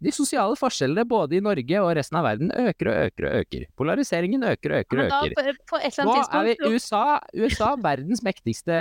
De 0.05 0.13
sosiale 0.13 0.53
forskjellene 0.61 1.07
både 1.09 1.39
i 1.39 1.43
Norge 1.45 1.81
og 1.81 1.95
resten 1.97 2.19
av 2.21 2.27
verden 2.27 2.51
øker 2.53 2.91
og 2.91 2.97
øker 3.07 3.27
og 3.29 3.37
øker. 3.41 3.63
Polariseringen 3.81 4.45
øker 4.45 4.75
og 4.75 4.83
øker 4.85 4.99
og 5.01 5.07
øker. 5.07 5.53
Nå 6.05 6.17
er 6.21 6.49
vi 6.51 6.57
USA, 6.69 7.05
USA, 7.33 7.71
verdens 7.81 8.21
mektigste 8.25 8.81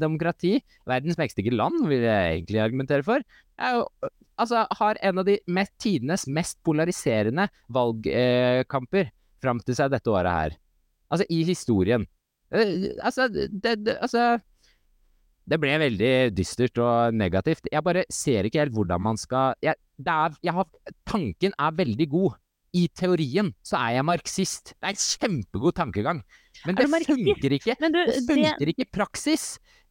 demokrati, 0.00 0.54
verdens 0.88 1.20
mektigste 1.20 1.52
land, 1.52 1.82
vil 1.88 2.06
jeg 2.06 2.38
egentlig 2.38 2.62
argumentere 2.64 3.04
for, 3.04 3.24
er 3.60 3.76
jo 3.76 3.84
altså, 4.40 4.64
har 4.80 5.00
en 5.02 5.20
av 5.22 5.28
de 5.28 5.38
mest, 5.46 5.74
tidenes 5.82 6.26
mest 6.26 6.58
polariserende 6.66 7.48
valgkamper 7.72 9.06
eh, 9.06 9.14
fram 9.44 9.60
til 9.64 9.78
seg 9.78 9.92
dette 9.92 10.10
året 10.10 10.38
her. 10.38 10.58
Altså, 11.12 11.28
i 11.30 11.42
historien. 11.46 12.06
Eh, 12.54 12.90
altså, 13.02 13.28
det, 13.30 13.76
det, 13.84 13.98
altså 14.00 14.34
det 15.44 15.58
ble 15.60 15.74
veldig 15.80 16.12
dystert 16.36 16.78
og 16.80 17.16
negativt. 17.16 17.68
Jeg 17.72 17.84
bare 17.84 18.06
ser 18.12 18.48
ikke 18.48 18.62
helt 18.62 18.76
hvordan 18.76 19.02
man 19.04 19.20
skal 19.20 19.58
jeg, 19.64 19.76
er, 20.00 20.38
jeg 20.44 20.56
har, 20.56 20.70
Tanken 21.08 21.52
er 21.58 21.76
veldig 21.76 22.08
god. 22.12 22.40
I 22.74 22.88
teorien 22.90 23.52
så 23.62 23.78
er 23.78 24.00
jeg 24.00 24.06
marxist. 24.08 24.72
Det 24.74 24.88
er 24.88 24.96
en 24.96 25.04
kjempegod 25.04 25.76
tankegang. 25.78 26.24
Men 26.66 26.78
det 26.78 26.88
funker 26.90 27.54
ikke. 27.54 27.76
Du, 27.78 28.00
det 28.00 28.16
funker 28.26 28.72
ikke 28.72 28.82
i 28.82 28.90
praksis. 28.90 29.44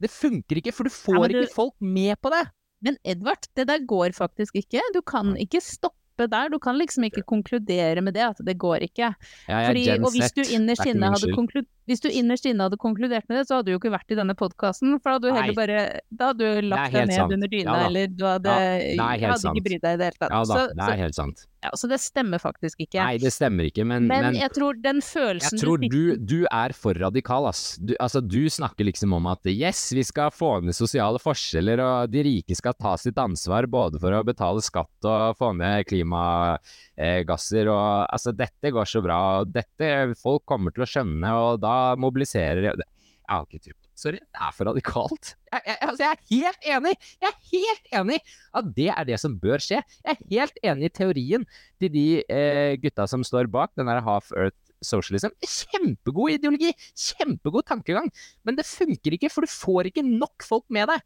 Det 0.03 0.11
funker 0.11 0.59
ikke, 0.59 0.73
for 0.75 0.89
du 0.89 0.91
får 0.91 1.21
ja, 1.21 1.29
du... 1.31 1.37
ikke 1.37 1.55
folk 1.55 1.77
med 1.79 2.19
på 2.19 2.33
det. 2.33 2.43
Men 2.83 2.97
Edvard, 3.07 3.47
det 3.57 3.67
der 3.69 3.83
går 3.87 4.15
faktisk 4.17 4.57
ikke. 4.59 4.81
Du 4.95 5.01
kan 5.01 5.35
ikke 5.39 5.61
stoppe 5.63 6.27
der. 6.29 6.49
Du 6.53 6.59
kan 6.61 6.77
liksom 6.77 7.07
ikke 7.07 7.23
konkludere 7.25 8.01
med 8.05 8.13
det, 8.13 8.25
at 8.33 8.41
det 8.45 8.57
går 8.61 8.85
ikke. 8.85 9.13
Ja, 9.49 9.61
Fordi, 9.67 9.85
og 9.97 10.11
hvis 10.13 10.35
du 10.35 10.43
er 10.43 10.51
innerst 10.57 10.85
inne 10.85 11.09
hadde 11.15 11.63
hvis 11.89 11.99
du 12.03 12.07
innerst 12.07 12.45
inne 12.47 12.67
hadde 12.67 12.77
konkludert 12.79 13.25
med 13.27 13.41
det, 13.41 13.47
så 13.47 13.57
hadde 13.57 13.71
du 13.71 13.73
jo 13.73 13.79
ikke 13.81 13.91
vært 13.91 14.13
i 14.13 14.19
denne 14.19 14.35
podkasten. 14.39 14.99
For 15.01 15.09
da 15.09 15.15
hadde 15.17 15.31
du 15.31 15.39
heller 15.39 15.57
bare 15.57 15.79
Da 16.11 16.29
hadde 16.31 16.51
du 16.61 16.69
lagt 16.69 16.93
deg 16.93 17.09
ned 17.09 17.17
sant. 17.17 17.33
under 17.33 17.51
dyna, 17.51 17.79
Ja 17.79 17.87
eller 17.87 18.13
du 18.13 18.27
hadde, 18.27 18.59
Ja, 18.93 19.09
hadde 19.33 19.55
ikke 19.55 19.65
brydd 19.69 19.83
deg 19.87 19.97
i 19.97 20.03
det 20.03 20.11
hele 20.11 20.19
tatt. 20.21 20.29
Ja 20.29 20.43
da, 20.43 20.53
så, 20.53 20.67
det 20.77 20.91
er 20.91 21.03
helt 21.07 21.19
sant. 21.19 21.47
Så, 21.63 21.69
ja, 21.69 21.77
så 21.77 21.87
det 21.87 21.99
stemmer 22.01 22.41
faktisk 22.41 22.81
ikke. 22.83 22.99
Nei, 22.99 23.17
det 23.21 23.31
stemmer 23.33 23.67
ikke, 23.69 23.85
men, 23.87 24.07
men, 24.09 24.27
men 24.27 24.37
jeg 24.37 24.51
tror 24.55 24.77
den 24.83 25.01
følelsen 25.03 25.57
Jeg 25.57 25.63
tror 25.63 25.83
du 25.83 26.15
du, 26.17 26.45
er 26.51 26.73
for 26.75 26.97
radikal, 26.99 27.47
ass. 27.47 27.77
Du, 27.79 27.93
altså, 27.99 28.21
du 28.21 28.49
snakker 28.51 28.87
liksom 28.87 29.13
om 29.15 29.29
at 29.31 29.45
yes, 29.47 29.85
vi 29.95 30.03
skal 30.03 30.33
få 30.33 30.57
ned 30.63 30.75
sosiale 30.75 31.21
forskjeller, 31.21 31.81
og 31.83 32.13
de 32.13 32.25
rike 32.27 32.57
skal 32.57 32.75
ta 32.79 32.95
sitt 32.99 33.19
ansvar 33.21 33.67
både 33.71 34.01
for 34.01 34.15
å 34.15 34.23
betale 34.27 34.63
skatt 34.63 35.09
og 35.09 35.37
få 35.39 35.53
ned 35.59 35.87
klimagasser, 35.89 37.71
og 37.71 37.85
altså, 38.09 38.35
dette 38.35 38.73
går 38.73 38.89
så 38.89 39.03
bra, 39.05 39.21
og 39.41 39.53
dette 39.53 39.93
folk 40.19 40.45
kommer 40.49 40.75
til 40.75 40.85
å 40.85 40.89
skjønne, 40.89 41.37
og 41.39 41.63
da 41.63 41.95
mobiliserer 41.99 42.73
Jeg 42.73 42.83
har 43.29 43.47
ikke 43.47 43.63
tro 43.63 43.77
på. 43.77 43.82
Sorry, 43.93 44.17
det 44.17 44.41
er 44.41 44.53
for 44.57 44.69
radikalt. 44.71 45.33
Jeg, 45.51 45.61
jeg, 45.67 45.77
altså, 45.85 46.03
jeg 46.03 46.11
er 46.11 46.23
helt 46.31 46.67
enig! 46.75 46.93
Jeg 47.21 47.29
er 47.29 47.49
helt 47.51 47.91
enig 47.99 48.19
at 48.57 48.69
det 48.77 48.89
er 48.89 49.07
det 49.09 49.19
som 49.21 49.35
bør 49.39 49.61
skje. 49.61 49.83
Jeg 50.01 50.15
er 50.15 50.21
helt 50.31 50.61
enig 50.65 50.89
i 50.89 50.93
teorien 50.97 51.47
til 51.81 51.93
de 51.93 52.07
eh, 52.25 52.73
gutta 52.81 53.05
som 53.09 53.25
står 53.27 53.51
bak 53.53 53.73
den 53.77 53.91
der 53.91 54.01
Half 54.05 54.31
Earth 54.33 54.57
Socialism. 54.83 55.33
Kjempegod 55.45 56.33
ideologi! 56.35 56.73
Kjempegod 56.97 57.67
tankegang! 57.69 58.09
Men 58.43 58.57
det 58.57 58.65
funker 58.67 59.15
ikke, 59.15 59.31
for 59.33 59.45
du 59.45 59.51
får 59.51 59.91
ikke 59.91 60.05
nok 60.07 60.47
folk 60.47 60.65
med 60.73 60.89
deg. 60.91 61.05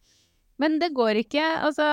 Men 0.57 0.79
det 0.81 0.89
går 0.97 1.19
ikke. 1.21 1.43
Altså, 1.67 1.85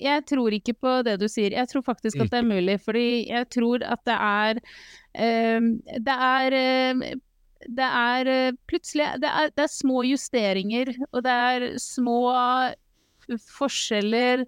jeg 0.00 0.24
tror 0.30 0.54
ikke 0.56 0.76
på 0.78 0.92
det 1.04 1.18
du 1.20 1.26
sier. 1.28 1.52
Jeg 1.52 1.68
tror 1.68 1.84
faktisk 1.84 2.22
at 2.22 2.32
det 2.32 2.40
er 2.40 2.48
mulig, 2.48 2.78
fordi 2.80 3.08
jeg 3.28 3.48
tror 3.52 3.84
at 3.84 4.02
det 4.08 4.16
er 4.16 4.60
eh, 5.12 5.68
Det 6.06 6.16
er 6.30 6.56
eh, 6.62 7.04
det 7.64 7.88
er 7.88 8.30
eh, 8.30 8.56
plutselig 8.68 9.08
det 9.22 9.30
er, 9.30 9.50
det 9.56 9.66
er 9.66 9.72
små 9.72 10.02
justeringer, 10.06 10.92
og 11.12 11.24
det 11.26 11.36
er 11.50 11.68
små 11.82 12.20
forskjeller 13.56 14.44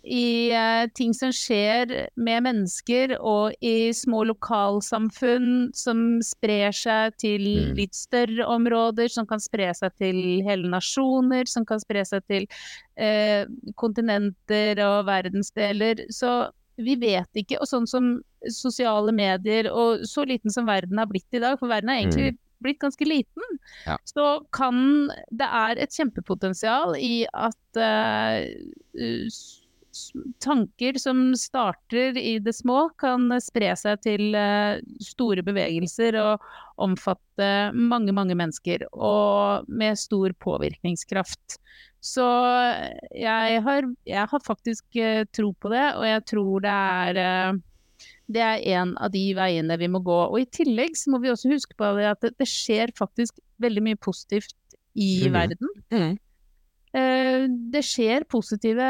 i 0.00 0.48
eh, 0.56 0.86
ting 0.96 1.12
som 1.16 1.32
skjer 1.34 1.90
med 2.16 2.44
mennesker, 2.46 3.12
og 3.20 3.52
i 3.60 3.92
små 3.96 4.22
lokalsamfunn 4.30 5.70
som 5.76 6.20
sprer 6.24 6.72
seg 6.72 7.16
til 7.20 7.48
Mm. 7.50 7.74
litt 7.76 7.94
større 7.94 8.46
områder, 8.48 9.08
som 9.12 9.26
kan 9.26 9.40
spre 9.40 9.68
seg 9.74 9.92
til 10.00 10.40
hele 10.46 10.68
nasjoner, 10.72 11.44
som 11.46 11.66
kan 11.68 11.80
spre 11.80 12.04
seg 12.04 12.24
til 12.28 12.46
eh, 12.96 13.44
kontinenter 13.76 14.80
og 14.84 15.06
verdensdeler. 15.06 16.06
Så 16.08 16.50
vi 16.84 16.94
vet 17.00 17.28
ikke. 17.42 17.58
Og 17.60 17.68
sånn 17.70 17.86
som 17.88 18.22
sosiale 18.48 19.12
medier, 19.12 19.68
og 19.72 20.00
så 20.08 20.24
liten 20.28 20.50
som 20.50 20.66
verden 20.66 20.98
har 20.98 21.06
blitt 21.10 21.28
i 21.36 21.42
dag, 21.42 21.58
for 21.60 21.68
verden 21.68 21.90
er 21.92 22.02
egentlig 22.02 22.38
blitt 22.60 22.78
ganske 22.82 23.06
liten, 23.08 23.58
Ja. 23.86 23.96
så 24.04 24.40
kan 24.52 25.08
Det 25.32 25.46
er 25.48 25.78
et 25.80 25.90
kjempepotensial 25.96 26.96
i 27.00 27.26
at 27.32 27.56
s- 29.30 29.59
tanker 30.42 30.98
som 31.00 31.30
starter 31.38 32.18
i 32.18 32.38
det 32.42 32.54
små, 32.56 32.88
kan 33.00 33.28
spre 33.42 33.72
seg 33.78 34.02
til 34.06 34.36
eh, 34.38 34.80
store 35.04 35.44
bevegelser 35.46 36.18
og 36.20 36.44
omfatte 36.80 37.48
mange, 37.76 38.14
mange 38.16 38.36
mennesker. 38.38 38.86
Og 38.92 39.68
med 39.68 39.98
stor 40.00 40.34
påvirkningskraft. 40.40 41.58
Så 42.00 42.26
jeg 43.12 43.64
har, 43.66 43.90
jeg 44.08 44.28
har 44.32 44.46
faktisk 44.46 44.96
eh, 44.96 45.26
tro 45.36 45.52
på 45.52 45.72
det, 45.72 45.86
og 45.98 46.06
jeg 46.08 46.24
tror 46.32 46.64
det 46.64 46.76
er 46.76 47.20
eh, 47.24 47.58
det 48.30 48.42
er 48.44 48.64
en 48.78 48.94
av 49.02 49.10
de 49.12 49.24
veiene 49.36 49.76
vi 49.80 49.88
må 49.90 50.00
gå. 50.06 50.18
Og 50.30 50.38
i 50.40 50.48
tillegg 50.54 50.96
så 50.98 51.12
må 51.12 51.20
vi 51.22 51.32
også 51.32 51.50
huske 51.50 51.76
på 51.78 51.92
at 51.98 52.22
det, 52.22 52.34
det 52.38 52.48
skjer 52.48 52.92
faktisk 52.98 53.40
veldig 53.62 53.82
mye 53.88 53.98
positivt 54.00 54.54
i 54.94 55.26
mm. 55.26 55.34
verden. 55.34 55.72
Eh, 55.90 56.12
Det 56.92 57.82
skjer 57.86 58.24
positive 58.26 58.86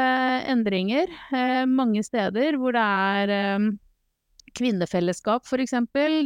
endringer 0.49 1.11
eh, 1.37 1.65
mange 1.69 2.01
steder 2.01 2.57
hvor 2.57 2.73
det 2.73 2.81
er 2.81 3.33
eh, 3.35 3.67
kvinnefellesskap 4.57 5.45
f.eks. 5.45 5.75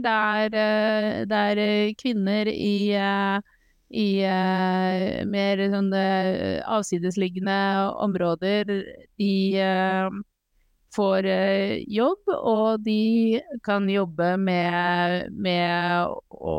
Der, 0.03 0.55
eh, 0.55 1.25
der 1.29 1.57
eh, 1.61 1.93
kvinner 1.99 2.47
i, 2.47 2.91
eh, 2.95 3.39
i 3.91 4.07
eh, 4.23 5.25
mer 5.27 5.65
sånn 5.73 5.91
eh, 5.93 6.61
avsidesliggende 6.63 7.59
områder 8.07 8.71
i 9.21 9.35
eh, 9.59 10.09
får 10.95 11.27
eh, 11.29 11.83
jobb, 11.91 12.29
og 12.33 12.83
de 12.85 13.41
kan 13.65 13.87
jobbe 13.91 14.35
med, 14.41 15.33
med 15.33 16.13
å 16.31 16.55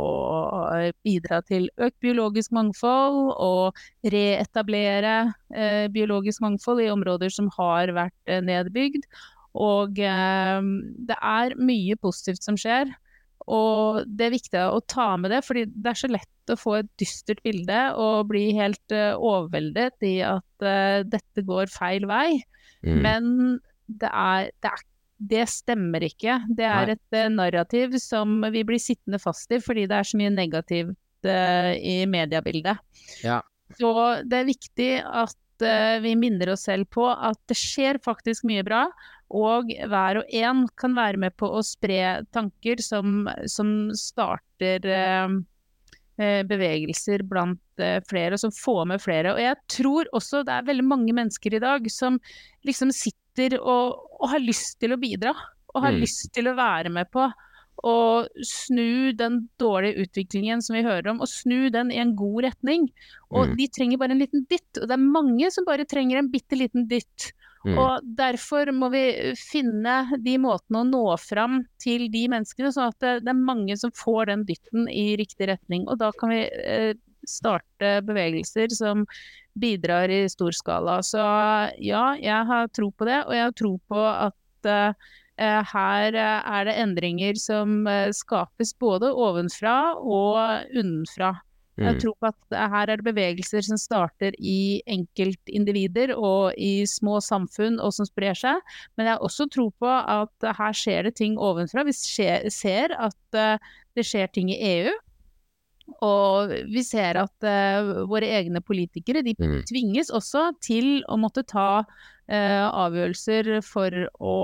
bidra 1.06 1.40
til 1.46 1.68
økt 1.76 1.98
biologisk 2.04 2.54
mangfold 2.56 3.32
og 3.32 3.80
reetablere 4.12 5.16
eh, 5.54 5.86
biologisk 5.92 6.44
mangfold 6.44 6.84
i 6.84 6.92
områder 6.92 7.32
som 7.32 7.50
har 7.56 7.94
vært 7.96 8.16
eh, 8.30 8.42
nedbygd. 8.44 9.08
Og 9.56 9.96
det 9.96 11.16
er 11.16 11.54
mye 11.56 11.94
positivt 11.96 12.44
som 12.44 12.58
skjer. 12.60 12.90
Og 13.48 14.02
det 14.04 14.26
er 14.26 14.34
viktig 14.34 14.64
å 14.68 14.82
ta 14.84 15.14
med 15.16 15.32
det, 15.32 15.38
fordi 15.46 15.62
det 15.72 15.94
er 15.94 15.96
så 15.96 16.10
lett 16.10 16.52
å 16.52 16.58
få 16.60 16.74
et 16.82 16.90
dystert 17.00 17.40
bilde 17.46 17.78
og 17.96 18.28
bli 18.28 18.50
helt 18.58 18.92
overveldet 18.92 20.04
i 20.04 20.18
at 20.28 20.66
dette 21.08 21.46
går 21.48 21.72
feil 21.72 22.04
vei. 22.10 22.42
Mm. 22.84 23.00
Men 23.00 23.32
det 23.86 24.10
er, 24.10 24.50
det 24.62 24.72
er 24.74 24.84
det 25.16 25.46
stemmer 25.48 26.04
ikke. 26.04 26.40
Det 26.52 26.66
er 26.68 26.90
Nei. 26.90 26.96
et 26.96 27.16
uh, 27.16 27.32
narrativ 27.32 27.96
som 28.02 28.38
vi 28.52 28.62
blir 28.68 28.80
sittende 28.82 29.20
fast 29.22 29.52
i 29.52 29.60
fordi 29.62 29.86
det 29.88 29.96
er 29.98 30.08
så 30.08 30.20
mye 30.20 30.34
negativt 30.34 31.28
uh, 31.28 31.72
i 31.72 31.98
mediebildet. 32.10 32.82
Ja. 33.24 33.40
Så 33.80 33.92
det 34.28 34.38
er 34.38 34.46
viktig 34.46 34.90
at 35.02 35.64
eh, 35.66 35.96
vi 35.98 36.12
minner 36.14 36.52
oss 36.52 36.68
selv 36.68 36.86
på 36.94 37.02
at 37.10 37.40
det 37.50 37.56
skjer 37.58 37.98
faktisk 38.04 38.44
mye 38.46 38.62
bra, 38.62 38.84
og 39.34 39.72
hver 39.90 40.20
og 40.20 40.36
en 40.38 40.60
kan 40.78 40.94
være 40.94 41.18
med 41.24 41.34
på 41.34 41.48
å 41.50 41.64
spre 41.66 42.20
tanker 42.30 42.78
som, 42.78 43.26
som 43.50 43.90
starter 43.98 44.86
bevegelser 46.46 47.26
blant 47.26 47.82
flere, 48.06 48.38
og 48.38 48.44
som 48.44 48.54
får 48.54 48.84
med 48.92 49.02
flere. 49.02 49.34
Og 49.34 49.42
jeg 49.42 49.58
tror 49.74 50.14
også 50.14 50.44
det 50.46 50.54
er 50.54 50.70
veldig 50.70 50.86
mange 50.94 51.18
mennesker 51.18 51.58
i 51.58 51.64
dag 51.66 51.90
som 51.90 52.20
liksom 52.70 52.94
sitter 52.94 53.25
og, 53.60 53.98
og 54.20 54.28
har 54.32 54.40
lyst 54.40 54.78
til 54.80 54.92
å 54.92 55.00
bidra, 55.00 55.34
og 55.74 55.82
har 55.82 55.92
Mm. 55.92 56.00
lyst 56.00 56.32
til 56.32 56.48
å 56.48 56.56
være 56.56 56.90
med 56.90 57.10
på 57.10 57.32
å 57.84 58.26
snu 58.42 59.12
den 59.12 59.48
dårlige 59.60 60.06
utviklingen 60.06 60.62
som 60.62 60.74
vi 60.76 60.82
hører 60.82 61.10
om, 61.10 61.20
og 61.20 61.28
snu 61.28 61.68
den 61.70 61.90
i 61.92 61.98
en 62.00 62.14
god 62.16 62.44
retning. 62.44 62.90
Og 63.30 63.48
Mm. 63.48 63.56
de 63.56 63.68
trenger 63.68 63.98
bare 63.98 64.10
en 64.12 64.18
liten 64.18 64.46
dytt, 64.48 64.78
og 64.80 64.88
det 64.88 64.96
er 64.96 65.12
mange 65.12 65.50
som 65.52 65.64
bare 65.64 65.84
trenger 65.84 66.18
en 66.18 66.30
bitte 66.32 66.56
liten 66.56 66.88
dytt. 66.88 67.32
Mm. 67.66 67.78
Og 67.78 68.00
derfor 68.16 68.66
må 68.72 68.90
vi 68.90 69.34
finne 69.36 70.16
de 70.22 70.38
måtene 70.38 70.80
å 70.80 70.88
nå 70.88 71.18
fram 71.18 71.66
til 71.78 72.08
de 72.08 72.28
menneskene, 72.28 72.72
sånn 72.72 72.88
at 72.88 72.98
det, 73.00 73.24
det 73.24 73.28
er 73.28 73.44
mange 73.44 73.76
som 73.76 73.90
får 73.90 74.26
den 74.26 74.44
dytten 74.46 74.88
i 74.88 75.16
riktig 75.18 75.48
retning. 75.48 75.84
Og 75.88 75.98
da 75.98 76.12
kan 76.12 76.30
vi 76.30 76.48
eh, 76.48 76.94
starte 77.26 78.00
bevegelser 78.06 78.70
som 78.70 79.04
bidrar 79.58 80.12
i 80.12 80.24
stor 80.28 80.54
skala. 80.56 81.00
Så 81.04 81.22
ja, 81.82 82.04
jeg 82.20 82.48
har 82.50 82.68
tro 82.76 82.90
på 82.92 83.08
det, 83.08 83.22
og 83.26 83.34
jeg 83.36 83.48
har 83.48 83.56
tro 83.56 83.72
på 83.88 84.02
at 84.02 84.70
eh, 84.70 84.92
her 85.72 86.16
eh, 86.16 86.52
er 86.58 86.68
det 86.68 86.76
endringer 86.82 87.40
som 87.40 87.82
skapes 88.16 88.72
både 88.80 89.10
ovenfra 89.12 89.96
og 90.00 90.38
unnenfra. 90.76 91.34
Jeg 91.76 91.92
Mm. 91.92 92.00
tror 92.00 92.14
på 92.16 92.28
at 92.30 92.70
her 92.72 92.88
er 92.88 92.96
det 92.96 93.04
bevegelser 93.04 93.60
som 93.60 93.76
starter 93.76 94.32
i 94.40 94.80
enkeltindivider 94.88 96.14
og 96.16 96.54
i 96.56 96.86
små 96.88 97.18
samfunn 97.20 97.76
og 97.84 97.92
som 97.92 98.08
sprer 98.08 98.32
seg. 98.32 98.62
Men 98.96 99.04
jeg 99.04 99.12
har 99.18 99.20
også 99.26 99.44
tro 99.52 99.66
på 99.76 99.84
at 99.84 100.56
her 100.56 100.72
skjer 100.72 101.04
det 101.04 101.18
ting 101.20 101.36
ovenfra. 101.36 101.84
Vi 101.84 101.92
ser 101.92 102.96
at 102.96 103.60
det 103.92 104.06
skjer 104.08 104.32
ting 104.32 104.48
i 104.54 104.56
EU. 104.56 104.94
Og 106.04 106.50
vi 106.72 106.82
ser 106.84 107.18
at 107.20 107.46
uh, 107.46 108.04
våre 108.10 108.28
egne 108.40 108.62
politikere 108.64 109.22
de 109.24 109.36
Mm. 109.38 109.62
tvinges 109.68 110.10
også 110.10 110.50
til 110.64 111.04
å 111.08 111.16
måtte 111.20 111.44
ta 111.46 111.84
uh, 111.84 112.66
avgjørelser 112.86 113.60
for 113.64 114.08
å 114.18 114.36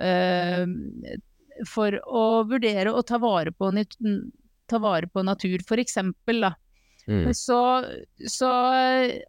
uh, 0.00 0.64
for 1.70 1.94
å 2.02 2.24
vurdere 2.50 2.90
å 2.90 3.02
ta 3.06 3.20
vare 3.22 3.52
på, 3.54 3.70
ta 4.66 4.80
vare 4.82 5.06
på 5.06 5.22
natur, 5.22 5.62
for 5.66 5.78
eksempel, 5.78 6.40
da. 6.48 6.54
Mm. 7.04 7.26
Så, 7.36 7.58
så, 8.32 8.48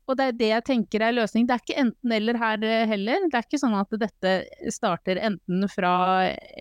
og 0.07 0.15
det 0.15 0.25
er 0.29 0.37
det 0.39 0.47
jeg 0.47 0.63
tenker 0.69 1.03
er 1.03 1.15
løsning. 1.17 1.43
Det 1.47 1.55
er 1.57 1.63
ikke 1.63 1.81
enten-eller 1.81 2.37
her 2.39 2.63
eh, 2.63 2.85
heller. 2.87 3.25
Det 3.27 3.35
er 3.35 3.47
ikke 3.47 3.59
sånn 3.59 3.75
at 3.75 3.95
dette 3.99 4.33
starter 4.71 5.19
enten 5.19 5.65
fra 5.73 5.91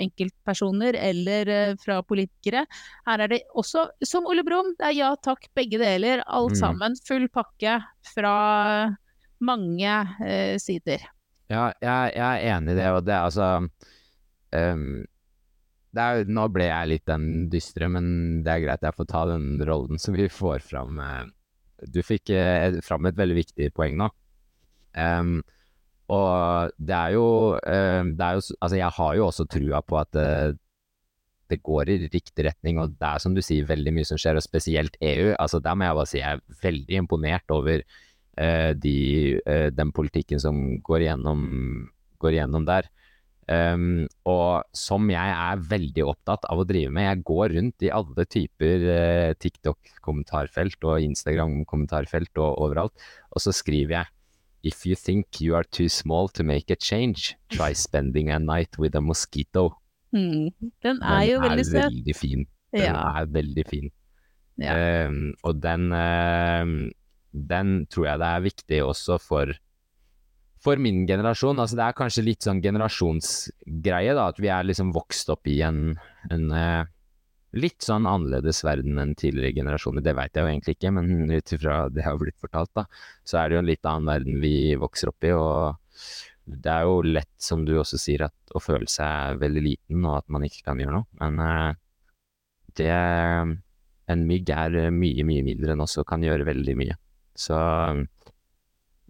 enkeltpersoner 0.02 0.98
eller 0.98 1.52
eh, 1.54 1.72
fra 1.84 2.00
politikere. 2.02 2.64
Her 3.06 3.24
er 3.26 3.30
det 3.34 3.40
også, 3.54 3.86
som 4.02 4.26
Ole 4.26 4.42
Brumm, 4.46 4.72
det 4.80 4.90
er 4.90 4.96
ja 4.98 5.12
takk, 5.22 5.46
begge 5.54 5.78
deler. 5.82 6.24
Alt 6.26 6.56
Mm. 6.56 6.60
sammen. 6.60 6.98
Full 7.06 7.28
pakke 7.32 7.78
fra 8.14 8.34
mange 9.44 9.94
eh, 10.26 10.58
sider. 10.58 11.02
Ja, 11.50 11.70
jeg, 11.82 12.14
jeg 12.16 12.24
er 12.24 12.56
enig 12.56 12.74
i 12.74 12.78
det, 12.80 12.90
og 12.90 13.04
det 13.06 13.14
er 13.14 13.26
altså 13.26 13.68
det 14.54 14.62
er, 16.02 16.28
Nå 16.30 16.48
ble 16.52 16.68
jeg 16.68 16.90
litt 16.90 17.06
den 17.10 17.48
dystre, 17.52 17.88
men 17.92 18.42
det 18.44 18.52
er 18.52 18.64
greit, 18.64 18.84
jeg 18.86 18.96
får 18.96 19.08
ta 19.10 19.24
den 19.30 19.62
rollen 19.66 20.00
som 20.00 20.16
vi 20.16 20.28
får 20.32 20.64
fram. 20.64 20.98
eh. 20.98 21.24
Du 21.90 22.00
fikk 22.06 22.30
eh, 22.30 22.80
fram 22.84 23.06
et 23.06 23.18
veldig 23.18 23.36
viktig 23.36 23.70
poeng 23.76 23.98
nå. 24.00 24.08
Um, 24.94 25.40
og 26.14 26.74
det 26.78 26.94
er 26.94 27.14
jo, 27.16 27.26
eh, 27.58 28.04
det 28.14 28.22
er 28.24 28.36
jo 28.38 28.42
Altså, 28.60 28.76
jeg 28.76 28.90
har 28.98 29.14
jo 29.18 29.26
også 29.26 29.46
trua 29.50 29.80
på 29.82 29.98
at 29.98 30.10
det, 30.14 30.58
det 31.50 31.62
går 31.62 31.90
i 31.90 31.98
riktig 32.12 32.46
retning, 32.46 32.78
og 32.78 32.94
det 32.98 33.08
er 33.08 33.22
som 33.22 33.34
du 33.34 33.42
sier, 33.44 33.66
veldig 33.68 33.92
mye 33.92 34.08
som 34.08 34.20
skjer, 34.20 34.38
og 34.38 34.44
spesielt 34.44 34.96
EU. 35.00 35.34
Altså, 35.38 35.60
der 35.60 35.74
må 35.74 35.88
jeg 35.88 35.98
bare 35.98 36.10
si 36.10 36.20
jeg 36.20 36.38
er 36.38 36.60
veldig 36.62 37.00
imponert 37.02 37.54
over 37.54 37.82
uh, 37.84 38.72
de, 38.74 38.96
uh, 39.44 39.68
den 39.74 39.92
politikken 39.92 40.40
som 40.40 40.60
går 40.84 41.06
igjennom, 41.06 41.44
går 42.22 42.38
igjennom 42.38 42.68
der. 42.68 42.88
Um, 43.44 44.06
og 44.24 44.64
som 44.72 45.10
jeg 45.12 45.32
er 45.36 45.58
veldig 45.68 46.04
opptatt 46.08 46.46
av 46.48 46.62
å 46.62 46.64
drive 46.64 46.88
med. 46.96 47.04
Jeg 47.10 47.24
går 47.28 47.52
rundt 47.58 47.84
i 47.84 47.90
alle 47.92 48.24
typer 48.32 48.84
uh, 48.88 49.34
TikTok-kommentarfelt 49.36 50.86
og 50.88 51.02
Instagram-kommentarfelt 51.04 52.40
og 52.40 52.60
overalt, 52.64 52.94
og 53.34 53.44
så 53.44 53.52
skriver 53.52 53.98
jeg 53.98 54.10
If 54.64 54.86
you 54.88 54.96
think 54.96 55.42
you 55.44 55.52
are 55.58 55.64
too 55.76 55.90
small 55.92 56.30
to 56.32 56.42
make 56.42 56.72
a 56.72 56.76
change, 56.80 57.34
try 57.52 57.74
spending 57.76 58.30
a 58.32 58.38
night 58.40 58.78
with 58.80 58.96
a 58.96 59.00
mosquito. 59.04 59.74
Mm. 60.14 60.48
Den 60.80 61.02
Den 61.02 61.02
er 61.02 61.24
jo 61.28 61.40
veldig 61.42 61.66
søt. 61.66 61.82
veldig 61.90 62.16
fin. 62.16 62.46
Den 62.72 62.82
Ja. 62.88 63.20
er 63.20 63.26
veldig 63.26 63.66
fin. 63.68 63.90
Ja. 64.56 65.04
Um, 65.08 65.34
og 65.44 65.60
den, 65.60 65.92
uh, 65.92 66.90
den 67.34 67.86
tror 67.92 68.06
jeg 68.06 68.18
det 68.22 68.26
er 68.30 68.40
viktig 68.40 68.80
også 68.86 69.18
for, 69.20 69.52
for 70.64 70.80
min 70.80 71.04
generasjon. 71.08 71.60
Altså 71.60 71.78
det 71.78 71.86
er 71.86 71.96
kanskje 71.98 72.26
litt 72.26 72.46
sånn 72.46 72.62
generasjonsgreie, 72.64 74.16
da, 74.16 74.28
at 74.30 74.40
vi 74.42 74.50
er 74.52 74.66
liksom 74.66 74.92
vokst 74.96 75.30
opp 75.34 75.48
i 75.50 75.58
en, 75.66 75.94
en 76.32 76.46
uh, 76.50 76.84
litt 77.54 77.84
sånn 77.84 78.08
annerledes 78.08 78.62
verden 78.66 78.98
enn 79.00 79.14
tidligere 79.18 79.54
generasjoner. 79.60 80.04
Det 80.04 80.14
veit 80.16 80.34
jeg 80.34 80.46
jo 80.46 80.52
egentlig 80.52 80.76
ikke, 80.78 80.94
men 80.96 81.34
ut 81.38 81.56
ifra 81.56 81.80
det 81.92 82.02
jeg 82.02 82.10
har 82.10 82.22
blitt 82.22 82.40
fortalt, 82.42 82.72
da, 82.76 82.86
så 83.28 83.40
er 83.40 83.50
det 83.50 83.58
jo 83.58 83.64
en 83.64 83.72
litt 83.72 83.90
annen 83.90 84.12
verden 84.14 84.40
vi 84.42 84.54
vokser 84.80 85.12
opp 85.12 85.28
i. 85.28 85.34
og 85.36 85.74
det 86.44 86.68
er 86.68 86.84
jo 86.84 86.98
lett, 87.06 87.32
som 87.40 87.62
du 87.64 87.72
også 87.80 87.96
sier, 88.00 88.26
at 88.26 88.56
å 88.56 88.60
føle 88.60 88.88
seg 88.90 89.38
veldig 89.40 89.62
liten, 89.64 90.02
og 90.04 90.18
at 90.18 90.26
man 90.32 90.44
ikke 90.44 90.66
kan 90.66 90.80
gjøre 90.80 90.98
noe. 90.98 91.08
Men 91.20 91.40
uh, 91.40 91.70
det 92.76 92.90
En 94.04 94.26
mygg 94.28 94.50
er 94.52 94.90
mye, 94.92 95.24
mye 95.24 95.40
mindre 95.46 95.72
enn 95.72 95.80
oss 95.80 95.94
og 95.96 96.04
kan 96.04 96.20
gjøre 96.20 96.44
veldig 96.44 96.74
mye. 96.76 96.96
Så 97.40 97.56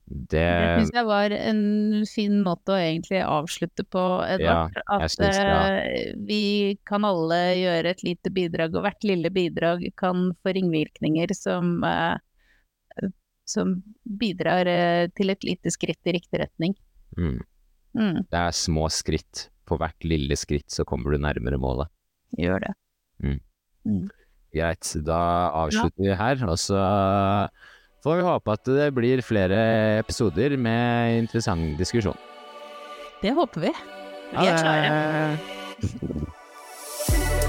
det 0.05 0.43
Det 0.45 0.73
syns 0.83 0.93
jeg 0.99 1.07
var 1.09 1.33
en 1.33 1.63
fin 2.09 2.35
måte 2.45 2.75
å 2.75 2.81
egentlig 2.81 3.23
avslutte 3.25 3.87
på, 3.89 4.03
Edvard. 4.29 4.77
Ja, 4.77 4.99
at 4.99 5.17
det, 5.21 5.31
ja. 5.33 5.55
eh, 5.81 6.11
vi 6.29 6.43
kan 6.87 7.07
alle 7.09 7.41
gjøre 7.57 7.95
et 7.95 8.05
lite 8.05 8.33
bidrag, 8.35 8.77
og 8.77 8.85
hvert 8.85 9.07
lille 9.07 9.33
bidrag 9.33 9.87
kan 10.01 10.29
få 10.45 10.55
ringvirkninger 10.59 11.33
som, 11.39 11.79
eh, 11.89 13.09
som 13.49 13.79
bidrar 14.05 14.69
eh, 14.69 15.09
til 15.17 15.33
et 15.33 15.49
lite 15.49 15.73
skritt 15.73 16.05
i 16.05 16.17
riktig 16.19 16.45
retning. 16.45 16.77
mm, 17.17 17.41
Mm, 17.95 18.25
det 18.27 18.41
er 18.41 18.55
små 18.57 18.89
skritt. 18.91 19.49
På 19.65 19.79
hvert 19.81 20.05
lille 20.05 20.37
skritt 20.37 20.73
så 20.75 20.85
kommer 20.85 21.15
du 21.15 21.23
nærmere 21.23 21.61
målet. 21.63 21.89
gjør 22.37 22.67
det. 22.67 22.73
Greit, 24.55 24.91
da 25.07 25.21
avslutter 25.63 26.03
vi 26.03 26.17
her, 26.19 26.43
og 26.47 26.59
så 26.61 26.81
Får 28.05 28.21
håpe 28.21 28.53
at 28.53 28.69
det 28.69 28.91
blir 28.93 29.23
flere 29.25 29.57
episoder 30.03 30.59
med 30.61 31.23
interessant 31.23 31.79
diskusjon. 31.81 32.19
Det 33.23 33.33
håper 33.33 33.65
vi. 33.65 33.73
Vi 34.35 34.45
er 34.45 34.61
klare. 34.61 36.31